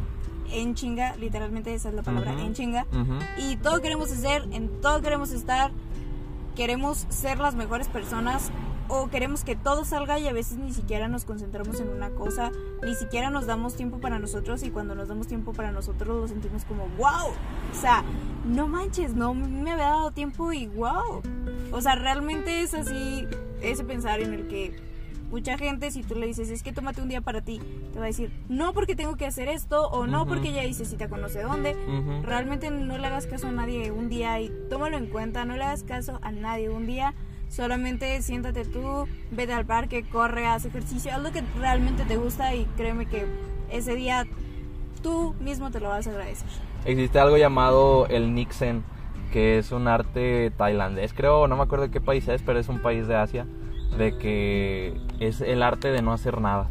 en 0.51 0.75
chinga, 0.75 1.17
literalmente 1.17 1.75
esa 1.75 1.91
es 1.91 1.95
la 1.95 2.03
palabra, 2.03 2.33
en 2.33 2.55
chinga. 2.55 2.87
Y 3.39 3.57
todo 3.57 3.81
queremos 3.81 4.11
hacer, 4.11 4.49
en 4.53 4.81
todo 4.81 5.03
queremos 5.03 5.31
estar, 5.33 5.71
queremos 6.57 7.07
ser 7.09 7.39
las 7.39 7.55
mejores 7.55 7.89
personas 7.89 8.51
o 8.89 9.09
queremos 9.09 9.45
que 9.45 9.57
todo 9.57 9.85
salga 9.85 10.19
y 10.19 10.29
a 10.29 10.33
veces 10.33 10.59
ni 10.59 10.73
siquiera 10.73 11.09
nos 11.09 11.25
concentramos 11.25 11.81
en 11.81 11.89
una 11.89 12.11
cosa, 12.11 12.51
ni 12.83 12.95
siquiera 12.95 13.31
nos 13.31 13.47
damos 13.47 13.75
tiempo 13.75 13.99
para 13.99 14.19
nosotros 14.19 14.63
y 14.63 14.71
cuando 14.71 14.95
nos 14.95 15.09
damos 15.09 15.27
tiempo 15.27 15.53
para 15.53 15.73
nosotros 15.73 16.21
lo 16.21 16.29
sentimos 16.29 16.65
como 16.65 16.87
wow. 16.99 17.31
O 17.31 17.81
sea, 17.81 18.05
no 18.45 18.69
manches, 18.69 19.15
no 19.15 19.35
me 19.35 19.71
había 19.71 19.87
dado 19.87 20.11
tiempo 20.11 20.53
y 20.53 20.67
wow. 20.67 21.23
O 21.73 21.81
sea, 21.81 21.95
realmente 21.95 22.61
es 22.61 22.75
así 22.75 23.27
ese 23.63 23.85
pensar 23.85 24.21
en 24.21 24.35
el 24.35 24.49
que 24.49 24.77
mucha 25.31 25.59
gente 25.59 25.91
si 25.91 26.03
tú 26.03 26.15
le 26.15 26.27
dices, 26.27 26.51
es 26.51 26.63
que 26.63 26.73
tómate 26.73 27.03
un 27.03 27.09
día 27.09 27.21
para 27.21 27.41
ti, 27.41 27.61
te 27.93 27.99
va 27.99 28.05
a 28.05 28.09
decir, 28.09 28.31
no 28.49 28.73
porque 28.73 28.95
tengo 28.95 29.17
que 29.17 29.27
hacer 29.27 29.49
esto 29.49 29.89
o 29.89 30.07
no 30.07 30.27
porque 30.27 30.53
ya 30.53 30.63
hice 30.65 30.85
cita 30.85 31.09
con 31.09 31.21
no 31.21 31.29
sé 31.29 31.43
dónde. 31.43 31.75
Realmente 32.23 32.71
no 32.71 32.99
le 32.99 33.07
hagas 33.07 33.27
caso 33.27 33.49
a 33.49 33.53
nadie 33.53 33.91
un 33.91 34.09
día 34.09 34.41
y 34.41 34.53
tómalo 34.71 34.97
en 34.97 35.07
cuenta, 35.07 35.45
no 35.45 35.57
le 35.57 35.65
hagas 35.65 35.83
caso 35.83 36.21
a 36.23 36.31
nadie 36.31 36.69
un 36.69 36.87
día. 36.87 37.15
Solamente 37.55 38.21
siéntate 38.21 38.65
tú, 38.65 39.07
vete 39.31 39.53
al 39.53 39.65
parque, 39.65 40.03
corre, 40.03 40.45
haz 40.45 40.65
ejercicio, 40.65 41.13
haz 41.15 41.23
lo 41.23 41.31
que 41.31 41.45
realmente 41.61 42.05
te 42.05 42.17
gusta 42.17 42.53
y 42.53 42.65
créeme 42.77 43.07
que 43.07 43.27
ese 43.71 43.95
día 43.95 44.27
tú 45.05 45.37
mismo 45.39 45.71
te 45.71 45.79
lo 45.79 45.91
vas 45.91 46.09
a 46.09 46.11
agradecer. 46.11 46.49
Existe 46.85 47.21
algo 47.21 47.37
llamado 47.37 48.09
el 48.09 48.35
Nixon, 48.35 48.83
que 49.33 49.59
es 49.59 49.71
un 49.71 49.87
arte 49.87 50.51
tailandés, 50.57 51.13
creo, 51.15 51.47
no 51.47 51.57
me 51.57 51.63
acuerdo 51.63 51.85
de 51.85 51.93
qué 51.93 52.01
país 52.01 52.27
es, 52.27 52.43
pero 52.43 52.59
es 52.59 52.69
un 52.69 52.81
país 52.81 53.07
de 53.07 53.15
Asia, 53.15 53.47
de 53.99 54.19
que 54.19 55.01
es 55.21 55.41
el 55.41 55.63
arte 55.63 55.93
de 55.93 56.03
no 56.03 56.13
hacer 56.13 56.41
nada. 56.41 56.71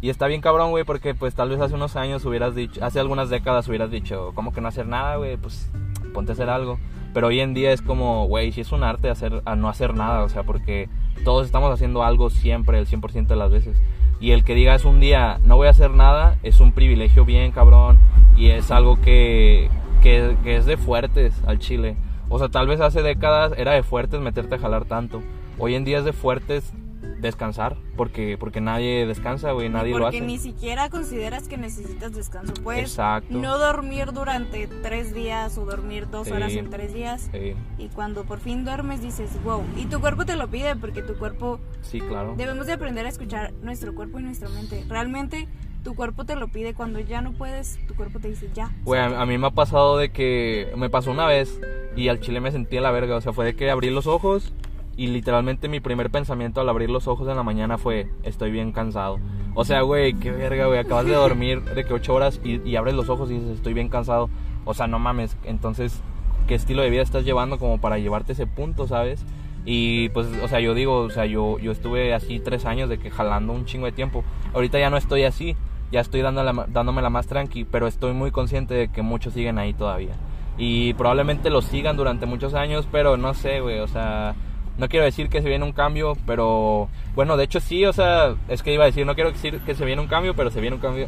Y 0.00 0.10
está 0.10 0.26
bien 0.26 0.40
cabrón, 0.40 0.70
güey, 0.70 0.82
porque 0.82 1.14
pues 1.14 1.36
tal 1.36 1.50
vez 1.50 1.60
hace 1.60 1.74
unos 1.74 1.94
años 1.94 2.24
hubieras 2.24 2.56
dicho, 2.56 2.84
hace 2.84 2.98
algunas 2.98 3.30
décadas 3.30 3.68
hubieras 3.68 3.92
dicho, 3.92 4.32
¿cómo 4.34 4.52
que 4.52 4.60
no 4.60 4.66
hacer 4.66 4.88
nada, 4.88 5.14
güey? 5.14 5.36
Pues 5.36 5.70
ponte 6.12 6.32
a 6.32 6.34
hacer 6.34 6.50
algo. 6.50 6.80
Pero 7.14 7.28
hoy 7.28 7.40
en 7.40 7.54
día 7.54 7.72
es 7.72 7.80
como, 7.80 8.26
güey, 8.26 8.50
si 8.50 8.60
es 8.60 8.72
un 8.72 8.82
arte 8.82 9.08
hacer, 9.08 9.40
a 9.44 9.54
no 9.54 9.68
hacer 9.68 9.94
nada, 9.94 10.24
o 10.24 10.28
sea, 10.28 10.42
porque 10.42 10.88
todos 11.24 11.46
estamos 11.46 11.72
haciendo 11.72 12.02
algo 12.02 12.28
siempre, 12.28 12.78
el 12.78 12.86
100% 12.86 13.28
de 13.28 13.36
las 13.36 13.52
veces. 13.52 13.80
Y 14.20 14.32
el 14.32 14.42
que 14.42 14.56
digas 14.56 14.84
un 14.84 14.98
día, 14.98 15.38
no 15.44 15.56
voy 15.56 15.68
a 15.68 15.70
hacer 15.70 15.92
nada, 15.92 16.38
es 16.42 16.58
un 16.58 16.72
privilegio 16.72 17.24
bien 17.24 17.52
cabrón 17.52 17.98
y 18.36 18.48
es 18.48 18.72
algo 18.72 19.00
que, 19.00 19.70
que, 20.02 20.36
que 20.42 20.56
es 20.56 20.66
de 20.66 20.76
fuertes 20.76 21.40
al 21.46 21.60
chile. 21.60 21.96
O 22.28 22.38
sea, 22.40 22.48
tal 22.48 22.66
vez 22.66 22.80
hace 22.80 23.02
décadas 23.02 23.52
era 23.56 23.72
de 23.72 23.84
fuertes 23.84 24.20
meterte 24.20 24.56
a 24.56 24.58
jalar 24.58 24.84
tanto. 24.84 25.22
Hoy 25.58 25.76
en 25.76 25.84
día 25.84 25.98
es 25.98 26.04
de 26.04 26.12
fuertes 26.12 26.72
descansar, 27.20 27.76
porque, 27.96 28.36
porque 28.38 28.60
nadie 28.60 29.06
descansa, 29.06 29.52
güey, 29.52 29.68
nadie 29.68 29.90
lo 29.98 30.06
hace. 30.06 30.18
Porque 30.18 30.26
ni 30.26 30.38
siquiera 30.38 30.90
consideras 30.90 31.48
que 31.48 31.56
necesitas 31.56 32.12
descanso. 32.14 32.52
Puedes 32.62 32.90
Exacto. 32.90 33.36
no 33.36 33.58
dormir 33.58 34.12
durante 34.12 34.66
tres 34.82 35.14
días 35.14 35.56
o 35.58 35.64
dormir 35.64 36.08
dos 36.10 36.26
Sí. 36.28 36.32
horas 36.32 36.52
en 36.54 36.70
tres 36.70 36.92
días. 36.92 37.30
Sí, 37.32 37.54
Y 37.78 37.88
cuando 37.88 38.24
por 38.24 38.40
fin 38.40 38.64
duermes 38.64 39.02
dices, 39.02 39.30
wow. 39.44 39.62
Y 39.76 39.86
tu 39.86 40.00
cuerpo 40.00 40.24
te 40.24 40.36
lo 40.36 40.48
pide 40.48 40.76
porque 40.76 41.02
tu 41.02 41.14
cuerpo... 41.16 41.60
sí, 41.82 42.00
claro. 42.00 42.34
Debemos 42.36 42.66
de 42.66 42.72
aprender 42.74 43.06
a 43.06 43.08
escuchar 43.08 43.52
nuestro 43.62 43.94
cuerpo 43.94 44.18
y 44.20 44.22
nuestra 44.22 44.48
mente. 44.48 44.84
Realmente 44.88 45.48
tu 45.82 45.94
cuerpo 45.94 46.24
te 46.24 46.34
lo 46.36 46.48
pide. 46.48 46.74
Cuando 46.74 47.00
ya 47.00 47.20
no 47.20 47.32
puedes, 47.32 47.78
tu 47.86 47.94
cuerpo 47.94 48.18
te 48.20 48.28
dice 48.28 48.48
ya. 48.54 48.70
Güey, 48.84 49.00
a, 49.00 49.20
a 49.20 49.26
mí 49.26 49.36
me 49.38 49.46
ha 49.46 49.50
pasado 49.50 49.98
de 49.98 50.10
que 50.10 50.72
me 50.76 50.88
pasó 50.90 51.10
una 51.10 51.26
vez 51.26 51.60
y 51.96 52.08
al 52.08 52.20
chile 52.20 52.40
me 52.40 52.50
sentí 52.52 52.76
a 52.76 52.80
la 52.80 52.90
verga. 52.90 53.16
O 53.16 53.20
sea, 53.20 53.32
fue 53.32 53.44
de 53.44 53.54
que 53.56 53.70
abrí 53.70 53.90
los 53.90 54.06
ojos 54.06 54.52
y 54.96 55.08
literalmente 55.08 55.68
mi 55.68 55.80
primer 55.80 56.10
pensamiento 56.10 56.60
al 56.60 56.68
abrir 56.68 56.90
los 56.90 57.08
ojos 57.08 57.28
en 57.28 57.36
la 57.36 57.42
mañana 57.42 57.78
fue: 57.78 58.08
Estoy 58.22 58.50
bien 58.50 58.72
cansado. 58.72 59.18
O 59.54 59.64
sea, 59.64 59.82
güey, 59.82 60.14
qué 60.14 60.30
verga, 60.30 60.66
güey. 60.66 60.78
Acabas 60.78 61.06
de 61.06 61.14
dormir 61.14 61.62
de 61.62 61.84
que 61.84 61.94
ocho 61.94 62.14
horas 62.14 62.40
y, 62.44 62.60
y 62.68 62.76
abres 62.76 62.94
los 62.94 63.08
ojos 63.08 63.30
y 63.30 63.34
dices: 63.34 63.56
Estoy 63.56 63.74
bien 63.74 63.88
cansado. 63.88 64.30
O 64.64 64.74
sea, 64.74 64.86
no 64.86 64.98
mames. 64.98 65.36
Entonces, 65.44 66.00
¿qué 66.46 66.54
estilo 66.54 66.82
de 66.82 66.90
vida 66.90 67.02
estás 67.02 67.24
llevando 67.24 67.58
como 67.58 67.80
para 67.80 67.98
llevarte 67.98 68.32
ese 68.32 68.46
punto, 68.46 68.86
sabes? 68.86 69.24
Y 69.64 70.10
pues, 70.10 70.26
o 70.42 70.48
sea, 70.48 70.60
yo 70.60 70.74
digo, 70.74 70.98
o 70.98 71.10
sea, 71.10 71.26
yo, 71.26 71.58
yo 71.58 71.72
estuve 71.72 72.12
así 72.12 72.38
tres 72.38 72.66
años 72.66 72.88
de 72.88 72.98
que 72.98 73.10
jalando 73.10 73.52
un 73.52 73.64
chingo 73.64 73.86
de 73.86 73.92
tiempo. 73.92 74.24
Ahorita 74.52 74.78
ya 74.78 74.90
no 74.90 74.96
estoy 74.96 75.24
así, 75.24 75.56
ya 75.90 76.00
estoy 76.00 76.20
dándole, 76.20 76.52
dándome 76.68 77.00
la 77.00 77.10
más 77.10 77.26
tranqui, 77.26 77.64
pero 77.64 77.86
estoy 77.86 78.12
muy 78.12 78.30
consciente 78.30 78.74
de 78.74 78.88
que 78.88 79.02
muchos 79.02 79.32
siguen 79.32 79.58
ahí 79.58 79.72
todavía. 79.72 80.14
Y 80.58 80.92
probablemente 80.94 81.50
lo 81.50 81.62
sigan 81.62 81.96
durante 81.96 82.26
muchos 82.26 82.54
años, 82.54 82.86
pero 82.92 83.16
no 83.16 83.34
sé, 83.34 83.60
güey, 83.60 83.80
o 83.80 83.88
sea, 83.88 84.34
no 84.78 84.88
quiero 84.88 85.04
decir 85.04 85.28
que 85.28 85.42
se 85.42 85.48
viene 85.48 85.64
un 85.64 85.72
cambio, 85.72 86.16
pero 86.26 86.88
bueno, 87.14 87.36
de 87.36 87.44
hecho 87.44 87.60
sí, 87.60 87.84
o 87.84 87.92
sea, 87.92 88.34
es 88.48 88.62
que 88.62 88.72
iba 88.74 88.84
a 88.84 88.86
decir, 88.86 89.06
no 89.06 89.14
quiero 89.14 89.30
decir 89.32 89.60
que 89.60 89.74
se 89.74 89.84
viene 89.84 90.02
un 90.02 90.08
cambio, 90.08 90.34
pero 90.34 90.50
se 90.50 90.60
viene 90.60 90.76
un 90.76 90.82
cambio. 90.82 91.06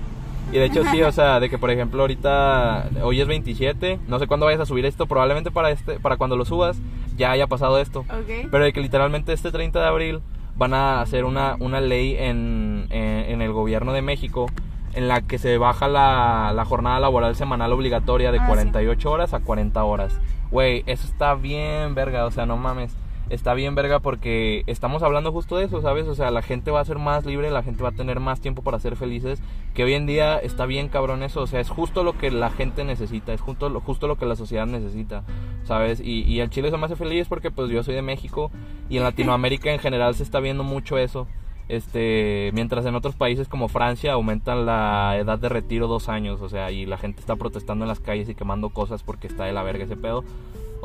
Y 0.52 0.58
de 0.58 0.64
hecho 0.66 0.84
sí, 0.84 1.02
o 1.02 1.10
sea, 1.12 1.40
de 1.40 1.50
que 1.50 1.58
por 1.58 1.70
ejemplo 1.70 2.02
ahorita, 2.02 2.88
hoy 3.02 3.20
es 3.20 3.26
27, 3.26 3.98
no 4.06 4.18
sé 4.18 4.26
cuándo 4.26 4.46
vayas 4.46 4.60
a 4.60 4.66
subir 4.66 4.86
esto, 4.86 5.06
probablemente 5.06 5.50
para, 5.50 5.70
este, 5.70 5.98
para 5.98 6.16
cuando 6.16 6.36
lo 6.36 6.44
subas 6.44 6.78
ya 7.16 7.30
haya 7.30 7.46
pasado 7.46 7.80
esto. 7.80 8.00
Ok. 8.00 8.48
Pero 8.50 8.64
de 8.64 8.72
que 8.72 8.80
literalmente 8.80 9.32
este 9.32 9.50
30 9.50 9.80
de 9.80 9.86
abril 9.86 10.20
van 10.56 10.72
a 10.74 11.00
hacer 11.00 11.24
una, 11.24 11.56
una 11.58 11.80
ley 11.80 12.16
en, 12.18 12.86
en, 12.90 13.30
en 13.30 13.42
el 13.42 13.52
gobierno 13.52 13.92
de 13.92 14.02
México 14.02 14.46
en 14.94 15.08
la 15.08 15.20
que 15.20 15.38
se 15.38 15.58
baja 15.58 15.88
la, 15.88 16.52
la 16.54 16.64
jornada 16.64 16.98
laboral 17.00 17.36
semanal 17.36 17.72
obligatoria 17.72 18.32
de 18.32 18.38
Ah, 18.38 18.42
sí. 18.42 18.48
48 18.48 19.10
horas 19.10 19.34
a 19.34 19.40
40 19.40 19.84
horas. 19.84 20.18
Güey, 20.50 20.84
eso 20.86 21.06
está 21.06 21.34
bien 21.34 21.94
verga, 21.94 22.24
o 22.24 22.30
sea, 22.30 22.46
no 22.46 22.56
mames. 22.56 22.96
Está 23.28 23.54
bien 23.54 23.74
verga 23.74 23.98
porque 23.98 24.62
estamos 24.66 25.02
hablando 25.02 25.32
justo 25.32 25.56
de 25.56 25.64
eso, 25.64 25.82
¿sabes? 25.82 26.06
O 26.06 26.14
sea, 26.14 26.30
la 26.30 26.42
gente 26.42 26.70
va 26.70 26.80
a 26.80 26.84
ser 26.84 26.98
más 26.98 27.26
libre, 27.26 27.50
la 27.50 27.64
gente 27.64 27.82
va 27.82 27.88
a 27.88 27.92
tener 27.92 28.20
más 28.20 28.40
tiempo 28.40 28.62
para 28.62 28.78
ser 28.78 28.94
felices, 28.94 29.42
que 29.74 29.82
hoy 29.82 29.94
en 29.94 30.06
día 30.06 30.38
está 30.38 30.64
bien 30.64 30.88
cabrón 30.88 31.24
eso, 31.24 31.40
o 31.42 31.46
sea, 31.48 31.58
es 31.58 31.68
justo 31.68 32.04
lo 32.04 32.16
que 32.16 32.30
la 32.30 32.50
gente 32.50 32.84
necesita, 32.84 33.32
es 33.32 33.40
justo 33.40 33.68
lo, 33.68 33.80
justo 33.80 34.06
lo 34.06 34.16
que 34.16 34.26
la 34.26 34.36
sociedad 34.36 34.66
necesita, 34.66 35.24
¿sabes? 35.64 36.00
Y, 36.00 36.22
y 36.22 36.38
el 36.38 36.50
Chile 36.50 36.70
se 36.70 36.76
me 36.76 36.86
hace 36.86 36.94
feliz 36.94 37.26
porque 37.26 37.50
pues 37.50 37.68
yo 37.68 37.82
soy 37.82 37.96
de 37.96 38.02
México 38.02 38.52
y 38.88 38.98
en 38.98 39.02
Latinoamérica 39.02 39.72
en 39.72 39.80
general 39.80 40.14
se 40.14 40.22
está 40.22 40.38
viendo 40.38 40.62
mucho 40.62 40.96
eso. 40.96 41.26
Este, 41.68 42.50
mientras 42.54 42.86
en 42.86 42.94
otros 42.94 43.16
países 43.16 43.48
como 43.48 43.66
Francia 43.66 44.12
aumentan 44.12 44.66
la 44.66 45.16
edad 45.18 45.36
de 45.36 45.48
retiro 45.48 45.88
dos 45.88 46.08
años, 46.08 46.40
o 46.40 46.48
sea, 46.48 46.70
y 46.70 46.86
la 46.86 46.96
gente 46.96 47.18
está 47.18 47.34
protestando 47.34 47.84
en 47.84 47.88
las 47.88 47.98
calles 47.98 48.28
y 48.28 48.36
quemando 48.36 48.68
cosas 48.68 49.02
porque 49.02 49.26
está 49.26 49.46
de 49.46 49.52
la 49.52 49.64
verga 49.64 49.84
ese 49.84 49.96
pedo. 49.96 50.22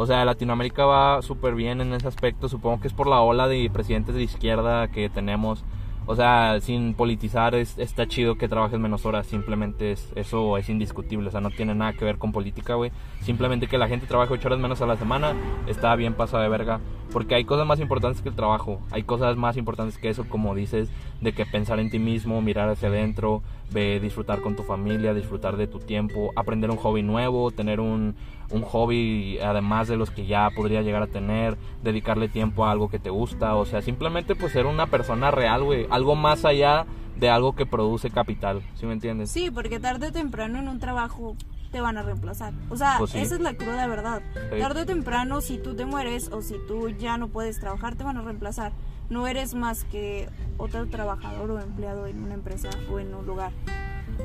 O 0.01 0.07
sea, 0.07 0.25
Latinoamérica 0.25 0.83
va 0.83 1.21
súper 1.21 1.53
bien 1.53 1.79
en 1.79 1.93
ese 1.93 2.07
aspecto. 2.07 2.49
Supongo 2.49 2.81
que 2.81 2.87
es 2.87 2.93
por 2.93 3.05
la 3.05 3.21
ola 3.21 3.47
de 3.47 3.69
presidentes 3.71 4.15
de 4.15 4.23
izquierda 4.23 4.87
que 4.87 5.09
tenemos. 5.09 5.63
O 6.07 6.15
sea, 6.15 6.59
sin 6.59 6.95
politizar, 6.95 7.53
es, 7.53 7.77
está 7.77 8.07
chido 8.07 8.35
que 8.35 8.47
trabajes 8.47 8.79
menos 8.79 9.05
horas. 9.05 9.27
Simplemente 9.27 9.91
es, 9.91 10.11
eso 10.15 10.57
es 10.57 10.69
indiscutible. 10.69 11.27
O 11.27 11.31
sea, 11.31 11.39
no 11.39 11.51
tiene 11.51 11.75
nada 11.75 11.93
que 11.93 12.03
ver 12.03 12.17
con 12.17 12.31
política, 12.31 12.73
güey. 12.73 12.91
Simplemente 13.21 13.67
que 13.67 13.77
la 13.77 13.87
gente 13.87 14.07
trabaje 14.07 14.33
ocho 14.33 14.47
horas 14.47 14.59
menos 14.59 14.81
a 14.81 14.87
la 14.87 14.97
semana 14.97 15.35
está 15.67 15.95
bien 15.95 16.15
pasada 16.15 16.41
de 16.41 16.49
verga. 16.49 16.79
Porque 17.11 17.35
hay 17.35 17.43
cosas 17.43 17.67
más 17.67 17.79
importantes 17.79 18.21
que 18.21 18.29
el 18.29 18.35
trabajo. 18.35 18.79
Hay 18.91 19.03
cosas 19.03 19.35
más 19.37 19.57
importantes 19.57 19.97
que 19.97 20.09
eso, 20.09 20.25
como 20.27 20.55
dices, 20.55 20.89
de 21.19 21.33
que 21.33 21.45
pensar 21.45 21.79
en 21.79 21.89
ti 21.89 21.99
mismo, 21.99 22.41
mirar 22.41 22.69
hacia 22.69 22.87
adentro, 22.87 23.41
ve, 23.71 23.99
disfrutar 23.99 24.41
con 24.41 24.55
tu 24.55 24.63
familia, 24.63 25.13
disfrutar 25.13 25.57
de 25.57 25.67
tu 25.67 25.79
tiempo, 25.79 26.31
aprender 26.35 26.69
un 26.69 26.77
hobby 26.77 27.03
nuevo, 27.03 27.51
tener 27.51 27.79
un, 27.79 28.15
un 28.51 28.61
hobby 28.63 29.39
además 29.39 29.87
de 29.87 29.97
los 29.97 30.11
que 30.11 30.25
ya 30.25 30.49
podría 30.55 30.81
llegar 30.81 31.03
a 31.03 31.07
tener, 31.07 31.57
dedicarle 31.83 32.27
tiempo 32.27 32.65
a 32.65 32.71
algo 32.71 32.89
que 32.89 32.99
te 32.99 33.09
gusta, 33.09 33.55
o 33.55 33.65
sea, 33.65 33.81
simplemente 33.81 34.35
pues 34.35 34.51
ser 34.51 34.65
una 34.65 34.87
persona 34.87 35.31
real, 35.31 35.63
güey, 35.63 35.87
algo 35.89 36.15
más 36.15 36.45
allá 36.45 36.85
de 37.17 37.29
algo 37.29 37.55
que 37.55 37.65
produce 37.65 38.09
capital, 38.09 38.61
¿sí 38.75 38.85
me 38.85 38.93
entiendes? 38.93 39.31
Sí, 39.31 39.51
porque 39.51 39.79
tarde 39.79 40.07
o 40.07 40.11
temprano 40.11 40.59
en 40.59 40.67
un 40.67 40.79
trabajo 40.79 41.35
te 41.71 41.81
van 41.81 41.97
a 41.97 42.01
reemplazar. 42.03 42.53
O 42.69 42.75
sea, 42.77 42.95
Pues 42.97 43.11
sí. 43.11 43.19
esa 43.19 43.35
es 43.35 43.41
la 43.41 43.53
cruda 43.55 43.87
verdad. 43.87 44.21
Sí. 44.51 44.59
Tarde 44.59 44.81
o 44.81 44.85
temprano, 44.85 45.41
si 45.41 45.57
tú 45.57 45.75
te 45.75 45.85
mueres 45.85 46.29
o 46.31 46.41
si 46.41 46.55
tú 46.67 46.89
ya 46.89 47.17
no 47.17 47.27
puedes 47.29 47.59
trabajar, 47.59 47.95
te 47.95 48.03
van 48.03 48.17
a 48.17 48.21
reemplazar. 48.21 48.71
No 49.09 49.27
eres 49.27 49.53
más 49.55 49.83
que 49.85 50.29
otro 50.57 50.87
trabajador 50.87 51.51
o 51.51 51.59
empleado 51.59 52.07
en 52.07 52.21
una 52.23 52.33
empresa 52.33 52.69
o 52.91 52.99
en 52.99 53.13
un 53.15 53.25
lugar. 53.25 53.51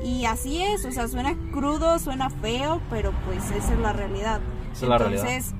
Y 0.03 0.25
así 0.25 0.61
es, 0.61 0.85
o 0.85 0.91
sea, 0.91 1.07
suena 1.07 1.35
crudo, 1.51 1.97
suena 1.99 2.29
feo, 2.29 2.81
pero 2.89 3.11
pues 3.25 3.49
esa 3.51 3.73
es 3.73 3.79
la 3.79 3.93
realidad. 3.93 4.41
Esa 4.73 4.85
es 4.85 4.89
la 4.89 4.97
realidad. 4.97 5.25
Entonces, 5.27 5.55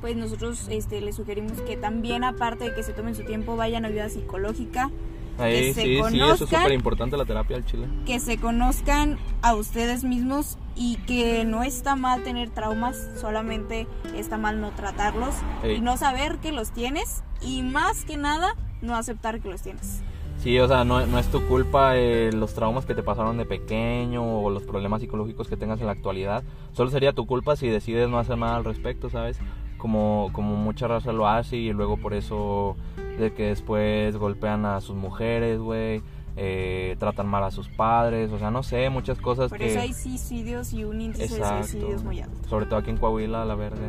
pues 0.00 0.16
nosotros 0.16 0.66
este, 0.70 1.00
les 1.00 1.16
sugerimos 1.16 1.60
que 1.62 1.76
también, 1.76 2.22
aparte 2.24 2.64
de 2.64 2.74
que 2.74 2.82
se 2.82 2.92
tomen 2.92 3.14
su 3.14 3.24
tiempo, 3.24 3.56
vayan 3.56 3.84
a 3.84 3.88
ayuda 3.88 4.08
psicológica, 4.08 4.90
Ahí, 5.38 5.52
que 5.68 5.74
se 5.74 5.82
sí, 5.82 5.86
sí, 5.88 5.96
eso 5.96 6.06
es 6.08 6.12
conozcan. 6.12 6.60
súper 6.60 6.72
importante 6.72 7.16
la 7.16 7.24
terapia 7.24 7.56
al 7.56 7.64
chile. 7.64 7.86
que 8.06 8.20
se 8.20 8.38
conozcan 8.38 9.18
a 9.42 9.54
ustedes 9.54 10.04
mismos 10.04 10.56
y 10.78 10.96
que 11.06 11.44
no 11.44 11.64
está 11.64 11.96
mal 11.96 12.22
tener 12.22 12.50
traumas, 12.50 13.10
solamente 13.20 13.88
está 14.14 14.38
mal 14.38 14.60
no 14.60 14.70
tratarlos 14.70 15.34
Ey. 15.64 15.76
y 15.76 15.80
no 15.80 15.96
saber 15.96 16.38
que 16.38 16.52
los 16.52 16.70
tienes 16.70 17.24
y 17.42 17.62
más 17.62 18.04
que 18.04 18.16
nada 18.16 18.54
no 18.80 18.94
aceptar 18.94 19.40
que 19.40 19.48
los 19.48 19.60
tienes. 19.60 20.02
Sí, 20.38 20.56
o 20.60 20.68
sea, 20.68 20.84
no, 20.84 21.04
no 21.04 21.18
es 21.18 21.26
tu 21.26 21.44
culpa 21.48 21.96
eh, 21.96 22.30
los 22.32 22.54
traumas 22.54 22.86
que 22.86 22.94
te 22.94 23.02
pasaron 23.02 23.36
de 23.38 23.44
pequeño 23.44 24.22
o 24.22 24.50
los 24.50 24.62
problemas 24.62 25.00
psicológicos 25.00 25.48
que 25.48 25.56
tengas 25.56 25.80
en 25.80 25.86
la 25.86 25.92
actualidad. 25.92 26.44
Solo 26.72 26.90
sería 26.90 27.12
tu 27.12 27.26
culpa 27.26 27.56
si 27.56 27.66
decides 27.66 28.08
no 28.08 28.20
hacer 28.20 28.38
nada 28.38 28.54
al 28.54 28.64
respecto, 28.64 29.10
¿sabes? 29.10 29.40
Como, 29.78 30.30
como 30.32 30.54
mucha 30.54 30.86
raza 30.86 31.12
lo 31.12 31.26
hace 31.26 31.56
y 31.56 31.72
luego 31.72 31.96
por 31.96 32.14
eso 32.14 32.76
de 33.18 33.32
que 33.34 33.46
después 33.46 34.16
golpean 34.16 34.64
a 34.64 34.80
sus 34.80 34.94
mujeres, 34.94 35.58
güey, 35.58 36.02
eh, 36.40 36.96
tratan 37.00 37.26
mal 37.26 37.42
a 37.42 37.50
sus 37.50 37.68
padres, 37.68 38.30
o 38.30 38.38
sea, 38.38 38.52
no 38.52 38.62
sé, 38.62 38.88
muchas 38.90 39.18
cosas 39.18 39.50
Por 39.50 39.58
que... 39.58 39.72
eso 39.72 39.80
hay 39.80 39.92
suicidios 39.92 40.72
y 40.72 40.84
un 40.84 41.00
índice 41.00 41.26
de 41.26 41.36
Exacto. 41.36 41.66
suicidios 41.66 42.04
muy 42.04 42.20
alto. 42.20 42.48
Sobre 42.48 42.66
todo 42.66 42.78
aquí 42.78 42.90
en 42.90 42.96
Coahuila, 42.96 43.44
la 43.44 43.56
verga. 43.56 43.88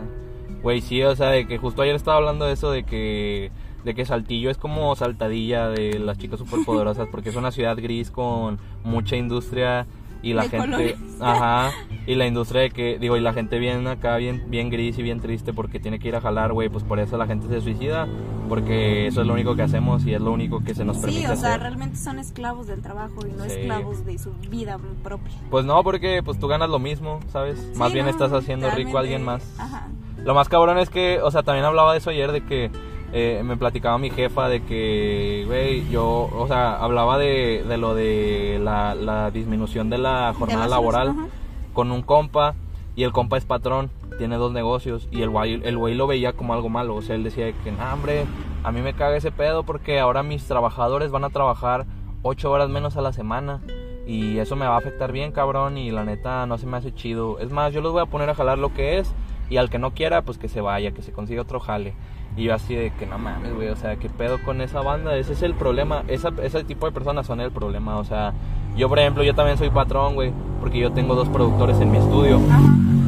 Güey, 0.64 0.82
sí, 0.82 1.04
o 1.04 1.16
sea, 1.16 1.30
de 1.30 1.46
que 1.46 1.60
justo 1.60 1.84
ayer 1.84 1.96
estaba 1.96 2.18
hablando 2.18 2.46
de 2.46 2.54
eso, 2.54 2.72
de 2.72 2.84
que, 2.84 3.52
de 3.86 3.94
que 3.94 4.04
Saltillo 4.04 4.50
es 4.50 4.58
como 4.58 4.96
Saltadilla 4.96 5.70
de 5.70 6.00
las 6.00 6.18
chicas 6.18 6.40
superpoderosas, 6.40 7.08
porque 7.10 7.30
es 7.30 7.36
una 7.36 7.52
ciudad 7.52 7.78
gris 7.78 8.10
con 8.10 8.58
mucha 8.84 9.16
industria 9.16 9.86
y 10.22 10.34
la 10.34 10.44
De 10.44 10.50
gente, 10.50 10.66
colores. 10.68 10.96
ajá, 11.22 11.72
y 12.08 12.16
la 12.16 12.28
industria 12.28 12.62
de 12.62 12.72
que, 12.72 13.00
digo, 13.00 13.16
y 13.18 13.22
la 13.22 13.34
gente 13.34 13.58
bien 13.60 13.88
acá, 13.88 14.18
bien, 14.18 14.44
bien 14.50 14.70
gris 14.70 14.98
y 14.98 15.02
bien 15.04 15.20
triste 15.22 15.54
porque 15.54 15.80
tiene 15.80 16.00
que 16.00 16.08
ir 16.10 16.16
a 16.16 16.22
jalar, 16.22 16.52
güey, 16.54 16.70
pues 16.70 16.84
por 16.84 17.00
eso 17.00 17.18
la 17.18 17.26
gente 17.28 17.48
se 17.48 17.62
suicida, 17.62 18.08
porque 18.48 19.08
eso 19.08 19.22
es 19.22 19.28
lo 19.28 19.34
único 19.34 19.56
que 19.56 19.62
hacemos 19.62 20.06
y 20.06 20.14
es 20.14 20.22
lo 20.22 20.32
único 20.32 20.64
que 20.64 20.74
se 20.76 20.84
nos 20.86 20.98
Sí, 20.98 21.04
permite 21.04 21.30
o 21.32 21.36
sea, 21.36 21.50
hacer. 21.52 21.62
realmente 21.62 21.96
son 21.98 22.20
esclavos 22.20 22.68
del 22.68 22.82
trabajo 22.82 23.26
y 23.28 23.32
no 23.32 23.44
Sí. 23.46 23.52
esclavos 23.60 24.06
de 24.06 24.18
su 24.18 24.32
vida 24.50 24.78
propia. 25.04 25.34
Pues 25.50 25.66
no, 25.66 25.82
porque 25.84 26.22
pues 26.24 26.40
tú 26.40 26.48
ganas 26.48 26.70
lo 26.70 26.80
mismo, 26.80 27.20
¿sabes? 27.32 27.58
Más 27.78 27.90
Sí, 27.90 27.94
bien 27.96 28.06
no, 28.06 28.12
estás 28.12 28.32
haciendo 28.34 28.70
rico 28.72 28.98
a 28.98 29.02
alguien 29.02 29.24
más. 29.24 29.44
Ajá. 29.60 29.88
Lo 30.26 30.34
más 30.34 30.50
cabrón 30.50 30.78
es 30.80 30.90
que, 30.90 31.22
o 31.22 31.32
sea, 31.32 31.44
también 31.44 31.64
hablaba 31.66 31.94
de 31.94 32.00
eso 32.00 32.10
ayer, 32.10 32.32
de 32.34 32.42
que 32.42 32.70
eh, 33.14 33.42
me 33.44 33.58
platicaba 33.58 33.98
mi 33.98 34.10
jefa 34.10 34.50
de 34.50 34.64
que, 34.64 35.44
güey, 35.48 35.90
yo, 35.90 36.30
o 36.32 36.48
sea, 36.48 36.76
hablaba 36.76 37.18
de, 37.18 37.64
de 37.68 37.78
lo 37.78 37.96
de 37.96 38.60
la, 38.62 38.96
la 38.96 39.32
disminución 39.32 39.90
de 39.90 39.98
la 39.98 40.34
jornada 40.38 40.68
laboral 40.68 41.10
ajá. 41.10 41.28
con 41.74 41.92
un 41.92 42.02
compa 42.02 42.56
y 42.96 43.04
el 43.04 43.12
compa 43.12 43.38
es 43.38 43.46
patrón, 43.46 43.90
tiene 44.18 44.36
dos 44.36 44.52
negocios 44.52 45.08
y 45.12 45.22
el 45.22 45.30
güey, 45.30 45.62
el 45.64 45.78
güey 45.78 45.96
lo 45.96 46.06
veía 46.06 46.34
como 46.34 46.54
algo 46.54 46.70
malo, 46.70 46.96
o 46.96 47.02
sea, 47.02 47.16
él 47.16 47.24
decía 47.24 47.46
de 47.46 47.54
que, 47.64 47.72
nah, 47.72 47.94
hombre, 47.94 48.26
a 48.64 48.72
mí 48.72 48.82
me 48.82 48.94
caga 48.94 49.16
ese 49.18 49.32
pedo 49.32 49.64
porque 49.64 50.00
ahora 50.00 50.22
mis 50.22 50.46
trabajadores 50.46 51.10
van 51.10 51.24
a 51.24 51.30
trabajar 51.30 51.86
ocho 52.22 52.52
horas 52.52 52.70
menos 52.70 52.98
a 52.98 53.02
la 53.02 53.14
semana 53.14 53.62
y 54.06 54.40
eso 54.40 54.56
me 54.56 54.66
va 54.66 54.76
a 54.76 54.80
afectar 54.80 55.12
bien, 55.12 55.32
cabrón, 55.32 55.78
y 55.78 55.92
la 55.92 56.04
neta 56.04 56.46
no 56.46 56.58
se 56.58 56.66
me 56.66 56.78
hace 56.78 56.94
chido. 56.94 57.40
Es 57.40 57.52
más, 57.52 57.74
yo 57.74 57.82
los 57.82 57.94
voy 57.94 58.02
a 58.02 58.08
poner 58.08 58.30
a 58.30 58.36
jalar 58.36 58.58
lo 58.58 58.74
que 58.74 58.98
es 58.98 59.14
y 59.50 59.58
al 59.58 59.70
que 59.70 59.78
no 59.78 59.92
quiera, 59.92 60.24
pues 60.24 60.38
que 60.38 60.50
se 60.50 60.62
vaya, 60.62 60.92
que 60.92 61.02
se 61.02 61.12
consiga 61.12 61.44
otro 61.44 61.60
jale. 61.60 61.94
Y 62.40 62.46
yo 62.46 62.54
así 62.56 62.74
de 62.74 62.92
que 62.92 63.06
no 63.06 63.18
mames, 63.18 63.54
güey, 63.54 63.68
o 63.68 63.76
sea, 63.76 63.98
¿qué 63.98 64.08
pedo 64.08 64.42
con 64.46 64.62
esa 64.62 64.80
banda? 64.80 65.18
Ese 65.18 65.34
es 65.34 65.42
el 65.42 65.56
problema, 65.56 66.06
esa, 66.08 66.32
ese 66.42 66.64
tipo 66.64 66.86
de 66.86 66.94
personas 66.94 67.28
son 67.28 67.42
el 67.42 67.52
problema, 67.52 67.98
o 67.98 68.06
sea, 68.06 68.34
yo 68.78 68.88
por 68.88 68.98
ejemplo, 68.98 69.24
yo 69.24 69.36
también 69.36 69.58
soy 69.58 69.70
patrón, 69.70 70.16
güey, 70.16 70.32
porque 70.62 70.80
yo 70.80 70.94
tengo 70.94 71.16
dos 71.16 71.28
productores 71.28 71.82
en 71.82 71.92
mi 71.92 71.98
estudio 71.98 72.38
Ajá. 72.50 72.62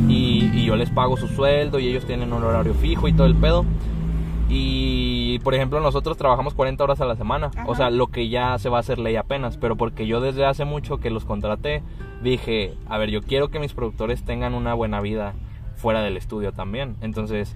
y, 0.09 0.51
y 0.53 0.65
yo 0.65 0.75
les 0.75 0.89
pago 0.89 1.15
su 1.15 1.29
sueldo 1.29 1.79
y 1.79 1.87
ellos 1.87 2.05
tienen 2.05 2.33
un 2.33 2.43
horario 2.43 2.73
fijo 2.73 3.07
y 3.07 3.13
todo 3.13 3.25
el 3.25 3.35
pedo. 3.35 3.65
Y, 4.53 5.39
por 5.45 5.55
ejemplo, 5.55 5.79
nosotros 5.79 6.17
trabajamos 6.17 6.53
40 6.53 6.83
horas 6.83 6.99
a 6.99 7.05
la 7.05 7.15
semana. 7.15 7.51
O 7.67 7.73
sea, 7.73 7.89
lo 7.89 8.07
que 8.07 8.27
ya 8.27 8.59
se 8.59 8.67
va 8.67 8.77
a 8.77 8.79
hacer 8.81 8.99
ley 8.99 9.15
apenas. 9.15 9.55
Pero 9.55 9.77
porque 9.77 10.07
yo 10.07 10.19
desde 10.19 10.43
hace 10.43 10.65
mucho 10.65 10.97
que 10.97 11.09
los 11.09 11.23
contraté, 11.23 11.83
dije, 12.21 12.73
a 12.89 12.97
ver, 12.97 13.09
yo 13.09 13.21
quiero 13.21 13.47
que 13.47 13.59
mis 13.59 13.73
productores 13.73 14.25
tengan 14.25 14.53
una 14.53 14.73
buena 14.73 14.99
vida 14.99 15.35
fuera 15.77 16.01
del 16.01 16.17
estudio 16.17 16.51
también. 16.51 16.97
Entonces, 16.99 17.55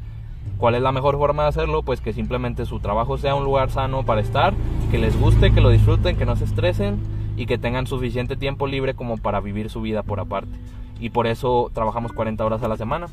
¿cuál 0.57 0.75
es 0.75 0.81
la 0.81 0.91
mejor 0.91 1.17
forma 1.17 1.43
de 1.43 1.49
hacerlo? 1.49 1.83
Pues 1.83 2.01
que 2.01 2.13
simplemente 2.13 2.65
su 2.65 2.79
trabajo 2.79 3.17
sea 3.17 3.35
un 3.35 3.43
lugar 3.43 3.69
sano 3.69 4.03
para 4.03 4.21
estar, 4.21 4.53
que 4.91 4.97
les 4.97 5.19
guste, 5.19 5.53
que 5.53 5.61
lo 5.61 5.69
disfruten, 5.69 6.17
que 6.17 6.25
no 6.25 6.35
se 6.35 6.45
estresen 6.45 6.99
y 7.37 7.45
que 7.45 7.57
tengan 7.57 7.87
suficiente 7.87 8.35
tiempo 8.35 8.67
libre 8.67 8.93
como 8.93 9.17
para 9.17 9.39
vivir 9.39 9.69
su 9.69 9.81
vida 9.81 10.03
por 10.03 10.19
aparte. 10.19 10.57
Y 10.99 11.09
por 11.09 11.27
eso 11.27 11.69
trabajamos 11.73 12.13
40 12.13 12.45
horas 12.45 12.63
a 12.63 12.67
la 12.67 12.77
semana. 12.77 13.07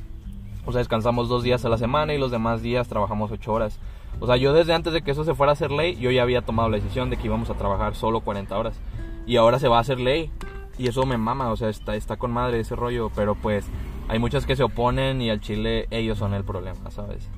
O 0.64 0.72
sea, 0.72 0.78
descansamos 0.78 1.28
dos 1.28 1.42
días 1.42 1.64
a 1.64 1.68
la 1.68 1.78
semana 1.78 2.14
y 2.14 2.18
los 2.18 2.30
demás 2.30 2.62
días 2.62 2.88
trabajamos 2.88 3.32
ocho 3.32 3.52
horas. 3.52 3.80
O 4.20 4.26
sea, 4.26 4.36
yo 4.36 4.52
desde 4.52 4.72
antes 4.72 4.92
de 4.92 5.02
que 5.02 5.10
eso 5.10 5.24
se 5.24 5.34
fuera 5.34 5.50
a 5.50 5.54
hacer 5.54 5.72
ley, 5.72 5.96
yo 5.96 6.10
ya 6.10 6.22
había 6.22 6.42
tomado 6.42 6.68
la 6.68 6.76
decisión 6.76 7.10
de 7.10 7.16
que 7.16 7.26
íbamos 7.26 7.50
a 7.50 7.54
trabajar 7.54 7.96
solo 7.96 8.20
40 8.20 8.56
horas. 8.56 8.80
Y 9.26 9.36
ahora 9.36 9.58
se 9.58 9.68
va 9.68 9.78
a 9.78 9.80
hacer 9.80 9.98
ley. 9.98 10.30
Y 10.78 10.86
eso 10.86 11.04
me 11.04 11.18
mama, 11.18 11.50
o 11.50 11.56
sea, 11.56 11.68
está, 11.68 11.96
está 11.96 12.16
con 12.16 12.30
madre 12.30 12.60
ese 12.60 12.76
rollo. 12.76 13.10
Pero 13.14 13.34
pues 13.34 13.68
hay 14.12 14.18
muchas 14.18 14.44
que 14.44 14.56
se 14.56 14.62
oponen 14.62 15.22
y 15.22 15.30
al 15.30 15.40
Chile 15.40 15.86
ellos 15.90 16.18
son 16.18 16.34
el 16.34 16.44
problema, 16.44 16.90
¿sabes? 16.90 17.28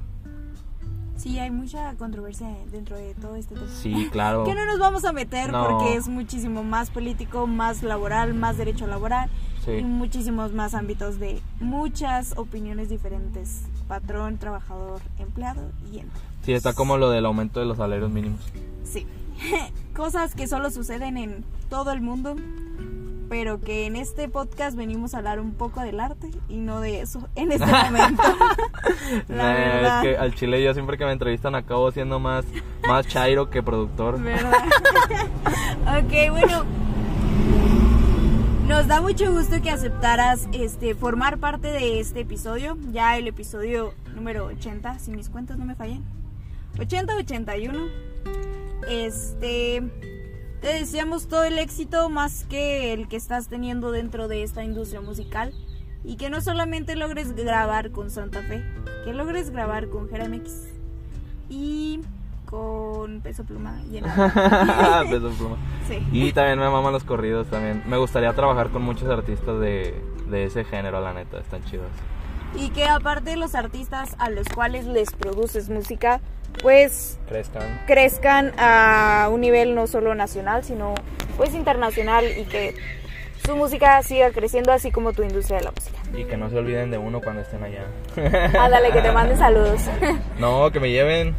Sí, 1.16 1.38
hay 1.38 1.52
mucha 1.52 1.94
controversia 1.94 2.48
dentro 2.72 2.96
de 2.96 3.14
todo 3.14 3.36
este 3.36 3.54
tema. 3.54 3.68
Sí, 3.70 4.08
claro. 4.10 4.42
que 4.44 4.54
no 4.54 4.66
nos 4.66 4.80
vamos 4.80 5.04
a 5.04 5.12
meter 5.12 5.52
porque 5.52 5.94
es 5.94 6.08
muchísimo 6.08 6.64
más 6.64 6.90
político, 6.90 7.46
más 7.46 7.84
laboral, 7.84 8.34
más 8.34 8.56
derecho 8.56 8.88
laboral 8.88 9.30
y 9.66 9.84
muchísimos 9.84 10.52
más 10.52 10.74
ámbitos 10.74 11.20
de 11.20 11.40
muchas 11.60 12.36
opiniones 12.36 12.88
diferentes, 12.88 13.62
patrón, 13.86 14.38
trabajador, 14.38 15.00
empleado 15.18 15.70
y 15.92 16.00
entre. 16.00 16.20
Sí, 16.42 16.52
está 16.52 16.72
como 16.72 16.98
lo 16.98 17.08
del 17.08 17.24
aumento 17.24 17.60
de 17.60 17.66
los 17.66 17.76
salarios 17.78 18.10
mínimos. 18.10 18.40
Sí, 18.82 19.06
cosas 19.94 20.34
que 20.34 20.48
solo 20.48 20.70
suceden 20.72 21.16
en 21.16 21.44
todo 21.70 21.92
el 21.92 22.00
mundo, 22.00 22.34
pero 23.28 23.60
que 23.60 23.86
en 23.86 23.96
este 23.96 24.28
podcast 24.28 24.76
venimos 24.76 25.14
a 25.14 25.18
hablar 25.18 25.40
un 25.40 25.52
poco 25.52 25.80
del 25.80 26.00
arte 26.00 26.30
y 26.48 26.56
no 26.56 26.80
de 26.80 27.00
eso 27.00 27.28
en 27.34 27.52
este 27.52 27.66
momento. 27.84 28.22
La 29.28 29.52
verdad. 29.52 30.04
Es 30.04 30.10
que 30.10 30.16
al 30.18 30.34
chile 30.34 30.62
yo 30.62 30.74
siempre 30.74 30.98
que 30.98 31.04
me 31.04 31.12
entrevistan 31.12 31.54
acabo 31.54 31.90
siendo 31.90 32.18
más, 32.18 32.44
más 32.86 33.06
chairo 33.06 33.50
que 33.50 33.62
productor. 33.62 34.20
¿Verdad? 34.20 34.64
ok, 35.98 36.30
bueno 36.30 36.84
nos 38.68 38.86
da 38.86 39.02
mucho 39.02 39.30
gusto 39.30 39.60
que 39.60 39.70
aceptaras 39.70 40.48
este, 40.52 40.94
formar 40.94 41.38
parte 41.38 41.68
de 41.68 42.00
este 42.00 42.20
episodio, 42.20 42.78
ya 42.92 43.18
el 43.18 43.28
episodio 43.28 43.92
número 44.14 44.46
80, 44.46 44.98
si 44.98 45.10
mis 45.10 45.28
cuentas 45.28 45.58
no 45.58 45.66
me 45.66 45.74
fallan. 45.74 46.02
80-81. 46.78 47.90
Este, 48.88 49.82
te 50.64 50.72
deseamos 50.72 51.28
todo 51.28 51.44
el 51.44 51.58
éxito 51.58 52.08
más 52.08 52.46
que 52.48 52.94
el 52.94 53.06
que 53.06 53.16
estás 53.16 53.48
teniendo 53.48 53.92
dentro 53.92 54.28
de 54.28 54.42
esta 54.42 54.64
industria 54.64 55.02
musical. 55.02 55.52
Y 56.04 56.16
que 56.16 56.30
no 56.30 56.40
solamente 56.40 56.96
logres 56.96 57.36
grabar 57.36 57.90
con 57.90 58.10
Santa 58.10 58.40
Fe, 58.40 58.64
que 59.04 59.12
logres 59.12 59.50
grabar 59.50 59.90
con 59.90 60.08
Jeramex. 60.08 60.72
Y 61.50 62.00
con 62.46 63.20
peso 63.20 63.44
pluma 63.44 63.78
peso 65.10 65.30
pluma. 65.36 65.56
Y 66.12 66.32
también 66.32 66.58
me 66.58 66.70
maman 66.70 66.94
los 66.94 67.04
corridos 67.04 67.46
también. 67.48 67.82
Me 67.86 67.98
gustaría 67.98 68.32
trabajar 68.32 68.70
con 68.70 68.80
muchos 68.80 69.10
artistas 69.10 69.60
de, 69.60 70.02
de 70.30 70.44
ese 70.44 70.64
género, 70.64 71.02
la 71.02 71.12
neta, 71.12 71.40
están 71.40 71.62
chidos. 71.64 71.90
Y 72.56 72.70
que 72.70 72.86
aparte 72.86 73.36
los 73.36 73.54
artistas 73.54 74.16
a 74.18 74.30
los 74.30 74.48
cuales 74.48 74.86
les 74.86 75.10
produces 75.10 75.68
música, 75.68 76.22
pues 76.62 77.18
crezcan. 77.28 77.82
crezcan 77.86 78.52
a 78.58 79.28
un 79.32 79.40
nivel 79.40 79.74
no 79.74 79.86
solo 79.86 80.14
nacional, 80.14 80.64
sino 80.64 80.94
pues 81.36 81.54
internacional 81.54 82.24
y 82.38 82.44
que 82.44 82.74
su 83.44 83.56
música 83.56 84.02
siga 84.02 84.30
creciendo 84.30 84.72
así 84.72 84.90
como 84.90 85.12
tu 85.12 85.22
industria 85.22 85.58
de 85.58 85.64
la 85.64 85.72
música. 85.72 85.98
Y 86.16 86.24
que 86.24 86.36
no 86.36 86.48
se 86.48 86.56
olviden 86.56 86.90
de 86.90 86.98
uno 86.98 87.20
cuando 87.20 87.42
estén 87.42 87.62
allá. 87.62 87.84
Ándale, 88.58 88.90
que 88.92 89.02
te 89.02 89.12
manden 89.12 89.36
saludos. 89.36 89.80
No, 90.38 90.70
que 90.70 90.80
me 90.80 90.90
lleven. 90.90 91.34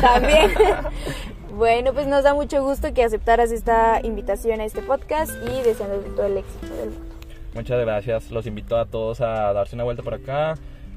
También. 0.00 0.52
Bueno, 1.56 1.94
pues 1.94 2.06
nos 2.06 2.22
da 2.22 2.34
mucho 2.34 2.62
gusto 2.62 2.92
que 2.92 3.02
aceptaras 3.02 3.50
esta 3.50 4.00
invitación 4.02 4.60
a 4.60 4.66
este 4.66 4.82
podcast 4.82 5.32
y 5.42 5.62
deseándote 5.62 6.10
todo 6.10 6.26
el 6.26 6.36
éxito 6.36 6.66
del 6.66 6.90
mundo. 6.90 7.14
Muchas 7.54 7.80
gracias. 7.80 8.30
Los 8.30 8.46
invito 8.46 8.76
a 8.76 8.84
todos 8.84 9.22
a 9.22 9.54
darse 9.54 9.74
una 9.74 9.84
vuelta 9.84 10.02
por 10.02 10.12
acá. 10.12 10.56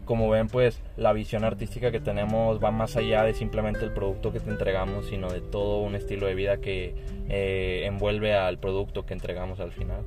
Como 0.10 0.28
ven, 0.28 0.48
pues 0.48 0.82
la 0.98 1.14
visión 1.14 1.44
artística 1.44 1.92
que 1.92 2.00
tenemos 2.00 2.60
va 2.60 2.72
más 2.72 2.96
allá 2.96 3.22
de 3.22 3.36
simplemente 3.36 3.86
el 3.86 3.92
producto 3.92 4.34
que 4.34 4.40
te 4.40 4.50
entregamos, 4.50 5.06
sino 5.06 5.32
de 5.32 5.40
todo 5.40 5.82
un 5.82 5.94
estilo 5.94 6.26
de 6.26 6.34
vida 6.34 6.58
que 6.58 6.96
eh, 7.30 7.84
envuelve 7.86 8.34
al 8.34 8.58
producto 8.58 9.06
que 9.06 9.14
entregamos 9.14 9.60
al 9.60 9.72
final. 9.72 10.02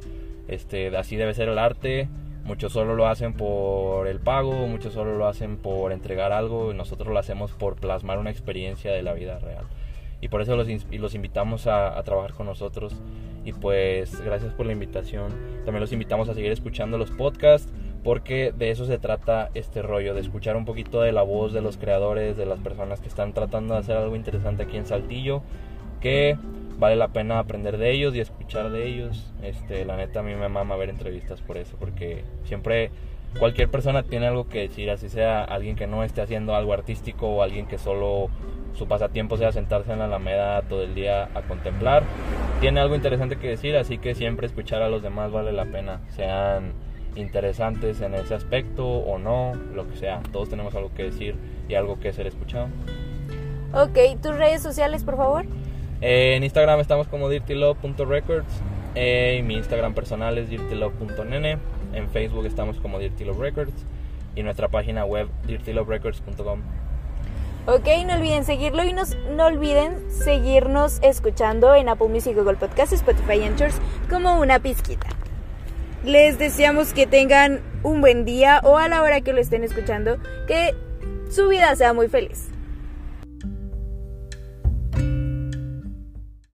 Este, 0.48 0.88
así 0.96 1.14
debe 1.14 1.34
ser 1.34 1.48
el 1.48 1.56
arte. 1.56 2.08
Muchos 2.42 2.72
solo 2.72 2.96
lo 2.96 3.06
hacen 3.06 3.34
por 3.34 4.08
el 4.08 4.18
pago, 4.18 4.66
muchos 4.66 4.92
solo 4.92 5.16
lo 5.16 5.28
hacen 5.28 5.56
por 5.56 5.92
entregar 5.92 6.32
algo 6.32 6.72
y 6.72 6.74
nosotros 6.74 7.12
lo 7.12 7.20
hacemos 7.20 7.52
por 7.52 7.76
plasmar 7.76 8.18
una 8.18 8.30
experiencia 8.32 8.90
de 8.90 9.04
la 9.04 9.12
vida 9.12 9.38
real. 9.38 9.66
Y 10.20 10.26
por 10.26 10.42
eso 10.42 10.56
los, 10.56 10.66
los 10.90 11.14
invitamos 11.14 11.68
a, 11.68 11.96
a, 11.96 12.02
trabajar 12.02 12.32
con 12.32 12.46
nosotros. 12.46 12.96
Y 13.44 13.52
pues 13.52 14.20
gracias 14.20 14.52
por 14.52 14.66
la 14.66 14.72
invitación. 14.72 15.30
También 15.64 15.80
los 15.80 15.92
invitamos 15.92 16.28
a 16.28 16.34
seguir 16.34 16.50
escuchando 16.50 16.98
los 16.98 17.12
podcasts 17.12 17.72
porque 18.04 18.52
de 18.56 18.70
eso 18.70 18.84
se 18.84 18.98
trata 18.98 19.50
este 19.54 19.82
rollo, 19.82 20.14
de 20.14 20.20
escuchar 20.20 20.56
un 20.56 20.64
poquito 20.64 21.00
de 21.00 21.12
la 21.12 21.22
voz 21.22 21.52
de 21.52 21.60
los 21.60 21.76
creadores, 21.76 22.36
de 22.36 22.46
las 22.46 22.58
personas 22.58 23.00
que 23.00 23.08
están 23.08 23.32
tratando 23.32 23.74
de 23.74 23.80
hacer 23.80 23.96
algo 23.96 24.16
interesante 24.16 24.64
aquí 24.64 24.76
en 24.76 24.86
Saltillo, 24.86 25.42
que 26.00 26.36
vale 26.78 26.96
la 26.96 27.08
pena 27.08 27.38
aprender 27.38 27.78
de 27.78 27.92
ellos 27.92 28.14
y 28.14 28.20
escuchar 28.20 28.70
de 28.70 28.86
ellos. 28.88 29.32
Este, 29.42 29.84
la 29.84 29.96
neta 29.96 30.20
a 30.20 30.22
mí 30.22 30.34
me 30.34 30.48
mama 30.48 30.76
ver 30.76 30.90
entrevistas 30.90 31.40
por 31.40 31.56
eso, 31.56 31.76
porque 31.78 32.24
siempre 32.44 32.90
cualquier 33.38 33.68
persona 33.68 34.02
tiene 34.02 34.26
algo 34.26 34.48
que 34.48 34.60
decir, 34.60 34.90
así 34.90 35.08
sea 35.08 35.44
alguien 35.44 35.76
que 35.76 35.86
no 35.86 36.02
esté 36.02 36.20
haciendo 36.20 36.54
algo 36.54 36.72
artístico 36.72 37.28
o 37.28 37.42
alguien 37.42 37.66
que 37.66 37.78
solo 37.78 38.28
su 38.74 38.88
pasatiempo 38.88 39.36
sea 39.36 39.52
sentarse 39.52 39.92
en 39.92 40.00
la 40.00 40.06
alameda 40.06 40.62
todo 40.62 40.82
el 40.82 40.94
día 40.94 41.28
a 41.34 41.42
contemplar, 41.42 42.02
tiene 42.60 42.80
algo 42.80 42.94
interesante 42.94 43.36
que 43.36 43.48
decir, 43.48 43.76
así 43.76 43.98
que 43.98 44.14
siempre 44.14 44.46
escuchar 44.46 44.82
a 44.82 44.88
los 44.88 45.02
demás 45.02 45.30
vale 45.30 45.52
la 45.52 45.66
pena, 45.66 46.00
sean 46.08 46.72
interesantes 47.16 48.00
en 48.00 48.14
ese 48.14 48.34
aspecto 48.34 48.86
o 48.86 49.18
no, 49.18 49.54
lo 49.74 49.88
que 49.88 49.96
sea, 49.96 50.22
todos 50.32 50.48
tenemos 50.48 50.74
algo 50.74 50.92
que 50.94 51.04
decir 51.04 51.34
y 51.68 51.74
algo 51.74 52.00
que 52.00 52.12
ser 52.12 52.26
escuchado. 52.26 52.68
Ok, 53.74 53.98
tus 54.22 54.36
redes 54.36 54.62
sociales, 54.62 55.02
por 55.04 55.16
favor. 55.16 55.46
Eh, 56.00 56.34
en 56.36 56.44
Instagram 56.44 56.80
estamos 56.80 57.08
como 57.08 57.28
dirtylove.records. 57.28 58.60
Eh, 58.94 59.42
mi 59.44 59.54
Instagram 59.54 59.94
personal 59.94 60.36
es 60.36 60.50
dirtylove.nene. 60.50 61.58
En 61.94 62.08
Facebook 62.10 62.44
estamos 62.46 62.78
como 62.80 62.98
dirtyloverecords. 62.98 63.86
Y 64.34 64.42
nuestra 64.42 64.68
página 64.68 65.04
web 65.04 65.28
dirtyloverecords.com. 65.46 66.60
Ok, 67.66 67.86
no 68.06 68.14
olviden 68.14 68.44
seguirlo 68.44 68.84
y 68.84 68.92
no 68.92 69.46
olviden 69.46 70.10
seguirnos 70.10 70.98
escuchando 71.02 71.74
en 71.76 71.88
Apple 71.88 72.08
Music, 72.08 72.34
Google 72.34 72.56
Podcasts, 72.56 72.94
Spotify 72.94 73.34
y 73.34 73.44
Anchors 73.44 73.76
como 74.10 74.40
una 74.40 74.58
pizquita. 74.58 75.06
Les 76.04 76.38
deseamos 76.38 76.92
que 76.92 77.06
tengan 77.06 77.60
un 77.82 78.00
buen 78.00 78.24
día 78.24 78.60
o 78.64 78.76
a 78.76 78.88
la 78.88 79.02
hora 79.02 79.20
que 79.20 79.32
lo 79.32 79.40
estén 79.40 79.62
escuchando, 79.62 80.18
que 80.46 80.74
su 81.30 81.48
vida 81.48 81.74
sea 81.76 81.92
muy 81.92 82.08
feliz. 82.08 82.51